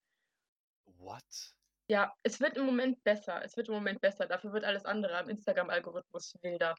What? 0.88 1.54
Ja, 1.92 2.14
es 2.22 2.40
wird 2.40 2.56
im 2.56 2.68
Moment 2.68 3.04
besser. 3.04 3.44
Es 3.44 3.58
wird 3.58 3.68
im 3.68 3.74
Moment 3.74 4.00
besser. 4.00 4.28
Dafür 4.28 4.54
wird 4.54 4.64
alles 4.64 4.86
andere 4.86 5.18
am 5.18 5.28
Instagram-Algorithmus 5.28 6.34
wilder. 6.44 6.76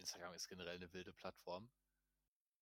Instagram 0.00 0.34
ist 0.34 0.48
generell 0.48 0.78
'ne 0.78 0.92
wilde 0.92 1.12
Plattform. 1.12 1.70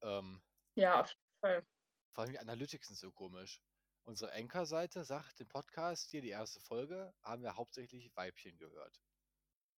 Ähm 0.03 0.43
Ja, 0.77 1.01
auf 1.01 1.09
jeden 1.11 1.21
Fall. 1.41 1.67
vor 2.15 2.23
allem 2.25 2.33
die 2.33 2.39
Analytics 2.39 2.89
sind 2.89 2.97
so 2.97 3.13
komisch. 3.13 3.63
Unsere 4.05 4.33
Anchor-Seite 4.33 5.05
sagt 5.05 5.41
im 5.41 5.49
Podcast 5.49 6.11
hier, 6.11 6.23
die 6.23 6.31
1. 6.33 6.61
Folge 6.61 7.15
haben 7.23 7.43
wir 7.43 7.57
hauptsächlich 7.57 8.11
Weibchen 8.17 8.59
gehört. 8.59 9.01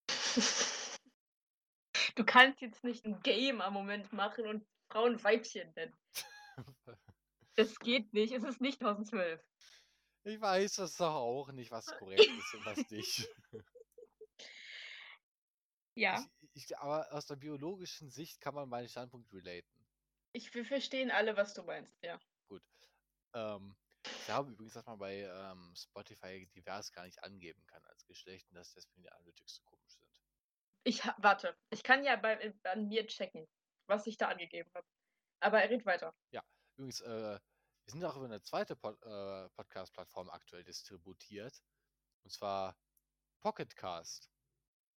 Du 2.17 2.25
kannst 2.25 2.61
jetzt 2.61 2.85
nicht 2.85 3.05
'n 3.07 3.21
Game 3.23 3.61
am 3.61 3.73
Moment 3.75 4.13
machen 4.13 4.47
und 4.47 4.67
Frauen 4.91 5.23
Weibchen 5.23 5.73
nennen. 5.75 5.97
Das 7.57 7.79
geht 7.79 8.13
nicht. 8.13 8.33
Es 8.33 8.45
ist 8.45 8.61
nicht 8.61 8.79
2012. 8.81 9.43
Ich 10.27 10.39
weiß 10.39 10.75
das 10.75 10.97
doch 10.97 11.15
auch 11.15 11.51
nicht, 11.53 11.71
was 11.71 11.95
korrekt 11.95 12.37
ist 12.39 12.55
und 12.55 12.65
was 12.67 12.91
nicht. 12.91 13.27
Ja. 15.97 16.31
Ich 16.57 16.77
aber 16.79 17.13
aus 17.13 17.27
der 17.27 17.37
biologischen 17.37 18.11
Sicht 18.11 18.41
kann 18.41 18.55
man 18.55 18.69
meinen 18.69 18.89
Standpunkt 18.89 19.33
relaten. 19.33 19.87
Ich 20.35 20.55
wir 20.55 20.65
verstehen 20.65 21.11
alle, 21.11 21.37
was 21.37 21.55
du 21.55 21.63
meinst, 21.65 22.03
ja. 22.03 22.21
Gut. 22.49 22.63
Ähm, 23.35 23.77
ich 24.17 24.25
glaube 24.25 24.53
übrigens, 24.53 24.75
dass 24.75 24.87
man 24.87 24.99
bei, 24.99 25.21
ähm, 25.21 25.75
Spotify 25.77 26.47
divers 26.49 26.93
gar 26.93 27.05
nicht 27.05 27.23
angeben 27.25 27.65
kann 27.67 27.85
als 27.87 28.07
Geschlecht 28.07 28.51
und 28.51 28.57
dass 28.57 28.75
deswegen 28.75 29.03
die 29.03 29.13
Analytics 29.13 29.57
so 29.57 29.63
komisch 29.65 29.95
sind. 29.99 30.23
Ich 30.87 31.05
warte, 31.19 31.57
ich 31.71 31.83
kann 31.83 32.05
ja 32.05 32.17
bei 32.17 32.35
äh, 32.41 32.55
an 32.65 32.89
mir 32.89 33.07
checken, 33.07 33.47
was 33.87 34.07
ich 34.07 34.17
da 34.17 34.29
angegeben 34.29 34.71
habe. 34.75 34.87
Aber 35.41 35.59
red 35.59 35.87
weiter. 35.87 36.15
Ja, 36.33 36.43
übrigens, 36.77 37.01
äh, 37.01 37.41
wir 37.85 37.93
sind 37.93 38.05
auch 38.05 38.17
über 38.17 38.29
'ne 38.29 38.41
2. 38.43 38.77
Pod 38.77 39.01
äh, 39.03 39.49
Podcast-Plattform 39.51 40.31
aktuell 40.31 40.65
distributiert, 40.65 41.63
und 42.25 42.31
zwar 42.33 42.79
Pocket 43.41 43.75
Cast. 43.77 44.31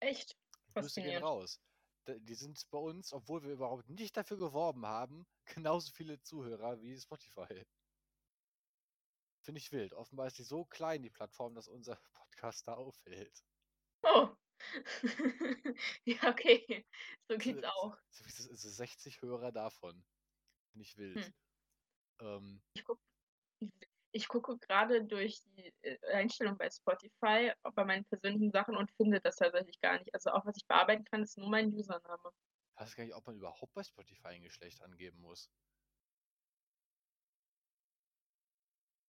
Echt? 0.01 0.35
Grüße 0.73 1.01
gehen 1.01 1.23
raus. 1.23 1.59
Die 2.07 2.35
sind 2.35 2.61
bei 2.69 2.77
uns, 2.77 3.13
obwohl 3.13 3.43
wir 3.43 3.51
überhaupt 3.51 3.89
nicht 3.89 4.17
dafür 4.17 4.37
geworben 4.37 4.85
haben, 4.85 5.25
genauso 5.45 5.91
viele 5.91 6.21
Zuhörer 6.21 6.81
wie 6.81 6.99
Spotify. 6.99 7.65
Finde 9.45 9.59
ich 9.59 9.71
wild. 9.71 9.93
Offenbar 9.93 10.27
ist 10.27 10.37
die 10.37 10.43
so 10.43 10.65
klein, 10.65 11.03
die 11.03 11.09
Plattform, 11.09 11.53
dass 11.55 11.67
unser 11.67 11.95
Podcast 12.13 12.67
da 12.67 12.75
auffällt. 12.75 13.43
Oh. 14.03 14.29
Ja, 16.05 16.29
okay. 16.29 16.85
So 17.27 17.37
geht's 17.37 17.63
auch. 17.63 17.97
so 18.11 18.23
so 18.29 18.55
so 18.55 18.69
60 18.69 19.21
Hörer 19.21 19.51
davon. 19.51 20.05
Finde 20.71 20.83
ich 20.83 20.95
wild. 20.97 21.25
Hm. 21.25 21.33
Ähm 22.21 22.63
Ich 22.73 22.85
gucke 22.85 23.01
ich 24.13 24.27
gucke 24.29 24.57
grade 24.59 25.05
durch 25.05 25.41
die, 25.43 25.73
äh, 25.81 25.97
Einstellungen 26.13 26.57
bei 26.57 26.69
Spotify, 26.69 27.53
bei 27.63 27.85
meinen 27.85 28.05
persönlichen 28.05 28.51
Sachen 28.51 28.77
und 28.77 28.91
finde 28.97 29.19
das 29.21 29.37
tatsächlich 29.37 29.79
gar 29.81 29.99
nicht. 29.99 30.13
Also, 30.13 30.31
auch 30.31 30.45
was 30.45 30.57
ich 30.57 30.67
bearbeiten 30.67 31.05
kann, 31.05 31.23
ist 31.23 31.37
nur 31.37 31.49
mein 31.49 31.73
Username. 31.73 32.31
Weiß 32.75 32.95
gar 32.95 33.03
nicht, 33.03 33.15
ob 33.15 33.25
man 33.25 33.35
überhaupt 33.35 33.73
bei 33.73 33.81
Spotify 33.83 34.35
'n 34.35 34.43
Geschlecht 34.43 34.81
angeben 34.83 35.19
muss. 35.21 35.49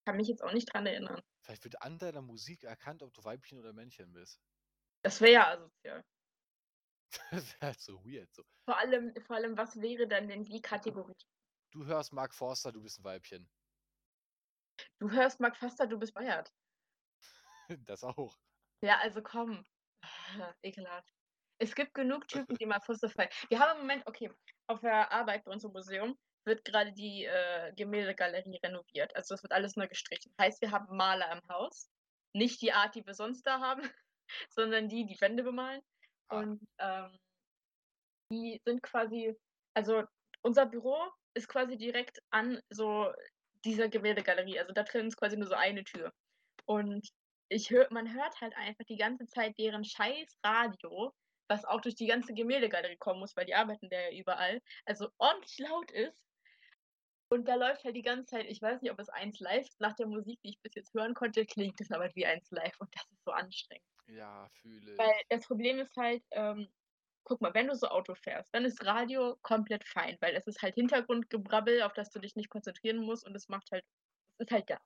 Kann 0.06 0.16
mich 0.16 0.28
jetzt 0.28 0.42
auch 0.42 0.52
nicht 0.52 0.72
dran 0.72 0.86
erinnern. 0.86 1.20
Vielleicht 1.42 1.62
wird 1.62 1.80
an 1.80 1.98
deiner 2.00 2.22
Musik 2.22 2.64
erkannt, 2.64 3.00
ob 3.04 3.14
du 3.14 3.22
Weibchen 3.22 3.58
oder 3.60 3.72
Männchen 3.72 4.12
bist. 4.12 4.40
Das 5.04 5.20
wäre 5.20 5.32
ja 5.32 5.48
asozial. 5.52 6.02
Das 7.30 7.52
wäre 7.54 7.60
halt 7.66 7.80
so 7.80 8.04
weird 8.04 8.32
so. 8.34 8.44
Vor 8.68 8.78
allem 8.78 9.14
vor 9.26 9.36
allem, 9.36 9.56
was 9.56 9.80
wäre 9.80 10.06
dann 10.06 10.28
denn 10.28 10.44
die 10.44 10.60
Kategorie? 10.60 11.14
Du 11.72 11.84
hörst 11.84 12.14
Mark 12.14 12.32
Forster, 12.34 12.72
du 12.72 12.80
bist 12.80 13.00
'n 13.00 13.04
Weibchen. 13.04 13.50
Du 14.98 15.10
hörst 15.10 15.40
Mark 15.40 15.56
Forster, 15.56 15.86
du 15.86 15.98
bist 15.98 16.14
bescheuert. 16.14 16.50
Das 17.86 18.04
auch. 18.04 18.36
Ja, 18.82 18.98
also 18.98 19.22
komm. 19.22 19.64
Ekelhaft. 20.62 21.12
Es 21.58 21.74
gibt 21.74 21.94
genug 21.94 22.28
Typen, 22.28 22.56
die 22.56 22.66
mal 22.66 22.80
Fusse 22.80 23.08
fallen. 23.08 23.30
Wir 23.48 23.58
haben 23.58 23.76
im 23.76 23.86
Moment 23.86 24.06
okay, 24.06 24.30
auf 24.66 24.80
der 24.80 25.10
Arbeit 25.12 25.44
bei 25.44 25.52
uns 25.52 25.64
im 25.64 25.72
Museum 25.72 26.18
wird 26.44 26.64
gerade 26.64 26.92
die, 26.92 27.24
äh, 27.24 27.72
Gemäldegalerie 27.74 28.58
renoviert. 28.62 29.16
Also, 29.16 29.34
das 29.34 29.42
wird 29.42 29.52
alles 29.52 29.76
neu 29.76 29.88
gestrichen. 29.88 30.34
Heißt, 30.38 30.60
wir 30.60 30.72
haben 30.72 30.94
Maler 30.94 31.32
im 31.32 31.48
Haus. 31.48 31.88
Nicht 32.34 32.60
die 32.60 32.72
Art, 32.72 32.94
die 32.94 33.06
wir 33.06 33.14
sonst 33.14 33.46
da 33.46 33.60
haben, 33.60 33.80
sondern 34.50 34.88
die, 34.88 35.06
die 35.06 35.18
Wände 35.20 35.42
bemalen. 35.42 35.80
Ah. 36.28 36.40
Und, 36.40 36.68
ähm, 36.78 37.18
die 38.30 38.60
sind 38.66 38.82
quasi 38.82 39.34
also, 39.74 40.04
unser 40.42 40.66
Büro 40.66 40.96
ist 41.34 41.48
quasi 41.48 41.76
direkt 41.76 42.22
an 42.30 42.60
so 42.70 43.12
dieser 43.64 43.88
Gemäldegalerie. 43.88 44.58
Also, 44.60 44.72
da 44.72 44.82
drin 44.84 45.06
ist 45.08 45.16
quasi 45.16 45.36
nur 45.36 45.48
so 45.48 45.54
eine 45.54 45.84
Tür. 45.84 46.12
Und 46.66 47.08
ich 47.50 47.70
höre 47.70 47.88
man 47.92 48.12
hört 48.14 48.40
halt 48.40 48.56
einfach 48.56 48.84
die 48.88 48.96
ganze 48.96 49.26
Zeit 49.28 49.58
deren 49.58 49.84
scheiß 49.84 50.38
Radio, 50.44 51.12
was 51.48 51.64
auch 51.64 51.80
durch 51.82 51.94
die 51.96 52.06
ganze 52.06 52.34
Gemäldegalerie 52.34 52.96
kommen 52.98 53.20
muss, 53.20 53.36
weil 53.36 53.46
die 53.46 53.54
arbeiten 53.54 53.88
da 53.90 53.98
ja 54.00 54.18
überall, 54.18 54.60
also 54.86 55.10
ordentlich 55.18 55.58
laut 55.58 55.90
ist. 55.92 56.24
Und 57.30 57.48
da 57.48 57.54
läuft 57.56 57.84
halt 57.84 57.96
die 57.96 58.02
ganze 58.02 58.26
Zeit 58.26 58.46
ich 58.48 58.62
weiß 58.62 58.80
nicht, 58.82 58.92
ob 58.92 58.98
es 59.00 59.08
eins 59.10 59.38
live 59.40 59.68
nach 59.78 59.94
der 59.94 60.06
Musik, 60.06 60.40
die 60.42 60.50
ich 60.50 60.60
bis 60.62 60.74
jetzt 60.74 60.94
hören 60.94 61.14
konnte, 61.14 61.44
klingt 61.46 61.80
es 61.80 61.90
aber 61.90 62.10
wie 62.14 62.26
eins 62.26 62.50
live 62.50 62.78
und 62.80 62.94
das 62.94 63.04
ist 63.12 63.24
so 63.24 63.32
anstrengend. 63.32 63.84
Ja, 64.06 64.48
fühle 64.62 64.96
Weil 64.96 65.12
ich. 65.12 65.24
das 65.28 65.46
Problem 65.46 65.78
ist 65.78 65.96
halt, 65.96 66.24
ähm, 66.32 66.68
guck 67.24 67.40
mal, 67.40 67.54
wenn 67.54 67.68
du 67.68 67.74
so 67.74 67.88
Auto 67.88 68.14
fährst, 68.14 68.54
dann 68.54 68.64
ist 68.64 68.84
Radio 68.84 69.36
komplett 69.42 69.86
fein, 69.86 70.16
weil 70.20 70.34
es 70.36 70.46
ist 70.46 70.62
halt 70.62 70.74
Hintergrundgebrabbel, 70.74 71.82
auf 71.82 71.92
das 71.94 72.10
du 72.10 72.20
dich 72.20 72.36
nicht 72.36 72.50
konzentrieren 72.50 72.98
musst 72.98 73.26
und 73.26 73.34
es 73.34 73.48
macht 73.48 73.70
halt 73.72 73.84
es 74.38 74.46
ist 74.46 74.52
halt 74.52 74.70
da. 74.70 74.78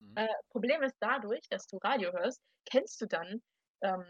Mhm. 0.00 0.16
Äh, 0.16 0.28
Problem 0.50 0.82
ist 0.82 0.96
dadurch, 1.00 1.48
dass 1.48 1.66
du 1.66 1.78
Radio 1.78 2.12
hörst, 2.12 2.42
kennst 2.66 3.00
du 3.00 3.06
dann, 3.06 3.42
ähm, 3.82 4.04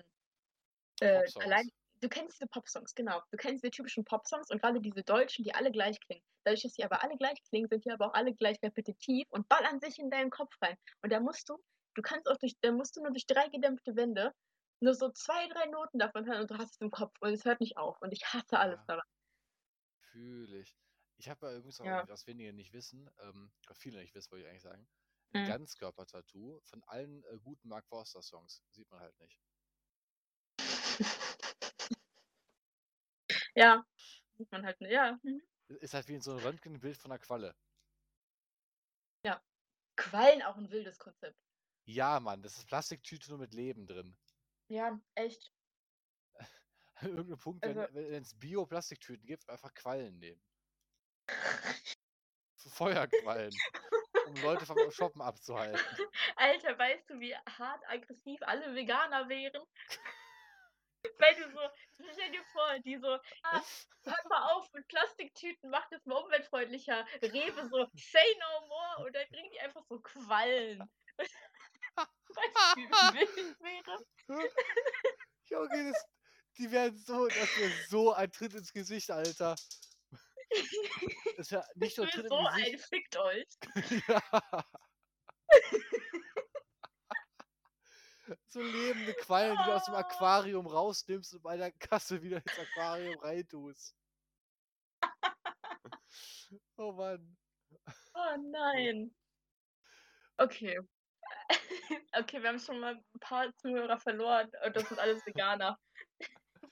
äh, 1.00 1.22
allein 1.40 1.68
du 2.00 2.08
kennst 2.08 2.40
diese 2.40 2.48
Popsongs, 2.48 2.94
genau. 2.94 3.22
Du 3.30 3.36
kennst 3.36 3.62
diese 3.62 3.70
typischen 3.70 4.04
Popsongs 4.04 4.50
und 4.50 4.60
grade 4.60 4.80
diese 4.80 5.04
Deutschen, 5.04 5.44
die 5.44 5.54
alle 5.54 5.70
gleich 5.70 6.00
klingen. 6.00 6.24
Dadurch, 6.44 6.62
dass 6.62 6.72
die 6.74 6.84
aber 6.84 7.02
alle 7.02 7.16
gleich 7.16 7.38
klingen, 7.48 7.68
sind 7.68 7.84
die 7.84 7.92
aber 7.92 8.08
auch 8.08 8.14
alle 8.14 8.34
gleich 8.34 8.58
repetitiv 8.62 9.26
und 9.30 9.48
ballern 9.48 9.80
sich 9.80 9.98
in 9.98 10.10
deinen 10.10 10.30
Kopf 10.30 10.52
rein. 10.60 10.76
Und 11.02 11.12
da 11.12 11.20
musst 11.20 11.48
du 11.48 11.58
du 11.94 12.02
kannst 12.02 12.28
auch 12.28 12.36
durch 12.38 12.54
da 12.60 12.72
musst 12.72 12.96
du 12.96 13.02
nur 13.02 13.12
durch 13.12 13.26
3 13.26 13.48
gedämpfte 13.48 13.96
Wände 13.96 14.32
nur 14.82 14.94
so 14.94 15.10
2, 15.12 15.48
3 15.48 15.66
Noten 15.66 15.98
davon 15.98 16.26
hören 16.26 16.42
und 16.42 16.50
du 16.50 16.58
hast 16.58 16.72
es 16.74 16.80
im 16.80 16.90
Kopf 16.90 17.14
und 17.20 17.32
es 17.32 17.44
hört 17.44 17.60
nicht 17.60 17.76
auf 17.78 18.00
und 18.02 18.12
ich 18.12 18.24
hasse 18.34 18.58
alles 18.58 18.80
Ja. 18.80 18.86
daran. 18.86 19.04
Fühle 20.10 20.60
ich. 20.60 20.76
Ich 21.16 21.28
habe 21.28 21.46
ja 21.46 21.56
übrigens 21.56 21.80
auch 21.80 21.90
Ja. 21.90 22.06
was 22.06 22.26
wenige 22.26 22.52
nicht 22.52 22.72
wissen, 22.72 23.10
ähm, 23.20 23.52
oder 23.66 23.74
viele 23.74 24.00
nicht 24.00 24.14
wissen, 24.14 24.30
wollte 24.32 24.44
ich 24.44 24.50
eigentlich 24.50 24.62
sagen, 24.62 24.88
'n 25.34 25.42
Mhm. 25.42 25.54
Ganzkörper-Tattoo 25.54 26.60
von 26.64 26.82
allen, 26.84 27.24
äh, 27.24 27.38
guten 27.42 27.68
Mark 27.68 27.86
Forster 27.88 28.22
Songs. 28.22 28.62
Sieht 28.70 28.90
man 28.90 29.00
halt 29.00 29.18
nicht. 29.20 29.38
Ja, 33.56 33.84
sieht 34.38 34.50
man 34.52 34.64
halt, 34.66 34.80
ne 34.80 34.90
ja, 34.92 35.18
mhm. 35.22 35.42
Ist 35.70 35.94
halt 35.94 36.08
wie 36.08 36.14
in 36.14 36.20
so 36.20 36.32
'n 36.32 36.38
Röntgenbild 36.38 36.96
von 36.96 37.10
'ner 37.10 37.18
Qualle. 37.20 37.54
Ja. 39.24 39.40
Quallen, 39.96 40.42
auch 40.42 40.56
'n 40.58 40.70
wildes 40.72 40.98
Konzept. 40.98 41.36
Ja, 41.88 42.20
Mann, 42.20 42.42
das 42.42 42.58
ist 42.58 42.66
Plastiktüte 42.66 43.28
nur 43.30 43.38
mit 43.38 43.54
Leben 43.54 43.86
drin. 43.88 44.16
Ja, 44.70 45.00
echt. 45.14 45.52
An 46.94 47.08
irgend 47.10 47.28
'nem 47.30 47.38
Punkt, 47.38 47.64
wenn 47.64 47.78
Also 47.78 47.86
wenn 47.90 48.10
wenn's 48.10 48.38
Bio-Plastiktüten 48.38 49.26
gibt, 49.26 49.48
einfach 49.48 49.74
Quallen 49.74 50.18
nehmen. 50.18 50.40
Feuerquallen, 52.56 53.62
um 54.22 54.40
Leute 54.40 54.66
vom 54.66 54.90
Shoppen 54.90 55.22
abzuhalten. 55.22 56.02
Alter, 56.36 56.78
weißt 56.78 57.10
du, 57.10 57.20
wie 57.20 57.34
hart 57.36 57.82
aggressiv 57.88 58.40
alle 58.42 58.74
Veganer 58.74 59.28
wären? 59.28 59.62
Weil 61.18 61.34
du 61.36 61.50
so 61.50 61.60
stell 62.12 62.30
dir 62.32 62.44
vor, 62.52 62.78
die 62.80 62.98
so: 62.98 63.18
„Ah, 63.42 63.62
hört 64.04 64.24
mal 64.28 64.52
auf 64.52 64.72
mit 64.72 64.86
Plastiktüten, 64.88 65.70
macht 65.70 65.92
es 65.92 66.04
mal 66.06 66.16
umweltfreundlicher.“ 66.22 67.06
Rewe 67.22 67.68
so: 67.70 67.86
„Say 67.94 68.36
no 68.40 68.66
more“ 68.68 69.06
und 69.06 69.14
dann 69.16 69.26
kriegen 69.28 69.50
die 69.52 69.60
einfach 69.60 69.84
so 69.88 70.00
Quallen. 70.00 70.90
Weißt 71.96 72.56
du, 72.56 72.74
wie 72.74 72.90
wäre? 72.90 74.50
Junge, 75.50 75.92
das 75.92 76.04
die 76.58 76.70
wären 76.70 76.96
so 76.96 77.28
das 77.28 77.56
wäre 77.56 77.72
so 77.88 78.12
ein 78.12 78.30
Tritt 78.32 78.54
ins 78.54 78.72
Gesicht, 78.72 79.10
Alter. 79.10 79.56
Das 81.36 81.50
wäre 81.50 81.64
nicht 81.74 81.96
nur 81.98 82.08
Tritt 82.08 82.28
so 82.28 82.38
im 82.38 82.46
ein 82.46 82.64
Gesicht 82.64 82.88
„Fickt 82.88 83.16
euch“. 83.16 83.46
Ja. 84.08 84.22
So 88.46 88.62
lebende 88.62 89.14
Quallen, 89.14 89.56
die 89.58 89.64
du 89.64 89.72
aus 89.72 89.86
dem. 89.86 89.94
Aquarium 89.94 90.66
rausnimmst 90.66 91.34
und 91.34 91.42
bei 91.42 91.56
der 91.56 91.72
Kasse 91.72 92.22
wieder 92.22 92.38
ins 92.44 92.58
Aquarium 92.58 93.18
reintust. 93.18 93.94
Oh 96.78 96.92
Mann. 96.92 97.36
Oh 98.14 98.36
nein. 98.38 99.14
Okay. 100.40 100.78
Okay, 102.14 102.42
wir 102.42 102.48
haben 102.48 102.58
schon 102.58 102.80
mal 102.80 102.96
'n 102.96 103.20
paar 103.20 103.54
Zuhörer 103.56 103.98
verloren 103.98 104.50
und 104.64 104.76
das 104.76 104.88
sind 104.88 104.98
alles 104.98 105.24
Veganer. 105.26 105.78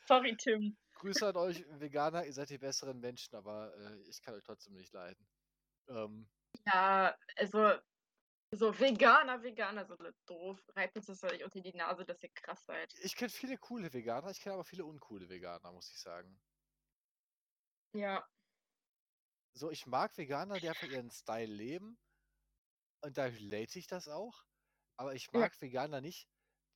Sorry, 0.07 0.37
Tim. 0.37 0.77
Grüße 0.95 1.27
an 1.29 1.37
euch 1.37 1.65
Veganer, 1.69 2.27
ihr 2.27 2.33
seid 2.33 2.51
die 2.51 2.59
besseren 2.59 2.99
Menschen, 3.01 3.35
aber, 3.37 3.75
äh, 3.77 4.03
ich 4.09 4.21
kann 4.21 4.35
euch 4.35 4.43
trotzdem 4.43 4.75
nicht 4.75 4.93
leiden. 4.93 5.29
Ähm 5.89 6.31
Ja, 6.67 7.17
also 7.37 7.79
so 8.53 8.73
Veganer, 8.79 9.43
Veganer 9.43 9.89
alle 9.91 10.15
doof. 10.27 10.65
Reibt 10.77 10.97
uns 10.97 11.07
das 11.07 11.23
nicht 11.23 11.45
unter 11.45 11.61
die 11.63 11.75
Nase, 11.75 12.05
dass 12.07 12.23
ihr 12.23 12.31
krass 12.35 12.65
seid. 12.67 12.95
Ich 12.99 13.15
kenne 13.15 13.31
viele 13.31 13.57
coole 13.57 13.93
Veganer, 13.93 14.31
ich 14.31 14.41
kenne 14.41 14.55
aber 14.55 14.65
viele 14.65 14.85
uncoole 14.85 15.29
Veganer, 15.29 15.73
muss 15.73 15.91
ich 15.93 16.01
sagen. 16.01 16.41
Ja. 17.95 18.27
So, 19.57 19.71
ich 19.71 19.87
mag 19.87 20.17
Veganer, 20.17 20.61
die 20.61 20.69
einfach 20.69 20.87
ihren 20.87 21.11
Style 21.11 21.53
leben 21.53 21.99
und 23.03 23.17
da 23.17 23.25
relate 23.25 23.79
ich 23.79 23.87
das 23.87 24.09
auch, 24.09 24.45
aber 25.01 25.15
ich 25.17 25.33
Ja. 25.33 25.51
mag 25.51 25.61
Veganer 25.63 26.01
nicht, 26.03 26.29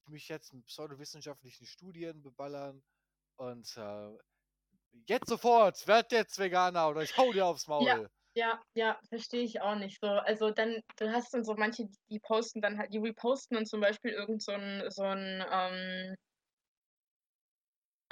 die 0.07 0.13
mich 0.13 0.29
jetzt 0.31 0.55
mit 0.55 0.67
pseudowissenschaftlichen 0.67 1.67
Studien 1.67 2.23
beballern 2.23 2.85
und, 3.37 3.77
äh: 3.79 4.11
„Jetzt 5.09 5.29
sofort, 5.29 5.87
werd 5.89 6.13
jetzt 6.13 6.39
Veganer 6.39 6.89
oder 6.91 7.03
ich 7.05 7.17
haue 7.19 7.35
dir 7.35 7.47
aufs 7.47 7.69
Ja, 7.79 7.95
Maul.“ 7.95 8.11
ja, 8.37 8.61
ja, 8.75 9.01
verstehe 9.09 9.43
ich 9.43 9.61
auch 9.61 9.75
nicht 9.77 9.99
so. 10.01 10.07
Also, 10.09 10.51
dann 10.51 10.81
du 10.97 11.11
hast 11.13 11.35
dann 11.35 11.45
so 11.45 11.55
manche, 11.55 11.89
die 12.11 12.21
posten 12.21 12.61
dann 12.61 12.79
halt 12.79 12.93
die 12.93 12.99
reposten 12.99 13.57
dann 13.57 13.67
zum 13.67 13.81
Beispiel 13.81 14.13
irgend 14.13 14.43
so 14.43 14.53
'n 14.53 14.85
so 14.91 15.03
'n, 15.05 15.45
ähm 15.51 16.15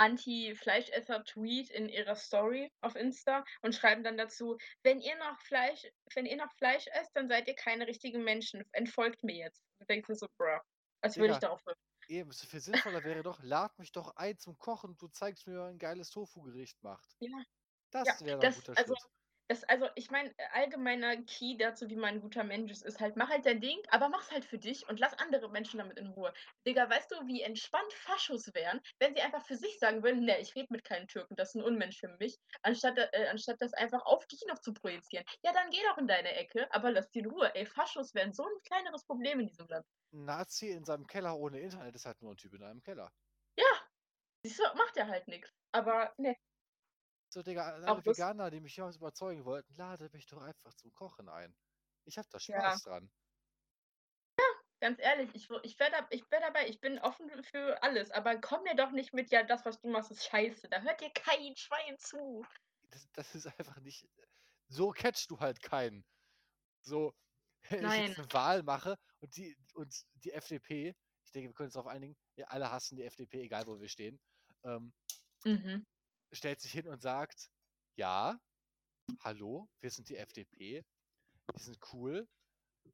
Anti-Fleischesser-Tweet 0.02 1.70
in 1.70 1.88
ihrer 1.88 2.16
Story 2.16 2.70
auf 2.80 2.96
Insta 2.96 3.44
und 3.62 3.74
schreiben 3.74 4.04
dann 4.04 4.16
dazu: 4.16 4.56
„Wenn 4.82 5.00
ihr 5.00 5.16
noch 5.18 5.40
Fleisch 5.42 5.86
wenn 6.14 6.26
ihr 6.26 6.36
noch 6.36 6.52
Fleisch 6.58 6.86
esst, 6.92 7.10
dann 7.14 7.28
seid 7.28 7.48
ihr 7.48 7.54
keine 7.54 7.86
richtigen 7.86 8.24
Menschen. 8.24 8.64
Entfolgt 8.72 9.22
mir 9.24 9.36
jetzt.“ 9.36 9.62
Du 9.80 9.86
denkst 9.86 10.08
dir 10.08 10.16
so: 10.16 10.26
„Bro“, 10.38 10.58
als 11.02 11.18
würde 11.18 11.32
ich 11.32 11.38
darauf 11.40 11.62
eben, 12.06 12.30
so 12.32 12.46
viel 12.46 12.60
sinnvoller 12.60 13.04
wäre 13.04 13.22
doch: 13.24 13.42
„Lad 13.42 13.78
mich 13.78 13.92
doch 13.92 14.16
ein 14.16 14.38
zum 14.38 14.58
Kochen 14.58 14.90
und 14.90 15.02
du 15.02 15.08
zeigst 15.08 15.46
mir, 15.46 15.54
wie 15.54 15.58
man 15.58 15.70
'n 15.74 15.78
geiles 15.78 16.10
Tofu-Gericht 16.10 16.82
macht.“ 16.82 17.16
Ja. 17.20 17.42
Ja, 18.02 18.14
Das 18.14 18.22
wäre 18.24 18.38
doch 18.38 18.46
'n 18.46 18.52
das 18.52 18.56
guter 18.56 18.76
also 18.76 18.94
Schritt. 18.94 19.08
Das 19.48 19.64
also, 19.64 19.88
ich 19.96 20.10
meine, 20.10 20.30
äh, 20.38 20.44
allgemeiner 20.52 21.16
Key 21.24 21.56
dazu, 21.58 21.88
wie 21.90 21.96
man 21.96 22.14
'n 22.16 22.20
guter 22.20 22.44
Mensch 22.44 22.70
ist, 22.72 22.84
ist 22.84 23.00
halt: 23.00 23.16
Mach 23.16 23.28
halt 23.30 23.46
dein 23.46 23.60
Ding, 23.60 23.78
aber 23.90 24.08
mach's 24.08 24.30
halt 24.30 24.44
für 24.44 24.58
dich 24.58 24.88
und 24.88 24.98
lass 25.00 25.14
andere 25.18 25.50
Menschen 25.50 25.78
damit 25.78 25.98
in 25.98 26.08
Ruhe. 26.08 26.32
Digga, 26.66 26.88
weißt 26.90 27.10
du, 27.10 27.26
wie 27.26 27.42
entspannt 27.42 27.92
Faschos 27.92 28.52
wären, 28.54 28.80
wenn 29.00 29.14
sie 29.14 29.22
einfach 29.22 29.44
für 29.46 29.56
sich 29.56 29.78
sagen 29.78 30.02
würden: 30.02 30.24
„Ne, 30.24 30.38
ich 30.40 30.54
rede 30.54 30.68
mit 30.70 30.84
keinen 30.84 31.06
Türken, 31.08 31.36
das 31.36 31.50
ist 31.50 31.56
'n 31.56 31.64
Unmensch 31.64 31.98
für 32.00 32.08
mich“, 32.18 32.36
anstatt 32.62 32.98
äh, 32.98 33.26
anstatt 33.28 33.56
das 33.60 33.72
einfach 33.74 34.04
auf 34.06 34.26
dich 34.26 34.40
noch 34.48 34.58
zu 34.60 34.72
projizieren. 34.74 35.24
Ja, 35.44 35.52
dann 35.52 35.70
geh 35.70 35.80
doch 35.88 35.98
in 35.98 36.06
deine 36.06 36.34
Ecke, 36.34 36.66
aber 36.72 36.90
lass 36.92 37.10
die 37.10 37.20
in 37.20 37.26
Ruhe. 37.30 37.54
Ey, 37.54 37.66
Faschos 37.66 38.14
wären 38.14 38.32
so 38.32 38.44
'n 38.44 38.62
kleineres 38.66 39.04
Problem 39.06 39.40
in 39.40 39.46
diesem 39.48 39.66
Land. 39.68 39.84
Nazi 40.14 40.68
in 40.70 40.84
seinem 40.84 41.06
Keller 41.06 41.38
ohne 41.38 41.58
Internet 41.60 41.94
ist 41.94 42.04
halt 42.04 42.20
nur 42.20 42.32
'n 42.32 42.36
Typ 42.36 42.52
in 42.52 42.62
einem 42.62 42.82
Keller. 42.82 43.12
Ja, 43.58 43.64
siehst 44.44 44.60
du, 44.60 44.64
macht 44.76 44.96
ja 44.96 45.06
halt 45.08 45.28
nix. 45.28 45.50
Aber 45.72 46.14
ne. 46.18 46.36
So, 47.34 47.42
Digga, 47.42 47.62
alle 47.72 48.04
Veganer, 48.04 48.50
die 48.50 48.60
mich 48.60 48.76
jemals 48.76 48.96
überzeugen 48.96 49.46
wollten, 49.46 49.72
ladet 49.74 50.12
mich 50.12 50.26
doch 50.26 50.42
einfach 50.42 50.74
zum 50.74 50.92
Kochen 50.92 51.30
ein. 51.30 51.56
Ich 52.04 52.18
habe 52.18 52.28
da 52.30 52.38
Ja. 52.48 52.78
Spaß 52.78 52.82
dran. 52.82 53.10
Ja, 54.38 54.44
ganz 54.80 54.98
ehrlich, 55.00 55.30
ich 55.34 55.48
ich 55.62 55.78
wäre 55.78 55.90
da 55.90 56.06
ich 56.10 56.30
wäre 56.30 56.42
dabei. 56.42 56.66
Ich 56.68 56.80
bin 56.80 56.98
offen 56.98 57.42
für 57.44 57.82
alles, 57.82 58.10
aber 58.10 58.36
komm 58.40 58.62
mir 58.64 58.74
doch 58.76 58.90
nicht 58.90 59.12
mit: 59.14 59.30
„Ja, 59.30 59.42
das, 59.42 59.64
was 59.64 59.80
du 59.80 59.88
machst, 59.88 60.10
ist 60.10 60.24
scheiße.“ 60.24 60.68
Da 60.68 60.80
hört 60.82 61.00
dir 61.00 61.10
kein 61.10 61.56
Schwein 61.56 61.98
zu. 61.98 62.46
Das 62.90 63.08
das 63.12 63.34
ist 63.34 63.46
einfach 63.46 63.80
nicht 63.80 64.08
so 64.68 64.90
catchst 64.90 65.30
du 65.30 65.40
halt 65.40 65.62
keinen. 65.62 66.04
So, 66.82 67.14
wenn 67.70 67.86
ich 67.86 67.96
Nein. 67.96 68.14
jetzt 68.14 68.18
'ne 68.18 68.26
Wahl 68.32 68.62
mache 68.64 68.96
und 69.20 69.36
die 69.36 69.56
und 69.74 70.04
die 70.14 70.32
FDP 70.32 70.94
ich 71.24 71.32
denke, 71.32 71.50
wir 71.50 71.54
können 71.54 71.66
uns 71.68 71.74
darauf 71.74 71.88
einigen, 71.90 72.16
wir 72.36 72.52
alle 72.52 72.70
hassen 72.72 72.96
die 72.96 73.04
FDP, 73.04 73.42
egal 73.42 73.66
wo 73.66 73.80
wir 73.80 73.88
stehen, 73.88 74.20
ähm 74.64 74.92
Mhm. 75.46 75.84
Stellt 76.32 76.60
sich 76.60 76.72
hin 76.72 76.88
und 76.88 77.00
sagt: 77.00 77.50
„Ja, 77.96 78.40
hallo, 79.20 79.68
wir 79.80 79.90
sind 79.90 80.08
die 80.08 80.16
FDP. 80.16 80.84
Wir 81.52 81.60
sind 81.60 81.78
cool. 81.92 82.28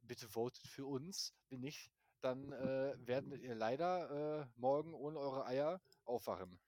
Bitte 0.03 0.29
votet 0.29 0.67
für 0.67 0.87
uns. 0.87 1.35
Wenn 1.49 1.61
nicht, 1.61 1.91
dann, 2.21 2.53
äh, 2.53 2.95
werdet 2.99 3.41
ihr 3.43 3.55
leider, 3.55 4.43
äh, 4.43 4.47
morgen 4.57 4.95
ohne 4.95 5.19
eure 5.19 5.47
Eier 5.47 5.81
aufwachen.“ 6.05 6.61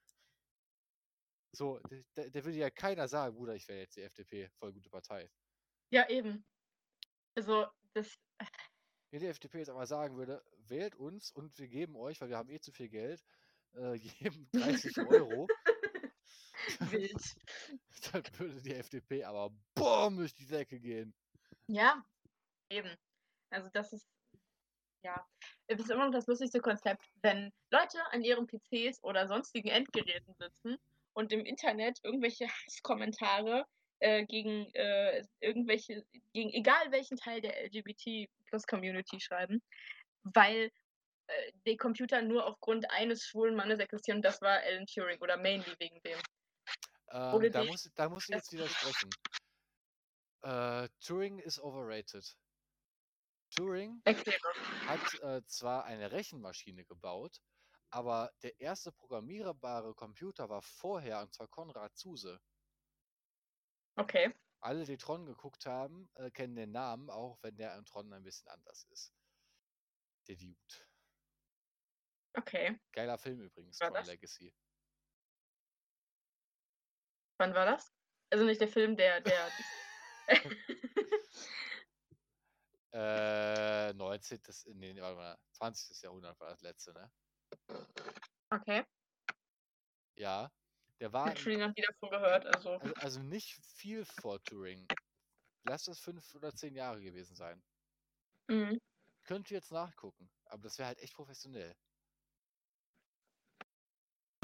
So, 1.53 1.81
der, 2.16 2.31
der, 2.31 2.45
würde 2.45 2.59
ja 2.59 2.71
keiner 2.71 3.09
sagen, 3.09 3.35
Bruder, 3.35 3.57
ich 3.57 3.66
wäre 3.66 3.81
jetzt 3.81 3.97
die 3.97 4.03
FDP, 4.03 4.49
voll 4.59 4.73
gute 4.73 4.89
Partei. 4.89 5.29
Ja, 5.93 6.09
eben. 6.09 6.45
Also, 7.37 7.66
das. 7.93 8.18
Wenn 9.11 9.21
die 9.21 9.27
FDP 9.27 9.59
jetzt 9.59 9.71
aber 9.71 9.87
sagen 9.87 10.16
würde, 10.16 10.45
wählt 10.68 10.95
uns 10.95 11.33
und 11.33 11.59
wir 11.59 11.66
geben 11.66 11.97
euch, 11.97 12.21
weil 12.21 12.29
wir 12.29 12.37
haben 12.37 12.51
eh 12.51 12.61
zu 12.61 12.71
viel 12.71 12.89
Geld, 12.89 13.25
äh, 13.75 13.95
jedem 14.31 14.49
30 14.53 15.01
Euro, 15.01 15.49
Wild. 16.91 17.37
dann 18.13 18.23
würde 18.39 18.61
die 18.63 18.75
FDP 18.75 19.25
aber 19.25 19.51
BOOM 19.75 20.17
durch 20.17 20.35
die 20.35 20.47
Decke 20.47 20.79
gehen. 20.79 21.15
Ja, 21.67 22.05
eben. 22.71 22.91
Also 23.51 23.69
das 23.73 23.93
ist, 23.93 24.09
ja, 25.03 25.27
es 25.67 25.81
ist 25.81 25.91
immer 25.91 26.07
noch 26.07 26.13
das 26.13 26.27
lustigste 26.27 26.61
Konzept, 26.61 27.05
wenn 27.23 27.53
Leute 27.71 27.99
an 28.13 28.23
ihren 28.23 28.47
PCs 28.47 29.03
oder 29.03 29.27
sonstigen 29.27 29.69
Endgeräten 29.69 30.35
sitzen 30.35 30.79
und 31.15 31.33
im 31.33 31.45
Internet 31.45 31.99
irgendwelche 32.03 32.49
Hasskommentare 32.49 33.67
äh, 34.01 34.25
gegen 34.25 34.73
äh, 34.75 35.23
irgendwelche, 35.41 36.05
gegen 36.33 36.51
egal 36.53 36.91
welchen 36.91 37.17
Teil 37.17 37.41
der 37.41 37.65
LGBT-Plus-Community 37.67 39.21
schreiben, 39.21 39.63
weil 40.23 40.71
äh, 41.27 41.53
die 41.67 41.77
Computer 41.77 42.23
nur 42.23 42.47
aufgrund 42.47 42.91
eines 42.91 43.25
schwulen 43.25 43.57
Mannes 43.57 43.79
existieren 43.79 44.19
und 44.19 44.25
das 44.25 44.41
war 44.41 44.59
Alan 44.61 44.87
Turing 44.87 45.21
oder 45.21 45.37
mainly 45.37 45.75
wegen 45.79 46.01
dem. 46.03 46.19
Ähm, 47.13 47.53
da, 47.53 47.65
muss, 47.65 47.91
da 47.95 48.09
muss 48.09 48.29
ich 48.29 48.35
jetzt 48.35 48.53
widersprechen. 48.53 49.11
Äh, 50.43 50.89
Turing 51.01 51.39
ist 51.39 51.59
overrated. 51.61 52.39
Turing 53.51 54.01
Erkläre. 54.05 54.39
hat 54.87 55.15
äh, 55.23 55.45
zwar 55.47 55.85
eine 55.85 56.13
Rechenmaschine 56.13 56.85
gebaut, 56.85 57.41
aber 57.91 58.33
der 58.43 58.59
erste 58.61 58.93
programmierbare 58.93 59.95
Computer 59.95 60.49
war 60.49 60.63
vorher, 60.63 61.21
und 61.21 61.35
zwar 61.35 61.49
Konrad 61.49 61.97
Zuse. 61.97 62.41
Okay. 63.97 64.33
Alle, 64.61 64.85
die 64.85 64.97
Tron 64.97 65.27
geguckt 65.27 65.67
haben, 65.67 66.09
äh, 66.15 66.31
kennen 66.31 66.55
den 66.55 66.71
Namen, 66.71 67.11
auch 67.11 67.43
wenn 67.43 67.57
der 67.57 67.77
in 67.77 67.85
Tron 67.87 68.13
ein 68.13 68.23
bisschen 68.23 68.49
anders 68.49 68.85
ist. 68.91 69.13
Der 70.29 70.37
Dude. 70.37 70.57
Okay. 72.35 72.79
Geiler 72.93 73.19
Film 73.19 73.41
übrigens, 73.41 73.81
War 73.81 73.89
Tron 73.89 73.95
das? 73.97 74.07
Legacy. 74.07 74.55
Wann 77.41 77.55
war 77.55 77.64
das? 77.64 77.91
Also 78.28 78.45
nicht 78.45 78.61
der 78.61 78.68
Film, 78.68 78.97
der, 78.97 79.22
der. 79.22 79.51
Äh, 82.93 83.93
19. 83.93 84.41
Nee, 84.74 85.01
warte 85.01 85.16
mal, 85.16 85.38
20. 85.53 86.03
Jahrhundert 86.03 86.38
war 86.41 86.51
das 86.51 86.61
letzte, 86.61 86.93
ne? 86.93 87.11
okay. 88.51 88.84
Ja. 90.16 90.51
Der 90.99 91.12
war 91.12 91.30
Hab 91.30 91.38
schon 91.38 91.53
noch 91.61 91.68
nie 91.68 91.82
davon 91.82 92.11
gehört, 92.11 92.47
also. 92.47 92.72
also, 92.78 92.95
also 92.97 93.22
nicht 93.22 93.64
viel 93.76 94.05
vor 94.05 94.43
Turing. 94.43 94.88
Lass 95.62 95.84
das 95.84 96.01
fünf 96.01 96.34
oder 96.34 96.53
zehn 96.53 96.74
Jahre 96.74 97.01
gewesen 97.01 97.36
sein. 97.36 97.62
Mhm. 98.49 98.80
Könnt 99.22 99.53
ihr 99.53 99.59
jetzt 99.59 99.70
nachgucken, 99.70 100.28
aber 100.47 100.62
das 100.62 100.78
wäre 100.78 100.88
halt 100.88 100.99
echt 100.99 101.14
professionell. 101.14 101.76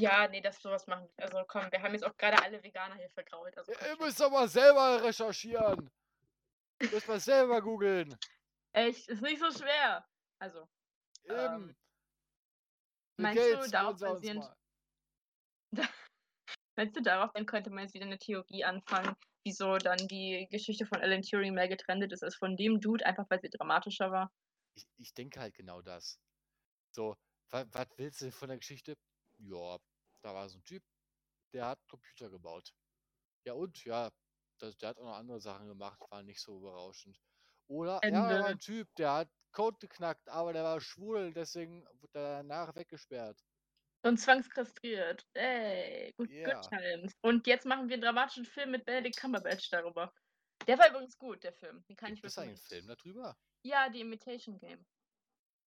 Ja, 0.00 0.28
nee, 0.28 0.40
das 0.40 0.60
sowas 0.60 0.86
machen. 0.86 1.08
Also 1.16 1.42
komm, 1.48 1.70
wir 1.72 1.82
haben 1.82 1.92
jetzt 1.94 2.04
auch 2.04 2.16
gerade 2.16 2.42
alle 2.42 2.62
Veganer 2.62 2.96
hier 2.96 3.10
vergrault. 3.10 3.56
Also 3.56 3.72
komm 3.72 3.88
ihr 3.88 3.96
müsst 3.96 4.20
doch 4.20 4.30
mal 4.30 4.48
selber 4.48 5.02
recherchieren. 5.02 5.90
Ihr 6.80 6.90
müsst 6.90 7.08
mal 7.08 7.20
selber 7.20 7.62
googeln. 7.62 8.14
Echt, 8.72 9.08
ist 9.08 9.22
nicht 9.22 9.40
so 9.40 9.50
schwer. 9.50 10.06
Also, 10.38 10.68
Eben. 11.24 11.34
Ähm, 11.38 11.76
meinst 13.16 13.42
du, 13.66 13.70
darauf 13.70 13.98
basierend- 13.98 14.54
meinst 16.76 16.94
du 16.96 17.00
darauf, 17.00 17.32
dann 17.32 17.46
könnte 17.46 17.70
man 17.70 17.84
jetzt 17.84 17.94
wieder 17.94 18.04
eine 18.04 18.18
Theorie 18.18 18.64
anfangen, 18.64 19.16
wieso 19.44 19.78
dann 19.78 19.96
die 20.08 20.46
Geschichte 20.50 20.84
von 20.84 21.00
Alan 21.00 21.22
Turing 21.22 21.54
mehr 21.54 21.68
getrennt 21.68 22.12
ist 22.12 22.22
als 22.22 22.36
von 22.36 22.54
dem 22.56 22.80
Dude, 22.80 23.06
einfach 23.06 23.24
weil 23.30 23.40
sie 23.40 23.48
dramatischer 23.48 24.10
war? 24.10 24.30
Ich, 24.74 24.86
ich 24.98 25.14
denke 25.14 25.40
halt 25.40 25.54
genau 25.54 25.80
das. 25.80 26.20
So, 26.94 27.16
was 27.50 27.66
willst 27.96 28.20
du 28.20 28.30
von 28.30 28.48
der 28.48 28.58
Geschichte? 28.58 28.94
Ja, 29.38 29.78
da 30.22 30.34
war 30.34 30.48
so 30.48 30.58
ein 30.58 30.64
Typ, 30.64 30.82
der 31.52 31.66
hat 31.66 31.86
Computer 31.88 32.30
gebaut. 32.30 32.74
Ja 33.46 33.54
und? 33.54 33.84
Ja, 33.84 34.10
das, 34.58 34.76
der 34.78 34.90
hat 34.90 34.98
auch 34.98 35.04
noch 35.04 35.16
andere 35.16 35.40
Sachen 35.40 35.68
gemacht, 35.68 36.00
war 36.10 36.22
nicht 36.22 36.40
so 36.40 36.60
berauschend. 36.60 37.20
Oder, 37.68 38.04
ja, 38.08 38.28
da 38.28 38.38
war 38.40 38.40
Ende. 38.40 38.44
ein 38.48 38.58
Typ, 38.58 38.88
der 38.96 39.12
hat 39.12 39.30
Code 39.52 39.78
geknackt, 39.78 40.28
aber 40.28 40.52
der 40.52 40.64
war 40.64 40.80
schwul, 40.80 41.32
deswegen 41.32 41.84
wurde 42.00 42.18
er 42.18 42.36
danach 42.42 42.74
weggesperrt. 42.76 43.44
Und 44.02 44.18
zwangskastriert. 44.18 45.26
Ey, 45.34 46.12
gut, 46.16 46.30
Ja. 46.30 46.52
good 46.60 46.68
times. 46.70 47.12
Und 47.22 47.46
jetzt 47.46 47.66
machen 47.66 47.88
wir 47.88 47.94
einen 47.94 48.02
dramatischen 48.02 48.44
Film 48.44 48.70
mit 48.70 48.84
Benedict 48.84 49.18
Cumberbatch 49.20 49.68
darüber. 49.70 50.12
Der 50.66 50.78
war 50.78 50.88
übrigens 50.90 51.18
gut, 51.18 51.42
der 51.44 51.52
Film. 51.52 51.84
Den 51.88 51.96
kann 51.96 52.14
Gibt 52.14 52.18
ich 52.18 52.24
es 52.24 52.38
einen 52.38 52.56
recommenden. 52.56 52.68
Film 52.68 52.86
darüber? 52.86 53.36
Ja, 53.64 53.88
die 53.90 54.00
Imitation 54.00 54.58
Game. 54.58 54.86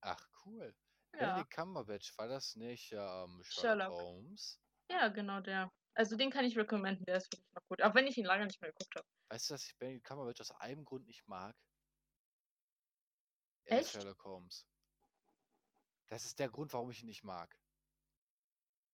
Ach, 0.01 0.29
cool. 0.45 0.75
Ja. 1.13 1.19
Benedict 1.19 1.51
Cumberbatch, 1.51 2.17
war 2.17 2.27
das 2.27 2.55
nicht 2.55 2.91
ähm, 2.91 3.41
Sherlock, 3.43 3.43
Sherlock. 3.43 4.01
Holmes? 4.01 4.59
Ja, 4.89 5.07
genau 5.09 5.41
der. 5.41 5.71
Also 5.95 6.15
den 6.15 6.29
kann 6.29 6.45
ich 6.45 6.57
recommenden, 6.57 7.05
der 7.05 7.17
ist 7.17 7.31
wirklich 7.31 7.53
noch 7.53 7.67
gut. 7.67 7.81
Auch 7.81 7.93
wenn 7.95 8.07
ich 8.07 8.17
ihn 8.17 8.25
lange 8.25 8.45
nicht 8.45 8.61
mehr 8.61 8.71
geguckt 8.71 8.95
habe. 8.95 9.07
Weißt 9.29 9.49
du, 9.49 9.53
dass 9.53 9.65
ich 9.65 9.77
Benedict 9.77 10.05
Cumberbatch 10.05 10.41
aus 10.41 10.51
einem 10.51 10.85
Grund 10.85 11.05
nicht 11.07 11.27
mag? 11.27 11.55
Er 13.65 13.79
Echt? 13.79 13.91
Sherlock 13.91 14.23
Holmes. 14.23 14.65
Das 16.07 16.25
ist 16.25 16.39
der 16.39 16.49
Grund, 16.49 16.73
warum 16.73 16.89
ich 16.89 17.01
ihn 17.01 17.07
nicht 17.07 17.23
mag. 17.23 17.55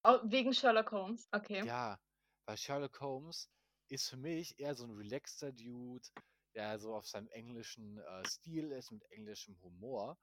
Oh, 0.04 0.20
wegen 0.24 0.54
Sherlock 0.54 0.92
Holmes, 0.92 1.28
okay. 1.32 1.66
Ja, 1.66 2.00
weil 2.46 2.58
Sherlock 2.58 3.00
Holmes 3.00 3.50
ist 3.88 4.10
für 4.10 4.18
mich 4.18 4.60
eher 4.60 4.76
so 4.76 4.86
ein 4.86 4.92
relaxter 4.92 5.52
Dude, 5.52 6.08
der 6.54 6.78
so 6.80 6.94
auf 6.94 7.08
seinem 7.08 7.28
englischen 7.30 8.00
äh, 8.00 8.28
Stil 8.28 8.72
ist, 8.72 8.92
mit 8.92 9.04
englischem 9.12 9.60
Humor. 9.62 10.18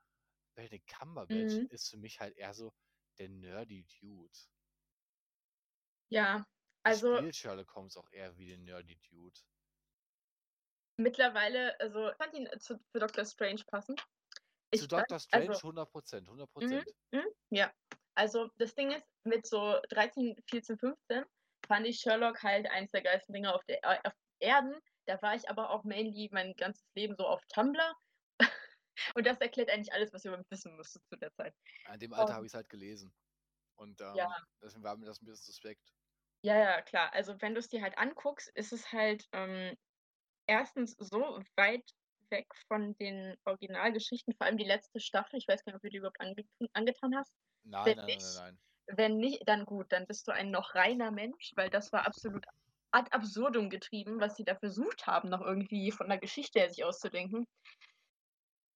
Benedict 0.54 0.86
Cumberbatch 0.88 1.60
Mhm. 1.60 1.68
ist 1.70 1.90
für 1.90 1.96
mich 1.98 2.20
halt 2.20 2.36
eher 2.36 2.54
so 2.54 2.72
der 3.18 3.28
nerdy 3.28 3.84
Dude. 4.00 4.38
Ja, 6.10 6.44
also 6.84 7.18
spielt 7.18 7.36
Sherlock 7.36 7.74
Holmes 7.74 7.96
auch 7.96 8.10
eher 8.12 8.36
wie 8.38 8.46
den 8.46 8.64
nerdy 8.64 8.96
Dude. 9.10 9.40
mittlerweile, 10.96 11.78
also 11.80 12.10
ich 12.10 12.16
fand 12.16 12.34
ihn 12.34 12.48
zu, 12.58 12.78
für 12.92 13.00
Doctor 13.00 13.24
Strange 13.24 13.62
passend. 13.66 14.00
Zu 14.74 14.84
Ich 14.84 14.88
fand, 14.88 15.10
Doctor 15.10 15.18
Strange 15.18 15.48
also, 15.48 15.62
100%, 15.62 16.28
100%. 16.28 16.84
ja, 17.50 17.72
also 18.14 18.48
das 18.58 18.74
Ding 18.74 18.90
ist, 18.92 19.06
mit 19.24 19.46
so 19.46 19.78
13, 19.90 20.36
14, 20.48 20.78
15 20.78 21.24
fand 21.66 21.86
ich 21.86 22.00
Sherlock 22.00 22.42
halt 22.42 22.66
eins 22.70 22.90
der 22.90 23.02
geilsten 23.02 23.34
Dinge 23.34 23.54
auf, 23.54 23.62
der, 23.64 23.80
auf 24.04 24.12
Erden. 24.40 24.74
Da 25.06 25.20
war 25.22 25.34
ich 25.34 25.48
aber 25.48 25.70
auch 25.70 25.84
mainly 25.84 26.28
mein 26.32 26.54
ganzes 26.54 26.84
Leben 26.94 27.14
so 27.16 27.26
auf 27.26 27.42
Tumblr. 27.52 27.94
Und 29.14 29.26
das 29.26 29.38
erklärt 29.40 29.70
eigentlich 29.70 29.92
alles, 29.92 30.12
was 30.12 30.24
mich 30.24 30.34
wissen 30.50 30.76
müsstet 30.76 31.02
zu 31.10 31.16
der 31.18 31.32
Zeit. 31.34 31.54
An 31.84 32.00
dem 32.00 32.12
Alter 32.12 32.34
habe 32.34 32.44
ich 32.44 32.50
es 32.50 32.54
halt 32.54 32.68
gelesen. 32.68 33.14
Und 33.76 34.00
ähm, 34.00 34.18
Ja. 34.18 34.28
deswegen 34.62 34.84
war 34.84 34.96
mir 34.96 35.06
das 35.06 35.22
ein 35.22 35.26
bisschen 35.26 35.44
suspekt. 35.46 35.94
Ja, 36.44 36.56
ja, 36.58 36.82
klar. 36.82 37.12
Also 37.12 37.40
wenn 37.40 37.54
du 37.54 37.60
es 37.60 37.68
dir 37.68 37.82
halt 37.82 37.96
anguckst, 37.98 38.50
ist 38.54 38.72
es 38.72 38.90
halt 38.92 39.26
ähm, 39.32 39.76
erstens 40.46 40.96
so 40.98 41.42
weit 41.56 41.84
weg 42.30 42.46
von 42.68 42.94
den 42.96 43.36
Originalgeschichten, 43.44 44.34
vor 44.36 44.46
allem 44.46 44.58
die 44.58 44.64
letzte 44.64 45.00
Staffel. 45.00 45.38
Ich 45.38 45.48
weiß 45.48 45.64
gar 45.64 45.72
nicht, 45.72 45.76
ob 45.78 45.82
du 45.82 45.90
die 45.90 45.98
überhaupt 45.98 46.20
ange 46.20 46.36
angetan 46.74 47.16
hast. 47.16 47.32
Nein, 47.64 47.96
Wenn 47.96 47.96
nein, 47.96 48.10
nein, 48.12 48.20
nicht, 48.20 48.22
nein, 48.22 48.34
nein. 48.34 48.60
Wenn 48.88 49.18
nicht, 49.18 49.42
dann 49.48 49.66
gut, 49.66 49.92
dann 49.92 50.06
bist 50.06 50.28
du 50.28 50.32
ein 50.32 50.50
noch 50.50 50.74
reiner 50.74 51.12
Mensch, 51.12 51.52
weil 51.56 51.70
das 51.70 51.92
war 51.92 52.06
absolut 52.06 52.46
ad 52.92 53.10
absurdum 53.12 53.70
getrieben, 53.70 54.20
was 54.20 54.36
sie 54.36 54.44
da 54.44 54.56
versucht 54.56 55.06
haben, 55.06 55.28
noch 55.30 55.40
irgendwie 55.42 55.92
von 55.92 56.08
der 56.08 56.18
Geschichte 56.18 56.60
her 56.60 56.70
sich 56.70 56.84
auszudenken. 56.84 57.46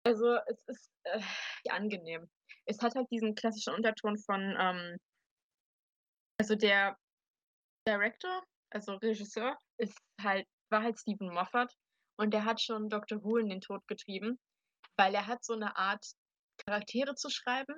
Also 0.06 0.38
es 0.46 0.62
ist 0.68 0.92
äh, 1.02 1.20
angenehm. 1.68 2.30
Es 2.64 2.80
hat 2.80 2.94
halt 2.94 3.10
diesen 3.10 3.34
klassischen 3.34 3.74
Unterton 3.74 4.16
von, 4.18 4.56
ähm, 4.56 4.98
also 6.38 6.54
der 6.54 6.96
Director, 7.88 8.44
also 8.70 8.94
Regisseur, 8.94 9.58
ist 9.78 9.98
halt, 10.22 10.46
war 10.70 10.84
halt 10.84 10.96
Stephen 11.00 11.34
Moffat 11.34 11.74
und 12.20 12.32
der 12.32 12.44
hat 12.44 12.60
schon 12.60 12.88
Dr. 12.88 13.20
Who 13.24 13.38
in 13.38 13.48
den 13.48 13.60
Tod 13.60 13.84
getrieben, 13.88 14.38
weil 14.96 15.12
er 15.12 15.26
hat 15.26 15.44
so 15.44 15.54
eine 15.54 15.76
Art 15.76 16.06
Charaktere 16.64 17.16
zu 17.16 17.28
schreiben. 17.28 17.74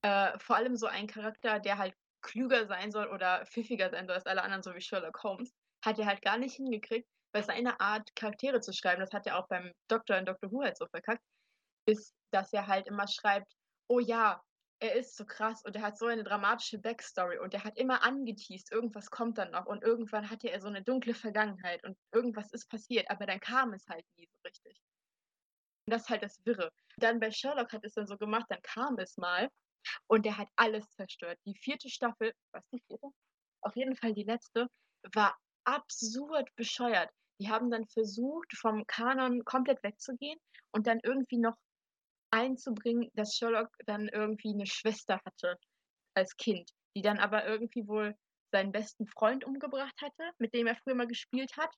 Äh, 0.00 0.38
vor 0.38 0.56
allem 0.56 0.76
so 0.76 0.86
ein 0.86 1.06
Charakter, 1.06 1.60
der 1.60 1.76
halt 1.76 1.94
klüger 2.22 2.66
sein 2.66 2.90
soll 2.90 3.08
oder 3.08 3.44
pfiffiger 3.44 3.90
sein 3.90 4.06
soll 4.06 4.16
als 4.16 4.24
alle 4.24 4.42
anderen, 4.42 4.62
so 4.62 4.74
wie 4.74 4.80
Sherlock 4.80 5.22
Holmes, 5.22 5.52
hat 5.84 5.98
er 5.98 6.06
halt 6.06 6.22
gar 6.22 6.38
nicht 6.38 6.56
hingekriegt, 6.56 7.06
weil 7.34 7.44
seine 7.44 7.80
Art, 7.80 8.16
Charaktere 8.16 8.62
zu 8.62 8.72
schreiben, 8.72 9.00
das 9.00 9.12
hat 9.12 9.26
er 9.26 9.38
auch 9.38 9.46
beim 9.48 9.72
Doktor 9.88 10.16
in 10.16 10.24
Dr. 10.24 10.50
Who 10.50 10.62
halt 10.62 10.78
so 10.78 10.86
verkackt, 10.86 11.22
ist, 11.86 12.14
dass 12.30 12.52
er 12.52 12.66
halt 12.66 12.86
immer 12.86 13.06
schreibt, 13.08 13.52
oh 13.88 14.00
ja, 14.00 14.42
er 14.80 14.94
ist 14.94 15.16
so 15.16 15.24
krass 15.24 15.62
und 15.64 15.76
er 15.76 15.82
hat 15.82 15.98
so 15.98 16.06
eine 16.06 16.24
dramatische 16.24 16.78
Backstory 16.78 17.38
und 17.38 17.54
er 17.54 17.64
hat 17.64 17.78
immer 17.78 18.02
angeteased, 18.02 18.72
irgendwas 18.72 19.10
kommt 19.10 19.38
dann 19.38 19.50
noch 19.52 19.66
und 19.66 19.82
irgendwann 19.82 20.28
hatte 20.30 20.50
er 20.50 20.60
so 20.60 20.68
eine 20.68 20.82
dunkle 20.82 21.14
Vergangenheit 21.14 21.82
und 21.84 21.96
irgendwas 22.12 22.52
ist 22.52 22.68
passiert, 22.68 23.08
aber 23.10 23.26
dann 23.26 23.40
kam 23.40 23.72
es 23.72 23.86
halt 23.88 24.04
nie 24.16 24.26
so 24.26 24.38
richtig. 24.44 24.76
Und 25.86 25.92
das 25.92 26.02
ist 26.02 26.08
halt 26.08 26.22
das 26.22 26.44
Wirre. 26.44 26.70
Dann 26.96 27.20
bei 27.20 27.30
Sherlock 27.30 27.72
hat 27.72 27.84
es 27.84 27.94
dann 27.94 28.06
so 28.06 28.16
gemacht, 28.16 28.46
dann 28.48 28.62
kam 28.62 28.98
es 28.98 29.16
mal 29.16 29.48
und 30.06 30.24
der 30.26 30.36
hat 30.36 30.48
alles 30.56 30.90
zerstört. 30.90 31.38
Die 31.46 31.56
vierte 31.56 31.88
Staffel, 31.88 32.32
was 32.52 32.66
die 32.68 32.82
vierte? 32.86 33.08
Auf 33.62 33.76
jeden 33.76 33.96
Fall 33.96 34.12
die 34.12 34.24
letzte 34.24 34.66
war 35.12 35.36
absurd 35.64 36.48
bescheuert. 36.56 37.10
Die 37.40 37.50
haben 37.50 37.70
dann 37.70 37.86
versucht, 37.86 38.52
vom 38.56 38.86
Kanon 38.86 39.44
komplett 39.44 39.82
wegzugehen 39.82 40.38
und 40.72 40.86
dann 40.86 41.00
irgendwie 41.02 41.38
noch 41.38 41.56
einzubringen, 42.34 43.10
dass 43.14 43.36
Sherlock 43.36 43.70
dann 43.86 44.08
irgendwie 44.08 44.52
eine 44.52 44.66
Schwester 44.66 45.20
hatte 45.24 45.56
als 46.14 46.36
Kind, 46.36 46.70
die 46.96 47.02
dann 47.02 47.18
aber 47.18 47.46
irgendwie 47.46 47.86
wohl 47.86 48.16
seinen 48.50 48.72
besten 48.72 49.06
Freund 49.06 49.44
umgebracht 49.44 49.94
hatte, 50.02 50.30
mit 50.38 50.52
dem 50.52 50.66
er 50.66 50.76
früher 50.76 50.96
mal 50.96 51.06
gespielt 51.06 51.56
hat. 51.56 51.72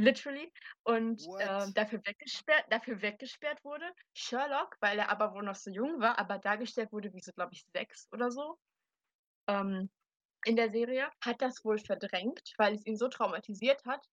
Literally. 0.00 0.52
Und 0.84 1.20
äh, 1.22 1.26
What? 1.26 1.76
dafür, 1.76 2.00
weggesperrt, 2.04 2.66
dafür 2.70 3.02
weggesperrt 3.02 3.64
wurde. 3.64 3.90
Sherlock, 4.14 4.76
weil 4.80 4.98
er 4.98 5.10
aber 5.10 5.34
wohl 5.34 5.42
noch 5.42 5.56
so 5.56 5.70
jung 5.70 6.00
war, 6.00 6.18
aber 6.20 6.38
dargestellt 6.38 6.92
wurde 6.92 7.12
wie 7.12 7.20
so, 7.20 7.32
glaube 7.32 7.52
ich, 7.52 7.64
sechs 7.72 8.08
oder 8.12 8.30
so. 8.30 8.58
Ähm, 9.48 9.90
in 10.44 10.54
der 10.54 10.70
Serie, 10.70 11.10
hat 11.20 11.42
das 11.42 11.64
wohl 11.64 11.78
verdrängt, 11.78 12.54
weil 12.58 12.74
es 12.74 12.86
ihn 12.86 12.96
so 12.96 13.08
traumatisiert 13.08 13.84
hat 13.84 14.06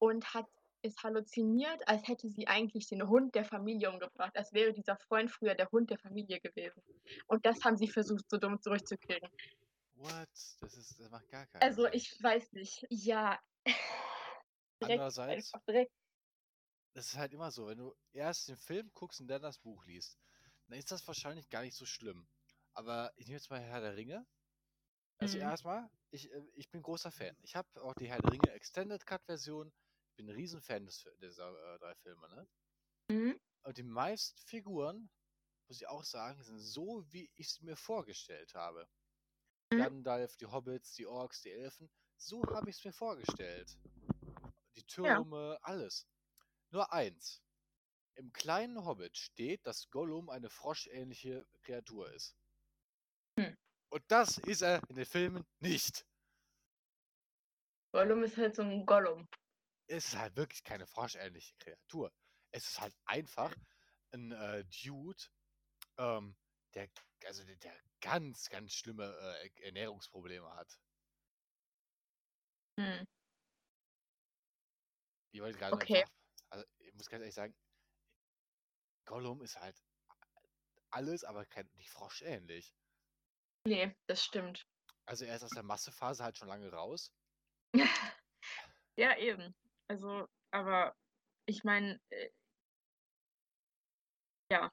und 0.00 0.34
hat 0.34 0.46
es 0.82 0.94
halluziniert, 1.02 1.86
als 1.88 2.06
hätte 2.08 2.28
sie 2.28 2.46
eigentlich 2.48 2.86
den 2.88 3.08
Hund 3.08 3.34
der 3.34 3.44
Familie 3.44 3.90
umgebracht, 3.90 4.36
als 4.36 4.52
wäre 4.52 4.72
dieser 4.72 4.96
Freund 4.96 5.30
früher 5.30 5.54
der 5.54 5.70
Hund 5.70 5.90
der 5.90 5.98
Familie 5.98 6.40
gewesen. 6.40 6.82
Und 7.26 7.44
das 7.46 7.64
haben 7.64 7.76
sie 7.76 7.88
versucht, 7.88 8.24
so 8.30 8.38
dumm 8.38 8.60
zurückzukriegen. 8.60 9.28
What? 9.94 10.30
Das 10.60 10.76
ist, 10.76 10.98
das 10.98 11.10
macht 11.10 11.28
gar 11.28 11.46
keinen 11.46 11.62
Also 11.62 11.82
Sinn. 11.82 11.92
ich 11.92 12.16
weiß 12.22 12.52
nicht. 12.52 12.84
Ja. 12.90 13.38
Andererseits, 14.80 15.52
direkt. 15.68 15.92
das 16.94 17.06
ist 17.06 17.16
halt 17.16 17.32
immer 17.32 17.50
so, 17.50 17.66
wenn 17.66 17.78
du 17.78 17.94
erst 18.12 18.48
den 18.48 18.56
Film 18.56 18.90
guckst 18.92 19.20
und 19.20 19.28
dann 19.28 19.42
das 19.42 19.58
Buch 19.58 19.84
liest, 19.86 20.18
dann 20.66 20.78
ist 20.78 20.90
das 20.90 21.06
wahrscheinlich 21.06 21.48
gar 21.48 21.62
nicht 21.62 21.76
so 21.76 21.86
schlimm. 21.86 22.28
Aber 22.74 23.12
ich 23.16 23.26
nehme 23.26 23.36
jetzt 23.38 23.50
mal 23.50 23.60
Herr 23.60 23.80
der 23.80 23.96
Ringe. 23.96 24.26
Also 25.18 25.38
Mhm. 25.38 25.42
erstmal, 25.42 25.90
ich, 26.10 26.30
äh, 26.32 26.42
ich 26.54 26.70
bin 26.70 26.82
großer 26.82 27.12
Fan. 27.12 27.36
Ich 27.42 27.56
habe 27.56 27.68
auch 27.82 27.94
die 27.94 28.08
Herr 28.08 28.20
der 28.20 28.32
Ringe 28.32 28.52
Extended 28.52 29.06
Cut 29.06 29.24
Version. 29.26 29.72
Ich 30.18 30.24
bin 30.24 30.34
ein 30.34 30.36
Riesenfan 30.36 30.84
des, 30.84 31.08
dieser 31.22 31.48
äh, 31.74 31.78
drei 31.78 31.94
Filme, 31.94 32.28
ne? 32.28 32.48
Mhm. 33.08 33.40
Und 33.62 33.78
die 33.78 33.84
meisten 33.84 34.36
Figuren, 34.42 35.08
muss 35.68 35.80
ich 35.80 35.86
auch 35.86 36.02
sagen, 36.02 36.42
sind 36.42 36.58
so, 36.58 37.04
wie 37.12 37.30
ich 37.36 37.46
es 37.46 37.60
mir 37.60 37.76
vorgestellt 37.76 38.52
habe. 38.52 38.88
Mhm. 39.70 39.78
Gandalf, 39.78 40.36
die 40.36 40.46
Hobbits, 40.46 40.94
die 40.94 41.06
Orks, 41.06 41.42
die 41.42 41.52
Elfen, 41.52 41.88
so 42.16 42.42
habe 42.52 42.68
ich 42.68 42.78
es 42.78 42.84
mir 42.84 42.92
vorgestellt. 42.92 43.78
Die 44.74 44.80
Ja. 44.80 44.86
Türme, 44.88 45.56
alles. 45.62 46.08
Nur 46.70 46.92
eins. 46.92 47.40
Im 48.16 48.32
kleinen 48.32 48.84
Hobbit 48.84 49.16
steht, 49.16 49.64
dass 49.66 49.88
Gollum 49.88 50.30
eine 50.30 50.50
froschähnliche 50.50 51.46
Kreatur 51.62 52.12
ist. 52.12 52.36
Hm. 53.38 53.56
Und 53.90 54.02
das 54.08 54.38
ist 54.38 54.62
er 54.62 54.82
in 54.88 54.96
den 54.96 55.06
Filmen 55.06 55.46
nicht. 55.60 56.04
Gollum 57.92 58.24
ist 58.24 58.36
halt 58.36 58.56
so 58.56 58.62
ein 58.62 58.84
Gollum. 58.84 59.28
Es 59.88 60.08
ist 60.08 60.16
halt 60.16 60.36
wirklich 60.36 60.62
keine 60.62 60.86
froschähnliche 60.86 61.54
Kreatur. 61.58 62.12
Es 62.50 62.66
ist 62.68 62.80
halt 62.80 62.94
einfach 63.06 63.54
ein 64.12 64.32
äh, 64.32 64.64
Dude, 64.84 65.22
ähm, 65.96 66.36
der, 66.74 66.88
also 67.24 67.44
der, 67.44 67.56
der 67.56 67.74
ganz, 68.00 68.48
ganz 68.48 68.72
schlimme 68.74 69.04
äh, 69.04 69.62
Ernährungsprobleme 69.62 70.54
hat. 70.54 70.78
Hm. 72.78 73.06
Ich 75.32 75.40
wollte 75.40 75.58
gerade 75.58 75.74
Okay. 75.74 76.04
also 76.50 76.64
ich 76.78 76.94
muss 76.94 77.08
ganz 77.08 77.22
ehrlich 77.22 77.34
sagen, 77.34 77.54
Gollum 79.04 79.42
ist 79.42 79.58
halt 79.58 79.82
alles, 80.90 81.24
aber 81.24 81.44
kein, 81.46 81.68
nicht 81.74 81.90
froschähnlich. 81.90 82.74
Nee, 83.64 83.94
das 84.06 84.22
stimmt. 84.24 84.66
Also 85.06 85.24
er 85.24 85.36
ist 85.36 85.44
aus 85.44 85.50
der 85.50 85.62
Massephase 85.62 86.22
halt 86.22 86.36
schon 86.36 86.48
lange 86.48 86.70
raus. 86.70 87.10
Ja, 88.98 89.16
eben. 89.16 89.54
Also, 89.88 90.26
aber 90.50 90.94
ich 91.46 91.64
meine, 91.64 92.00
äh, 92.10 92.30
ja. 94.52 94.70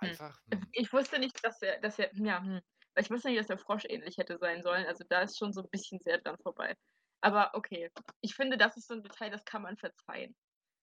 Hm. 0.00 0.10
Einfach, 0.10 0.40
Also, 0.50 0.62
hm, 0.62 0.68
Ich 0.72 0.92
wusste 0.92 1.18
nicht, 1.18 1.42
dass 1.44 1.60
er, 1.62 1.80
dass 1.80 1.98
er, 1.98 2.14
ja, 2.14 2.40
hm. 2.42 2.60
Ich 2.96 3.10
wusste 3.10 3.28
nicht, 3.28 3.38
dass 3.40 3.50
er 3.50 3.58
froschähnlich 3.58 4.16
hätte 4.18 4.38
sein 4.38 4.62
sollen. 4.62 4.84
Also 4.86 5.04
da 5.08 5.22
ist 5.22 5.38
schon 5.38 5.52
so 5.52 5.62
ein 5.62 5.70
bisschen 5.70 6.00
sehr 6.00 6.18
dran 6.18 6.36
vorbei. 6.38 6.76
Aber 7.20 7.54
okay. 7.54 7.90
Ich 8.20 8.34
finde, 8.34 8.56
das 8.56 8.76
ist 8.76 8.88
so 8.88 8.94
ein 8.94 9.02
Detail, 9.02 9.30
das 9.30 9.44
kann 9.44 9.62
man 9.62 9.76
verzeihen. 9.76 10.36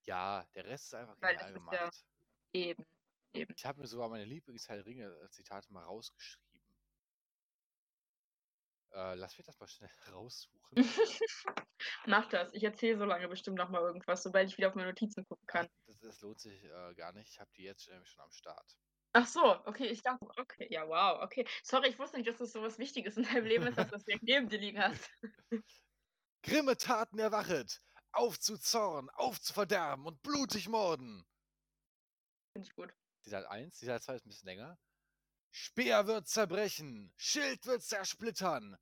ja, 0.07 0.45
der 0.55 0.65
Rest 0.65 0.85
ist 0.85 0.93
einfach 0.93 1.15
Weil 1.21 1.35
genial 1.35 1.49
ist 1.49 1.55
ja- 1.73 1.79
gemacht. 1.79 2.05
Eben. 2.53 2.85
Eben. 3.33 3.53
Ich 3.57 3.65
habe 3.65 3.81
mir 3.81 3.87
sogar 3.87 4.07
meine 4.07 4.23
Lieblings-Herr 4.23 4.85
Ringe-Zitate 4.85 5.73
mal 5.73 5.83
rausgeschrieben. 5.83 6.44
Äh, 8.95 9.15
lass 9.15 9.37
mich 9.37 9.45
das 9.45 9.59
mal 9.59 9.67
schnell 9.67 9.89
raussuchen. 10.13 10.71
Mach 12.05 12.29
das. 12.29 12.53
Ich 12.53 12.63
erzähle 12.63 12.97
so 12.97 13.05
lange 13.05 13.27
bestimmt 13.27 13.57
noch 13.57 13.69
mal 13.69 13.81
irgendwas, 13.81 14.23
sobald 14.23 14.49
ich 14.49 14.57
wieder 14.57 14.69
auf 14.69 14.75
meine 14.75 14.87
Notizen 14.87 15.25
gucken 15.25 15.45
Ach, 15.47 15.51
kann. 15.51 15.67
das, 15.85 15.99
das 15.99 16.21
lohnt 16.21 16.39
sich 16.39 16.63
äh, 16.63 16.93
gar 16.95 17.11
nicht. 17.11 17.29
Ich 17.29 17.39
habe 17.39 17.51
die 17.57 17.63
jetzt 17.63 17.89
nämlich 17.89 18.09
schon 18.09 18.23
am 18.23 18.31
Start. 18.31 18.77
Ach 19.11 19.27
so, 19.27 19.65
okay, 19.65 19.87
ich 19.87 20.01
dachte, 20.01 20.25
okay, 20.37 20.67
ja, 20.69 20.87
wow, 20.87 21.21
okay. 21.23 21.45
Sorry, 21.63 21.89
ich 21.89 21.99
wusste 21.99 22.17
nicht, 22.17 22.27
dass 22.27 22.37
das 22.37 22.51
so 22.51 22.61
was 22.61 22.79
Wichtiges 22.79 23.17
in 23.17 23.23
deinem 23.23 23.45
Leben 23.45 23.67
ist, 23.67 23.77
dass 23.77 23.87
du 23.87 23.93
das 23.95 24.03
direkt 24.03 24.23
neben 24.23 24.49
dir 24.49 24.59
liegen 24.59 24.81
hast. 24.81 25.09
Grimme 26.43 26.77
Taten 26.77 27.19
erwachet! 27.19 27.81
Auf 28.11 28.39
zu 28.39 28.57
Zorn, 28.57 29.09
auf 29.09 29.41
zu 29.41 29.53
verderben 29.53 30.05
und 30.05 30.21
blutig 30.21 30.69
morden! 30.69 31.25
Finde 32.53 32.67
ich 32.67 32.75
gut. 32.75 32.93
Zitat 33.21 33.45
1, 33.45 33.77
Zitat 33.77 34.03
2 34.03 34.15
ist 34.15 34.25
ein 34.25 34.29
bisschen 34.29 34.47
länger. 34.47 34.77
Speer 35.57 36.05
wird 36.05 36.27
zerbrechen, 36.27 37.13
Schild 37.15 37.65
wird 37.65 37.81
zersplittern. 37.81 38.77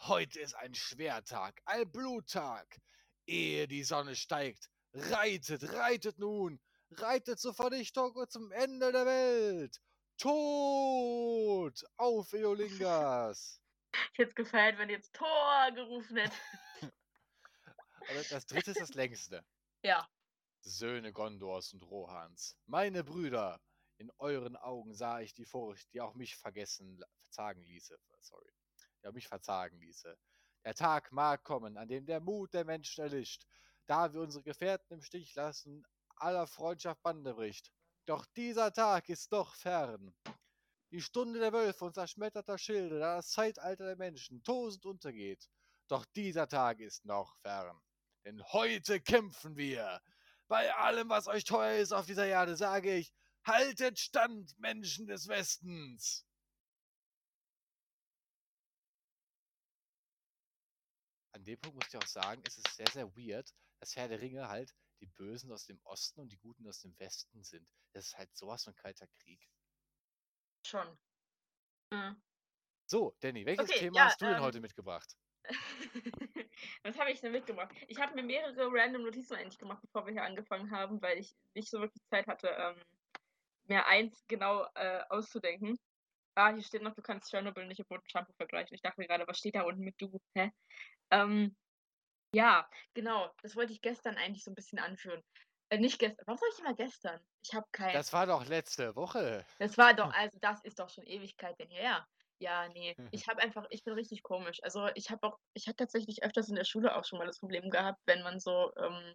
Heute 0.00 0.38
ist 0.40 0.54
ein 0.56 0.74
Schwertag, 0.74 1.62
ein 1.64 1.90
Bluttag. 1.90 2.82
Ehe 3.24 3.66
die 3.66 3.82
Sonne 3.82 4.14
steigt, 4.14 4.68
reitet, 4.92 5.72
reitet 5.72 6.18
nun, 6.18 6.60
reitet 6.90 7.40
zur 7.40 7.54
Vernichtung 7.54 8.14
und 8.14 8.30
zum 8.30 8.52
Ende 8.52 8.92
der 8.92 9.06
Welt. 9.06 9.80
Tod 10.18 11.82
auf 11.96 12.30
Eolingas. 12.34 13.62
Ich 14.12 14.18
hätte 14.18 14.28
es 14.28 14.34
gefeiert, 14.34 14.76
wenn 14.76 14.90
jetzt 14.90 15.14
Tor 15.14 15.70
gerufen. 15.74 16.18
Aber 16.82 18.22
das 18.28 18.44
dritte 18.44 18.72
ist 18.72 18.80
das 18.80 18.92
längste. 18.92 19.42
Ja. 19.82 20.06
Söhne 20.60 21.10
Gondors 21.10 21.72
und 21.72 21.84
Rohans, 21.84 22.54
meine 22.66 23.02
Brüder, 23.02 23.62
in 23.98 24.10
euren 24.18 24.56
Augen 24.56 24.94
sah 24.94 25.20
ich 25.20 25.34
die 25.34 25.44
Furcht, 25.44 25.92
die 25.92 26.00
auch 26.00 26.14
mich 26.14 26.36
vergessen, 26.36 27.02
verzagen 27.20 27.62
ließe. 27.64 27.98
Sorry. 28.20 28.50
Die 29.02 29.08
auch 29.08 29.12
mich 29.12 29.28
verzagen 29.28 29.78
ließe. 29.78 30.16
Der 30.64 30.74
Tag 30.74 31.12
mag 31.12 31.44
kommen, 31.44 31.76
an 31.76 31.88
dem 31.88 32.06
der 32.06 32.20
Mut 32.20 32.54
der 32.54 32.64
Menschen 32.64 33.02
erlischt, 33.02 33.46
da 33.86 34.12
wir 34.12 34.20
unsere 34.20 34.44
Gefährten 34.44 34.94
im 34.94 35.02
Stich 35.02 35.34
lassen, 35.34 35.84
aller 36.16 36.46
Freundschaft 36.46 37.02
Bande 37.02 37.34
bricht. 37.34 37.72
Doch 38.06 38.26
dieser 38.26 38.72
Tag 38.72 39.08
ist 39.08 39.32
doch 39.32 39.54
fern. 39.54 40.14
Die 40.90 41.02
Stunde 41.02 41.38
der 41.38 41.52
Wölfe 41.52 41.84
und 41.84 41.94
zerschmetterter 41.94 42.56
Schilde, 42.56 42.98
da 42.98 43.16
das 43.16 43.30
Zeitalter 43.30 43.84
der 43.84 43.96
Menschen 43.96 44.42
tosend 44.42 44.86
untergeht. 44.86 45.48
Doch 45.88 46.04
dieser 46.06 46.48
Tag 46.48 46.80
ist 46.80 47.04
noch 47.04 47.36
fern. 47.38 47.78
Denn 48.24 48.42
heute 48.52 49.00
kämpfen 49.00 49.56
wir. 49.56 50.00
Bei 50.48 50.74
allem, 50.74 51.08
was 51.10 51.28
euch 51.28 51.44
teuer 51.44 51.78
ist 51.78 51.92
auf 51.92 52.06
dieser 52.06 52.26
Erde, 52.26 52.56
sage 52.56 52.94
ich, 52.94 53.12
haltet 53.48 53.98
stand, 53.98 54.56
Menschen 54.58 55.06
des 55.06 55.26
Westens. 55.26 56.24
An 61.32 61.44
dem 61.44 61.60
Punkt 61.60 61.76
muss 61.76 61.88
ich 61.88 61.96
auch 61.96 62.06
sagen, 62.06 62.42
es 62.46 62.58
ist 62.58 62.76
sehr, 62.76 62.90
sehr 62.92 63.16
weird, 63.16 63.52
dass 63.80 63.96
Herr 63.96 64.08
der 64.08 64.20
Ringe 64.20 64.48
halt 64.48 64.74
die 65.00 65.06
Bösen 65.06 65.52
aus 65.52 65.66
dem 65.66 65.80
Osten 65.84 66.20
und 66.20 66.30
die 66.30 66.38
Guten 66.38 66.66
aus 66.68 66.80
dem 66.80 66.98
Westen 66.98 67.42
sind. 67.42 67.68
Das 67.92 68.06
ist 68.06 68.18
halt 68.18 68.36
sowas 68.36 68.64
von 68.64 68.74
kalter 68.74 69.06
Krieg. 69.06 69.48
Schon. 70.66 70.98
Mhm. 71.92 72.22
So, 72.86 73.16
Danny, 73.20 73.46
welches 73.46 73.70
Okay, 73.70 73.78
Thema 73.80 73.96
ja, 73.96 74.04
hast 74.06 74.20
du 74.20 74.26
denn 74.26 74.36
ähm, 74.36 74.42
heute 74.42 74.60
mitgebracht? 74.60 75.16
Was 76.82 76.98
habe 76.98 77.10
ich 77.10 77.20
denn 77.20 77.32
mitgebracht? 77.32 77.74
Ich 77.86 77.98
habe 77.98 78.14
mir 78.14 78.22
mehrere 78.22 78.68
random 78.72 79.02
Notizen 79.02 79.34
eigentlich 79.34 79.58
gemacht, 79.58 79.80
bevor 79.82 80.06
wir 80.06 80.12
hier 80.12 80.24
angefangen 80.24 80.70
haben, 80.70 81.00
weil 81.00 81.18
ich 81.18 81.36
nicht 81.54 81.70
so 81.70 81.80
wirklich 81.80 82.02
Zeit 82.10 82.26
hatte, 82.26 82.48
ähm, 82.48 82.82
mir 83.68 83.86
eins 83.86 84.24
genau 84.28 84.66
äh, 84.74 85.02
auszudenken. 85.08 85.78
Ah, 86.34 86.52
hier 86.52 86.62
steht 86.62 86.82
noch, 86.82 86.94
du 86.94 87.02
kannst 87.02 87.30
Chernobyl 87.30 87.66
nicht 87.66 87.78
mit 87.90 88.10
Shampoo 88.10 88.32
vergleichen. 88.36 88.74
Ich 88.74 88.82
dachte 88.82 89.00
mir 89.00 89.08
gerade, 89.08 89.26
was 89.26 89.38
steht 89.38 89.56
da 89.56 89.62
unten 89.62 89.82
mit 89.82 90.00
du? 90.00 90.20
Hä? 90.34 90.52
Ähm, 91.10 91.56
ja, 92.34 92.68
genau. 92.94 93.32
Das 93.42 93.56
wollte 93.56 93.72
ich 93.72 93.80
gestern 93.80 94.16
eigentlich 94.16 94.44
so 94.44 94.50
ein 94.50 94.54
bisschen 94.54 94.78
anführen. 94.78 95.22
Äh, 95.70 95.78
nicht 95.78 95.98
gestern. 95.98 96.24
Warum 96.26 96.38
sage 96.38 96.52
ich 96.54 96.60
immer 96.60 96.74
gestern? 96.74 97.20
Ich 97.42 97.54
habe 97.54 97.66
kein. 97.72 97.92
Das 97.92 98.12
war 98.12 98.26
doch 98.26 98.46
letzte 98.46 98.94
Woche. 98.94 99.44
Das 99.58 99.76
war 99.78 99.94
doch, 99.94 100.12
also 100.12 100.38
das 100.40 100.62
ist 100.64 100.78
doch 100.78 100.88
schon 100.90 101.04
Ewigkeiten 101.04 101.68
her. 101.68 102.06
Ja, 102.40 102.68
nee, 102.68 102.96
ich 103.10 103.26
habe 103.26 103.42
einfach, 103.42 103.66
ich 103.70 103.82
bin 103.82 103.94
richtig 103.94 104.22
komisch. 104.22 104.62
Also 104.62 104.86
ich 104.94 105.10
habe 105.10 105.26
auch, 105.26 105.38
ich 105.54 105.66
hatte 105.66 105.78
tatsächlich 105.78 106.22
öfters 106.22 106.48
in 106.48 106.54
der 106.54 106.64
Schule 106.64 106.96
auch 106.96 107.04
schon 107.04 107.18
mal 107.18 107.26
das 107.26 107.40
Problem 107.40 107.68
gehabt, 107.68 107.98
wenn 108.06 108.22
man 108.22 108.38
so 108.38 108.70
ähm, 108.76 109.14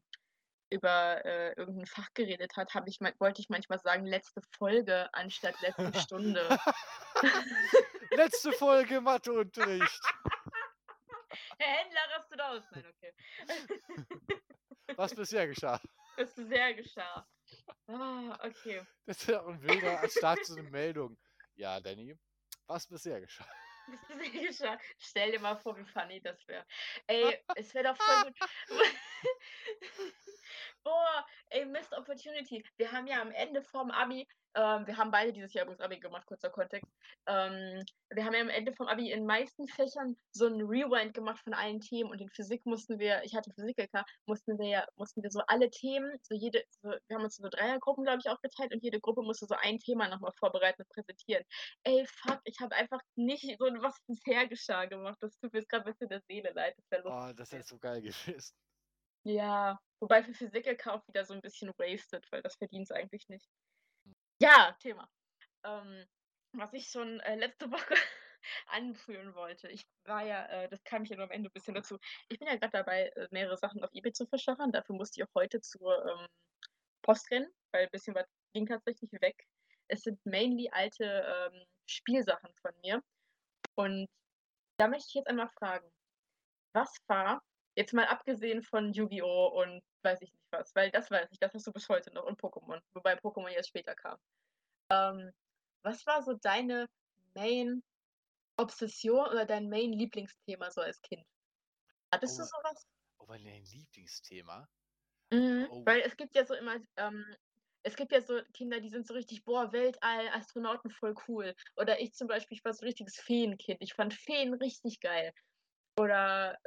über 0.73 1.23
äh, 1.23 1.53
irgendein 1.53 1.85
Fach 1.85 2.09
geredet 2.13 2.57
hat, 2.57 2.73
habe 2.73 2.89
ich, 2.89 2.99
wollte 3.19 3.41
ich 3.41 3.49
manchmal 3.49 3.79
sagen, 3.79 4.05
letzte 4.05 4.41
Folge 4.57 5.07
anstatt 5.13 5.55
letzte 5.61 5.99
Stunde. 5.99 6.59
Letzte 8.11 8.51
Folge 8.51 9.01
Matheunterricht. 9.01 10.01
Herr 11.57 11.77
Händler 11.77 12.01
rastet 12.15 12.41
aus. 12.41 12.63
Nein, 12.71 12.85
okay. 12.89 13.13
Was 14.95 15.15
bisher 15.15 15.47
geschah. 15.47 15.79
Was 16.17 16.35
bisher 16.35 16.73
geschah. 16.75 17.27
Ah, 17.87 18.37
okay. 18.43 18.85
Das 19.05 19.17
ist 19.17 19.27
ja 19.27 19.41
auch 19.41 19.47
ein 19.47 19.61
wilder 19.63 20.07
Start 20.09 20.45
zu 20.45 20.53
einer 20.53 20.69
Meldung. 20.69 21.17
Ja, 21.55 21.79
Danny, 21.79 22.15
was 22.67 22.87
bisher 22.87 23.19
geschah. 23.19 23.47
Was 23.87 23.99
bisher 24.07 24.47
geschah. 24.47 24.79
Stell 24.99 25.31
dir 25.31 25.39
mal 25.39 25.55
vor, 25.55 25.75
wie 25.77 25.85
funny 25.85 26.21
das 26.21 26.47
wäre. 26.47 26.65
Ey, 27.07 27.43
es 27.55 27.73
wäre 27.73 27.85
doch 27.85 27.97
voll 27.97 28.31
gut. 28.31 28.37
Boah, 30.83 31.25
ey, 31.49 31.65
Missed 31.65 31.93
Opportunity. 31.93 32.63
Wir 32.77 32.91
haben 32.91 33.07
ja 33.07 33.21
am 33.21 33.31
Ende 33.31 33.61
vom 33.63 33.89
Abi, 33.89 34.27
ähm, 34.55 34.85
wir 34.85 34.97
haben 34.97 35.11
beide 35.11 35.31
dieses 35.31 35.53
Jahr 35.53 35.63
übrigens 35.65 35.81
Abi 35.81 35.99
gemacht, 35.99 36.25
kurzer 36.27 36.49
Kontext. 36.49 36.91
Ähm, 37.25 37.83
wir 38.09 38.25
haben 38.25 38.33
ja 38.33 38.41
am 38.41 38.49
Ende 38.49 38.73
vom 38.73 38.87
Abi 38.87 39.11
in 39.11 39.25
meisten 39.25 39.67
Fächern 39.67 40.17
so 40.31 40.47
ein 40.47 40.61
Rewind 40.61 41.13
gemacht 41.13 41.41
von 41.43 41.53
allen 41.53 41.79
Themen 41.79 42.11
und 42.11 42.19
in 42.19 42.29
Physik 42.29 42.65
mussten 42.65 42.99
wir, 42.99 43.23
ich 43.23 43.33
hatte 43.33 43.51
Physik 43.53 43.79
LK, 43.79 44.03
mussten 44.25 44.59
wir 44.59 44.67
ja, 44.67 44.87
mussten 44.95 45.23
wir 45.23 45.31
so 45.31 45.41
alle 45.47 45.69
Themen, 45.69 46.19
so 46.21 46.35
jede, 46.35 46.63
so, 46.81 46.89
wir 46.89 47.15
haben 47.15 47.23
uns 47.23 47.37
so 47.37 47.47
Dreiergruppen, 47.47 48.03
glaube 48.03 48.19
ich, 48.23 48.29
aufgeteilt 48.29 48.73
und 48.73 48.83
jede 48.83 48.99
Gruppe 48.99 49.23
musste 49.23 49.45
so 49.45 49.55
ein 49.55 49.79
Thema 49.79 50.09
nochmal 50.09 50.33
vorbereiten 50.37 50.81
und 50.81 50.89
präsentieren. 50.89 51.45
Ey, 51.83 52.05
fuck, 52.07 52.41
ich 52.43 52.59
habe 52.59 52.75
einfach 52.75 52.99
nicht 53.15 53.57
so 53.57 53.65
was 53.65 53.97
bisher 54.05 54.47
geschah 54.47 54.85
gemacht. 54.85 55.17
Das 55.21 55.37
tut 55.39 55.53
mir 55.53 55.59
jetzt 55.59 55.69
gerade 55.69 55.85
ein 55.85 55.93
bisschen 55.93 56.09
der 56.09 56.21
Seele 56.27 56.51
leid. 56.53 56.75
Das 56.89 57.03
lustig. 57.03 57.23
Oh, 57.29 57.33
das 57.33 57.51
wäre 57.51 57.63
so 57.63 57.79
geil 57.79 58.01
gewesen. 58.01 58.53
Ja, 59.23 59.79
wobei 59.99 60.23
für 60.23 60.33
Physik 60.33 60.67
LK 60.67 60.87
auch 60.87 61.07
wieder 61.07 61.25
so 61.25 61.33
ein 61.33 61.41
bisschen 61.41 61.69
wasted, 61.77 62.29
weil 62.31 62.41
das 62.41 62.55
verdient 62.55 62.89
es 62.89 62.91
eigentlich 62.91 63.27
nicht. 63.29 63.47
Ja, 64.41 64.75
Thema. 64.79 65.09
Ähm, 65.63 66.05
was 66.53 66.73
ich 66.73 66.87
schon 66.87 67.19
äh, 67.21 67.35
letzte 67.35 67.71
Woche 67.71 67.95
anführen 68.67 69.33
wollte. 69.35 69.69
Ich 69.69 69.85
war 70.05 70.25
ja, 70.25 70.45
äh, 70.47 70.69
das 70.69 70.83
kam 70.83 71.03
ich 71.03 71.09
ja 71.09 71.15
nur 71.15 71.25
am 71.25 71.31
Ende 71.31 71.49
ein 71.49 71.53
bisschen 71.53 71.75
dazu. 71.75 71.97
Ich 72.29 72.39
bin 72.39 72.47
ja 72.47 72.55
gerade 72.55 72.71
dabei, 72.71 73.07
äh, 73.09 73.27
mehrere 73.31 73.57
Sachen 73.57 73.83
auf 73.83 73.89
eBay 73.93 74.11
zu 74.11 74.25
verschachern. 74.25 74.71
Dafür 74.71 74.95
musste 74.95 75.19
ich 75.19 75.27
auch 75.27 75.33
heute 75.35 75.61
zur 75.61 76.05
ähm, 76.05 76.27
Post 77.01 77.29
rennen, 77.31 77.49
weil 77.71 77.83
ein 77.83 77.91
bisschen 77.91 78.15
was 78.15 78.27
ging 78.53 78.65
tatsächlich 78.65 79.11
weg. 79.21 79.47
Es 79.87 80.01
sind 80.01 80.23
mainly 80.25 80.69
alte 80.71 81.05
ähm, 81.05 81.65
Spielsachen 81.85 82.53
von 82.61 82.71
mir. 82.81 83.03
Und 83.75 84.07
da 84.77 84.87
möchte 84.87 85.07
ich 85.09 85.13
jetzt 85.15 85.27
einmal 85.27 85.49
fragen, 85.49 85.89
was 86.73 86.95
war, 87.07 87.41
jetzt 87.75 87.93
mal 87.93 88.07
abgesehen 88.07 88.61
von 88.63 88.93
Yu-Gi-Oh! 88.93 89.47
und 89.61 89.81
weiß 90.03 90.21
ich 90.21 90.31
nicht 90.33 90.45
was, 90.51 90.75
weil 90.75 90.91
das 90.91 91.09
weiß 91.11 91.29
ich, 91.31 91.39
das 91.39 91.53
hast 91.53 91.67
du 91.67 91.71
bis 91.73 91.89
heute 91.89 92.13
noch 92.13 92.25
und 92.25 92.39
Pokémon, 92.39 92.79
wobei 92.93 93.15
Pokémon 93.17 93.49
jetzt 93.49 93.69
später 93.69 93.95
kam. 93.95 94.17
Ähm, 94.91 95.31
was 95.83 96.05
war 96.05 96.23
so 96.23 96.33
deine 96.35 96.87
Main-Obsession 97.35 99.27
oder 99.27 99.45
dein 99.45 99.69
Main-Lieblingsthema 99.69 100.71
so 100.71 100.81
als 100.81 101.01
Kind? 101.01 101.23
Hattest 102.13 102.39
du 102.39 102.43
Oh, 102.43 102.45
sowas? 102.45 102.87
oh, 103.19 103.25
mein 103.27 103.41
Lieblingsthema. 103.65 104.69
Mhm, 105.31 105.69
Oh, 105.69 105.85
weil 105.85 106.01
es 106.01 106.15
gibt 106.17 106.35
ja 106.35 106.45
so 106.45 106.53
immer, 106.53 106.77
ähm, 106.97 107.25
es 107.83 107.95
gibt 107.95 108.11
ja 108.11 108.21
so 108.21 108.41
Kinder, 108.53 108.79
die 108.79 108.89
sind 108.89 109.07
so 109.07 109.13
richtig, 109.13 109.43
boah, 109.43 109.71
Weltall, 109.73 110.29
Astronauten 110.29 110.89
voll 110.91 111.15
cool. 111.27 111.53
Oder 111.75 111.99
ich 111.99 112.13
zum 112.13 112.27
Beispiel, 112.27 112.57
ich 112.57 112.63
war 112.63 112.73
so 112.73 112.81
ein 112.83 112.87
richtiges 112.87 113.17
Feenkind. 113.17 113.77
Ich 113.81 113.93
fand 113.93 114.13
Feen 114.13 114.53
richtig 114.53 114.99
geil. 115.01 115.33
Oder 115.99 116.57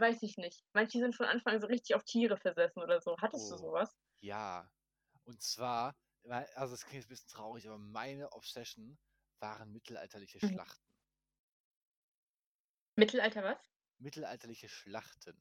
weiß 0.00 0.22
ich 0.22 0.36
nicht. 0.38 0.64
Manche 0.72 0.98
sind 0.98 1.14
von 1.16 1.26
Anfang 1.26 1.54
an 1.54 1.60
so 1.60 1.66
richtig 1.68 1.94
auf 1.96 2.04
Tiere 2.04 2.36
versessen 2.36 2.82
oder 2.82 3.00
so. 3.00 3.16
Hattest 3.20 3.50
du 3.50 3.56
oh, 3.56 3.58
sowas? 3.58 3.96
ja. 4.20 4.70
Und 5.24 5.42
zwar, 5.42 5.96
also 6.54 6.74
es 6.74 6.86
klingt 6.86 7.06
ein 7.06 7.08
bisschen 7.08 7.28
traurig, 7.30 7.68
aber 7.68 7.78
meine 7.78 8.32
Obsession 8.32 8.98
waren 9.40 9.72
mittelalterliche 9.72 10.40
Mhm. 10.42 10.58
Schlachten. 10.58 10.86
Mittelalter 12.96 13.42
was? 13.44 13.70
Mittelalterliche 13.98 14.68
Schlachten. 14.68 15.40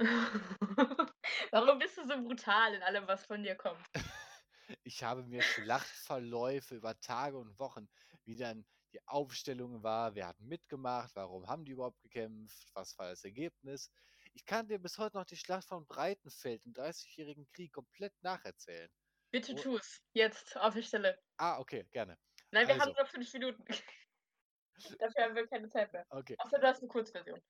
Warum 1.50 1.78
bist 1.78 1.98
du 1.98 2.06
so 2.06 2.22
brutal 2.22 2.74
in 2.74 2.82
allem, 2.82 3.06
was 3.08 3.26
von 3.26 3.42
dir 3.42 3.56
kommt? 3.56 3.88
Ich 4.84 5.02
habe 5.04 5.24
mir 5.24 5.42
Schlachtverläufe 5.42 6.74
über 6.76 6.98
Tage 7.00 7.38
und 7.38 7.58
Wochen, 7.58 7.88
wie 8.24 8.36
dann 8.36 8.66
die 8.92 9.06
Aufstellung 9.06 9.82
war, 9.82 10.14
wer 10.14 10.28
hat 10.28 10.40
mitgemacht, 10.40 11.14
warum 11.16 11.46
haben 11.46 11.64
die 11.64 11.72
überhaupt 11.72 12.00
gekämpft, 12.02 12.70
was 12.74 12.96
war 12.98 13.08
das 13.10 13.24
Ergebnis. 13.24 13.90
Ich 14.34 14.44
kann 14.46 14.68
dir 14.68 14.78
bis 14.78 14.98
heute 14.98 15.16
noch 15.16 15.24
die 15.24 15.36
Schlacht 15.36 15.66
von 15.68 15.86
Breitenfeld 15.86 16.64
im 16.66 16.72
Dreißigjährigen 16.74 17.48
Krieg 17.52 17.72
komplett 17.72 18.14
nacherzählen. 18.22 18.90
Bitte 19.30 19.54
Oh, 19.54 19.56
tu's. 19.56 20.00
Jetzt, 20.14 20.56
auf 20.56 20.74
die 20.74 20.82
Stelle. 20.82 21.18
ah, 21.38 21.58
okay, 21.58 21.86
gerne. 21.90 22.18
Nein, 22.50 22.66
wir 22.66 22.74
haben 22.78 22.80
Also, 22.88 23.00
noch 23.02 23.08
fünf 23.08 23.32
Minuten. 23.34 23.64
Dafür 24.98 25.24
haben 25.24 25.34
wir 25.34 25.46
keine 25.48 25.68
Zeit 25.68 25.92
mehr. 25.92 26.06
okay. 26.10 26.36
Außer 26.38 26.58
du 26.58 26.66
hast 26.66 26.78
eine 26.80 26.88
Kurzversion. 26.88 27.40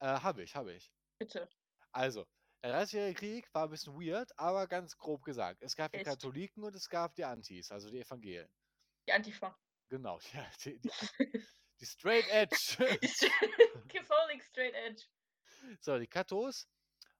Äh, 0.00 0.06
habe 0.20 0.42
ich, 0.42 0.54
habe 0.54 0.72
ich. 0.74 0.92
Bitte. 1.18 1.48
Also, 1.92 2.26
der 2.62 2.72
Dreißigjährige 2.72 3.18
Krieg 3.18 3.54
war 3.54 3.64
ein 3.64 3.70
bisschen 3.70 3.94
weird, 3.94 4.30
aber 4.38 4.66
ganz 4.68 4.96
grob 4.96 5.22
gesagt. 5.24 5.62
Es 5.62 5.74
gab 5.76 5.92
die 5.92 5.98
Echt. 5.98 6.06
Katholiken 6.06 6.64
und 6.64 6.74
es 6.74 6.88
gab 6.88 7.14
die 7.14 7.24
Antis, 7.24 7.70
also 7.70 7.90
die 7.90 8.00
Evangelien. 8.00 8.48
Die 9.08 9.12
Antifa. 9.12 9.58
Genau, 9.88 10.18
ja, 10.34 10.46
die, 10.64 10.78
die, 10.80 10.90
die 11.80 11.86
Straight 11.86 12.28
Edge. 12.28 12.76
Catholic 13.88 14.42
Straight 14.42 14.74
Edge. 14.74 15.04
So, 15.80 15.98
die 15.98 16.06
Kathos 16.06 16.68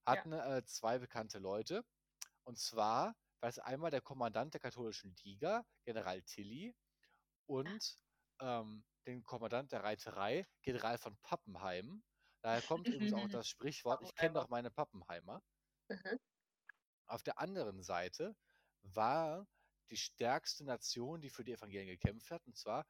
Ja. 0.06 0.16
hatten 0.16 0.32
äh, 0.32 0.64
zwei 0.64 0.98
bekannte 0.98 1.38
Leute. 1.38 1.84
Und 2.44 2.58
zwar 2.58 3.16
war 3.40 3.48
es 3.48 3.58
einmal 3.58 3.90
der 3.90 4.00
Kommandant 4.00 4.54
der 4.54 4.60
katholischen 4.60 5.14
Liga, 5.22 5.64
General 5.84 6.22
Tilly, 6.22 6.74
und 7.46 7.98
ähm, 8.40 8.84
den 9.06 9.22
Kommandant 9.24 9.72
der 9.72 9.84
Reiterei, 9.84 10.46
General 10.62 10.98
von 10.98 11.16
Pappenheim. 11.22 12.02
Daher 12.42 12.62
kommt 12.62 12.88
übrigens 12.88 13.12
auch 13.12 13.28
das 13.28 13.48
Sprichwort, 13.48 14.02
ich 14.02 14.14
kenne 14.14 14.34
doch 14.34 14.48
meine 14.48 14.70
Pappenheimer. 14.70 15.42
Mhm. 15.88 16.18
Auf 17.06 17.22
der 17.22 17.38
anderen 17.38 17.82
Seite 17.82 18.36
war 18.82 19.46
die 19.88 19.96
stärkste 19.96 20.64
Nation, 20.64 21.20
die 21.20 21.30
für 21.30 21.44
die 21.44 21.52
Evangelien 21.52 21.88
gekämpft 21.88 22.30
hat, 22.30 22.46
und 22.46 22.56
zwar 22.56 22.86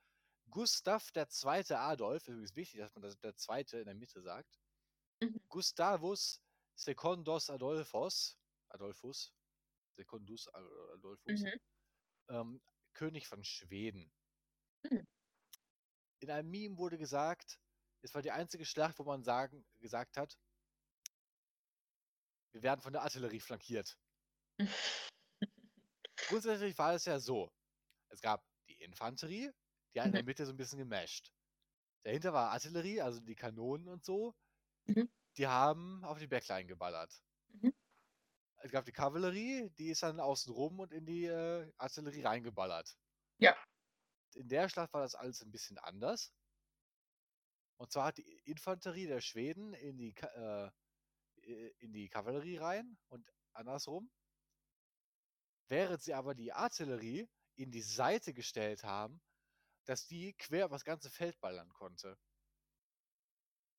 Gustav 0.51 1.11
II. 1.14 1.74
Adolf. 1.74 2.26
Übrigens 2.28 2.57
wichtig, 2.57 2.80
dass 2.80 2.94
man 2.94 3.03
das 3.03 3.18
der 3.18 3.36
Zweite 3.36 3.78
in 3.78 3.84
der 3.86 3.94
Mitte 3.94 4.22
sagt. 4.22 4.59
Mhm. 5.20 5.40
Gustavus 5.49 6.40
Secundus 6.74 7.51
Adolphus, 7.51 8.38
Adolphus, 8.68 9.34
Secundus 9.96 10.49
Ad- 10.49 10.68
Adolphus, 10.94 11.42
Mhm. 11.42 11.61
ähm, 12.28 12.62
König 12.94 13.26
von 13.26 13.44
Schweden. 13.44 14.12
Mhm. 14.84 15.07
In 16.20 16.30
einem 16.30 16.51
Meme 16.51 16.78
wurde 16.78 16.99
gesagt, 16.99 17.61
es 18.03 18.14
war 18.14 18.22
die 18.22 18.30
einzige 18.30 18.64
Schlacht, 18.64 18.99
wo 18.99 19.05
man 19.05 19.22
sagen, 19.22 19.66
gesagt 19.80 20.16
hat, 20.16 20.38
wir 22.53 22.62
werden 22.62 22.80
von 22.80 22.92
der 22.92 23.03
Artillerie 23.03 23.40
flankiert. 23.40 23.99
Grundsätzlich 26.29 26.79
war 26.79 26.95
es 26.95 27.05
ja 27.07 27.18
so, 27.18 27.53
es 28.11 28.20
gab 28.20 28.47
die 28.68 28.81
Infanterie, 28.83 29.53
die 29.95 30.01
hat 30.01 30.09
in 30.09 30.14
der 30.14 30.22
Mhm. 30.22 30.24
Mitte 30.24 30.47
so 30.47 30.53
ein 30.53 30.57
bisschen 30.59 30.79
gemasht. 30.79 31.33
Dahinter 32.05 32.33
war 32.33 32.51
Artillerie, 32.53 33.03
also 33.03 33.20
die 33.20 33.37
Kanonen 33.37 33.89
und 33.89 34.05
so, 34.05 34.35
Mhm. 34.89 35.09
die 35.39 35.47
haben 35.47 36.05
auf 36.05 36.18
die 36.18 36.26
Backline 36.26 36.66
geballert. 36.66 37.22
Mhm. 37.53 37.70
Es 38.62 38.70
gab 38.70 38.85
die 38.85 38.93
Kavallerie, 38.93 39.68
die 39.70 39.89
ist 39.91 40.05
dann 40.05 40.20
außen 40.20 40.53
rum 40.53 40.79
und 40.79 40.93
in 40.93 41.05
die 41.07 41.24
äh, 41.24 41.72
Artillerie 41.76 42.22
reingeballert. 42.22 42.97
Ja. 43.39 43.57
In 44.33 44.49
der 44.49 44.70
Schlacht 44.70 44.95
war 44.95 45.03
das 45.03 45.14
alles 45.14 45.43
ein 45.43 45.51
bisschen 45.51 45.76
anders. 45.76 46.33
Und 47.76 47.91
zwar 47.93 48.07
hat 48.07 48.18
die 48.18 48.41
Infanterie 48.45 49.07
der 49.07 49.20
Schweden 49.20 49.72
in 49.74 49.97
die, 49.97 50.14
äh, 50.16 50.70
in 51.79 51.93
die 51.93 52.09
Kavallerie 52.09 52.59
rein 52.59 52.99
und 53.09 53.29
andersrum. 53.53 54.11
Während 55.69 56.03
sie 56.03 56.14
aber 56.14 56.35
die 56.35 56.53
Artillerie 56.53 57.29
in 57.55 57.71
die 57.71 57.83
Seite 57.83 58.35
gestellt 58.35 58.85
haben, 58.85 59.23
dass 59.87 60.07
die 60.07 60.35
quer 60.35 60.66
über 60.66 60.77
das 60.77 60.85
ganze 60.85 61.11
Feld 61.11 61.41
ballern 61.41 61.71
konnte. 61.71 62.19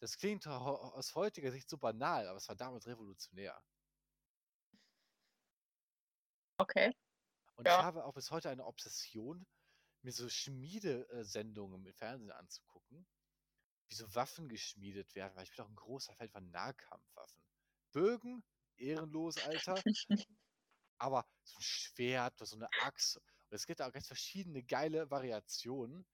Das 0.02 0.18
klingt 0.18 0.46
aus 0.46 1.16
heutiger 1.16 1.52
Sicht 1.52 1.70
so 1.70 1.78
banal, 1.78 2.28
aber 2.28 2.38
es 2.38 2.50
war 2.50 2.56
damals 2.58 2.86
revolutionär. 2.88 3.64
Okay. 6.60 6.92
Und 7.56 7.68
ich 7.68 7.78
Ja. 7.78 7.80
habe 7.80 8.06
auch 8.06 8.14
bis 8.14 8.32
heute 8.32 8.50
eine 8.50 8.66
Obsession, 8.66 9.46
mir 10.02 10.12
so 10.14 10.30
Schmiedesendungen 10.30 11.86
im 11.86 11.94
Fernsehen 11.94 12.32
anzugucken, 12.32 13.08
wie 13.90 13.96
so 13.96 14.16
Waffen 14.16 14.50
geschmiedet 14.50 15.16
werden, 15.16 15.36
weil 15.38 15.44
ich 15.46 15.52
bin 15.52 15.66
auch 15.66 15.70
ein 15.70 15.76
großer 15.76 16.16
Fan 16.16 16.30
von 16.30 16.52
Nahkampfwaffen. 16.52 17.46
Bögen, 17.92 18.44
ehrenlos, 18.78 19.40
Alter, 19.40 19.86
aber 21.00 21.26
so 21.44 21.58
ein 21.58 21.62
Schwert 21.62 22.36
oder 22.38 22.46
so 22.46 22.56
eine 22.56 22.70
Axt. 22.82 23.18
Und 23.18 23.24
es 23.56 23.66
gibt 23.66 23.82
auch 23.82 23.92
ganz 23.92 24.08
verschiedene 24.08 24.64
geile 24.64 25.10
Variationen. 25.10 26.06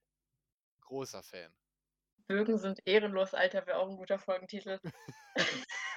Großer 0.81 1.23
Fan. 1.23 1.53
Bögen 2.27 2.57
sind 2.57 2.79
ehrenlos, 2.85 3.33
Alter, 3.33 3.65
wäre 3.67 3.77
auch 3.77 3.89
ein 3.89 3.97
guter 3.97 4.19
Folgentitel. 4.19 4.79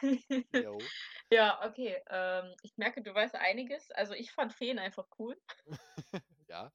Ja, 1.31 1.67
okay. 1.67 2.01
Ähm, 2.09 2.55
ich 2.63 2.77
merke, 2.79 3.03
du 3.03 3.13
weißt 3.13 3.35
einiges. 3.35 3.91
Also 3.91 4.15
ich 4.15 4.33
fand 4.33 4.55
Feen 4.55 4.79
einfach 4.79 5.07
cool. 5.19 5.37
Ja. 6.49 6.73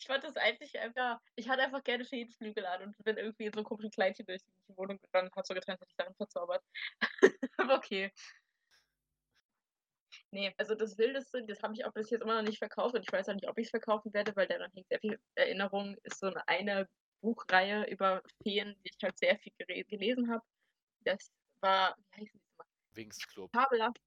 Ich 0.00 0.06
fand 0.06 0.24
das 0.24 0.36
eigentlich 0.36 0.78
einfach 0.78 1.20
ich 1.36 1.46
hatte 1.50 1.62
einfach 1.62 1.84
gerne 1.84 2.06
Feenflügel 2.06 2.64
an 2.64 2.82
und 2.84 3.04
bin 3.04 3.18
irgendwie 3.18 3.44
in 3.44 3.52
so 3.52 3.62
komischen 3.62 3.90
Kleidchen 3.90 4.24
durch 4.24 4.40
die 4.42 4.76
Wohnung 4.76 4.98
gerannt, 4.98 5.30
habe 5.36 5.46
so 5.46 5.52
getan, 5.52 5.74
als 5.74 5.82
hätte 5.82 5.90
ich 5.90 5.96
darin 5.96 6.14
verzaubert. 6.14 6.64
Aber 7.58 7.76
okay. 7.76 8.10
Ne, 10.32 10.52
also 10.58 10.74
das 10.74 10.98
Wildeste, 10.98 11.42
das 11.46 11.62
habe 11.62 11.72
ich 11.74 11.86
auch 11.86 11.92
bis 11.94 12.10
jetzt 12.10 12.22
immer 12.22 12.34
noch 12.36 12.46
nicht 12.46 12.58
verkauft 12.58 12.94
und 12.94 13.00
ich 13.02 13.10
weiß 13.12 13.28
auch 13.30 13.34
nicht, 13.34 13.48
ob 13.48 13.58
ich's 13.58 13.70
verkaufen 13.70 14.12
werde, 14.12 14.36
weil 14.36 14.46
daran 14.46 14.70
hängt 14.74 14.88
sehr 14.88 15.00
viel 15.00 15.18
Erinnerung, 15.34 15.96
ist 16.02 16.18
so 16.20 16.26
'ne 16.28 16.46
eine 16.46 16.86
Buchreihe 17.22 17.88
über 17.90 18.20
Feen, 18.42 18.74
die 18.84 18.90
ich 18.92 19.02
halt 19.02 19.18
sehr 19.18 19.38
viel 19.38 19.52
gelesen 19.86 20.30
habe. 20.30 20.42
Das 21.00 21.32
war 21.62 21.96
wie 21.98 22.22
heißt 22.22 22.34
die 22.34 22.38
noch 22.38 22.58
mal? 22.58 22.66
Winx-Club. 22.94 23.50
Fabelhaft 23.54 23.98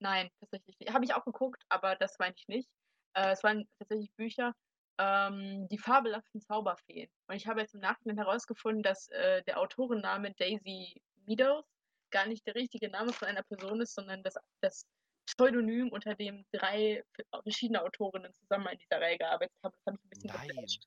nein, 0.00 0.30
tatsächlich 0.40 0.76
nicht. 0.80 0.92
Habe 0.94 1.04
ich 1.06 1.14
auch 1.14 1.24
geguckt, 1.24 1.64
aber 1.70 1.96
das 1.96 2.18
meine 2.18 2.34
ich 2.36 2.48
nicht. 2.48 2.70
Äh, 3.14 3.32
es 3.32 3.42
waren 3.44 3.68
tatsächlich 3.78 4.12
Bücher, 4.16 4.54
ähm, 4.98 5.68
„Die 5.70 5.78
fabelhaften 5.78 6.40
Zauberfeen“. 6.40 7.10
Und 7.28 7.36
ich 7.36 7.46
habe 7.48 7.60
jetzt 7.62 7.74
im 7.74 7.80
Nachhinein 7.80 8.18
herausgefunden, 8.18 8.82
dass, 8.82 9.08
äh, 9.10 9.42
der 9.44 9.60
Autorenname 9.60 10.34
Daisy 10.34 11.02
Meadows 11.26 11.66
gar 12.10 12.26
nicht 12.26 12.46
der 12.46 12.54
richtige 12.56 12.90
Name 12.90 13.12
von 13.12 13.28
einer 13.28 13.42
Person 13.44 13.80
ist, 13.82 13.94
sondern 13.94 14.22
das 14.24 14.34
das 14.62 14.84
Pseudonym, 15.28 15.88
unter 15.90 16.14
dem 16.14 16.44
3 16.52 17.02
v 17.32 17.42
verschiedene 17.42 17.82
Autorinnen 17.82 18.32
zusammen 18.34 18.66
an 18.68 18.76
dieser 18.78 19.00
Reihe 19.00 19.18
gearbeitet 19.18 19.54
haben. 19.64 19.72
Das 19.84 19.92
hat 19.94 19.94
mich 19.94 20.04
'n 20.04 20.08
bisschen 20.10 20.30
Nein. 20.30 20.78
geflasht. 20.78 20.84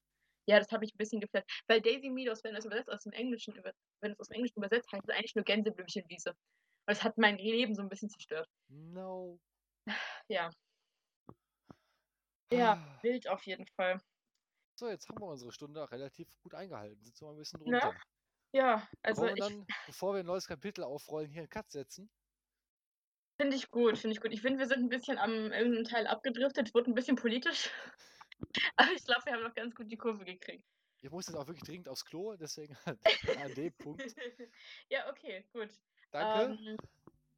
Ja, 0.47 0.59
das 0.59 0.71
hat 0.71 0.81
mich 0.81 0.93
'n 0.93 0.97
bisschen 0.97 1.21
geflasht, 1.21 1.47
weil 1.67 1.81
Daisy 1.81 2.09
Meadows, 2.09 2.43
wenn 2.43 2.53
du's 2.55 2.65
übersetzt 2.65 2.89
aus 2.91 3.03
dem 3.03 3.13
Englischen 3.13 3.55
wenn 4.01 4.11
du's 4.13 4.19
aus'm 4.29 4.33
Englischen 4.35 4.57
übersetzt, 4.59 4.91
heißt 4.91 5.03
es 5.07 5.15
eigentlich 5.15 5.35
nur 5.35 5.45
Gänseblümchenwiese. 5.45 6.31
Und 6.31 6.37
das 6.87 7.03
hat 7.03 7.17
mein 7.17 7.37
Leben 7.37 7.75
so 7.75 7.81
'n 7.83 7.89
bisschen 7.89 8.09
zerstört. 8.09 8.47
No. 8.69 9.39
Ja. 10.29 10.51
Ja, 12.51 12.77
wild 13.01 13.27
auf 13.27 13.45
jeden 13.45 13.65
Fall. 13.75 13.99
So, 14.79 14.89
jetzt 14.89 15.07
haben 15.07 15.19
wir 15.21 15.27
unsere 15.27 15.53
Stunde 15.53 15.89
relativ 15.89 16.27
gut 16.41 16.53
eingehalten. 16.53 17.01
Sind 17.01 17.15
sogar 17.15 17.33
'n 17.33 17.37
bisschen 17.37 17.61
Ne? 17.65 17.81
drunter. 17.81 17.95
Ja, 18.53 18.87
also 19.03 19.27
Wollen 19.27 19.33
wir 19.33 19.37
ich 19.37 19.45
dann, 19.45 19.67
bevor 19.85 20.13
wir 20.15 20.21
'n 20.21 20.25
neues 20.25 20.47
Kapitel 20.47 20.83
aufrollen, 20.83 21.29
hier 21.31 21.43
'n 21.43 21.49
Cut 21.49 21.69
setzen? 21.71 22.09
Finde 23.39 23.57
ich 23.57 23.69
gut, 23.69 23.97
finde 23.97 24.13
ich 24.15 24.21
gut. 24.21 24.31
Ich 24.31 24.41
finde, 24.41 24.59
wir 24.59 24.67
sind 24.67 24.79
'n 24.83 24.87
bisschen 24.89 25.17
am 25.17 25.51
irgend 25.51 25.77
'n 25.79 25.83
Teil 25.83 26.07
abgedriftet, 26.07 26.73
wurde 26.73 26.89
'n 26.91 26.93
bisschen 26.95 27.17
politisch. 27.17 27.69
Aber 28.77 28.91
ich 28.93 29.05
glaube, 29.05 29.25
wir 29.25 29.33
haben 29.33 29.43
noch 29.43 29.55
ganz 29.55 29.75
gut 29.75 29.91
die 29.91 29.97
Kurve 29.97 30.25
gekriegt. 30.25 30.65
Ich 31.03 31.11
muss 31.11 31.27
jetzt 31.27 31.35
auch 31.35 31.47
wirklich 31.47 31.63
dringend 31.63 31.89
aufs 31.89 32.05
Klo, 32.05 32.35
deswegen 32.37 32.75
an 33.33 33.53
dem 33.53 33.73
Punkt. 33.73 34.15
Ja, 34.89 35.09
okay, 35.09 35.47
gut. 35.53 35.69
Danke. 36.13 36.55
Ähm, 36.55 36.77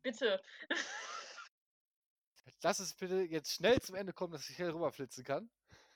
bitte. 0.04 0.42
Lass 2.64 2.80
es 2.80 2.96
bitte 2.96 3.22
jetzt 3.22 3.52
schnell 3.54 3.80
zum 3.82 3.96
Ende 3.96 4.14
kommen, 4.14 4.34
dass 4.34 4.50
ich 4.50 4.56
hier 4.58 4.74
rüberflitzen 4.74 5.24
kann. 5.24 5.50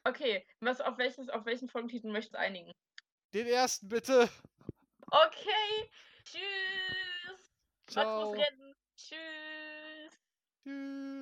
Okay, 0.05 0.45
was 0.61 0.81
auf 0.81 0.97
welches 0.97 1.29
auf 1.29 1.45
welchen 1.45 1.69
Folgentitel 1.69 2.09
möchtest 2.11 2.33
du 2.33 2.39
einigen? 2.39 2.71
Den 3.33 3.47
1. 3.47 3.87
bitte. 3.87 4.29
Okay. 5.13 5.89
Tschüss. 6.23 7.51
Muss 8.15 8.29
Tschau. 8.29 8.33
rennen. 8.37 8.73
Tschüss. 8.97 9.60
Doo. 10.65 11.20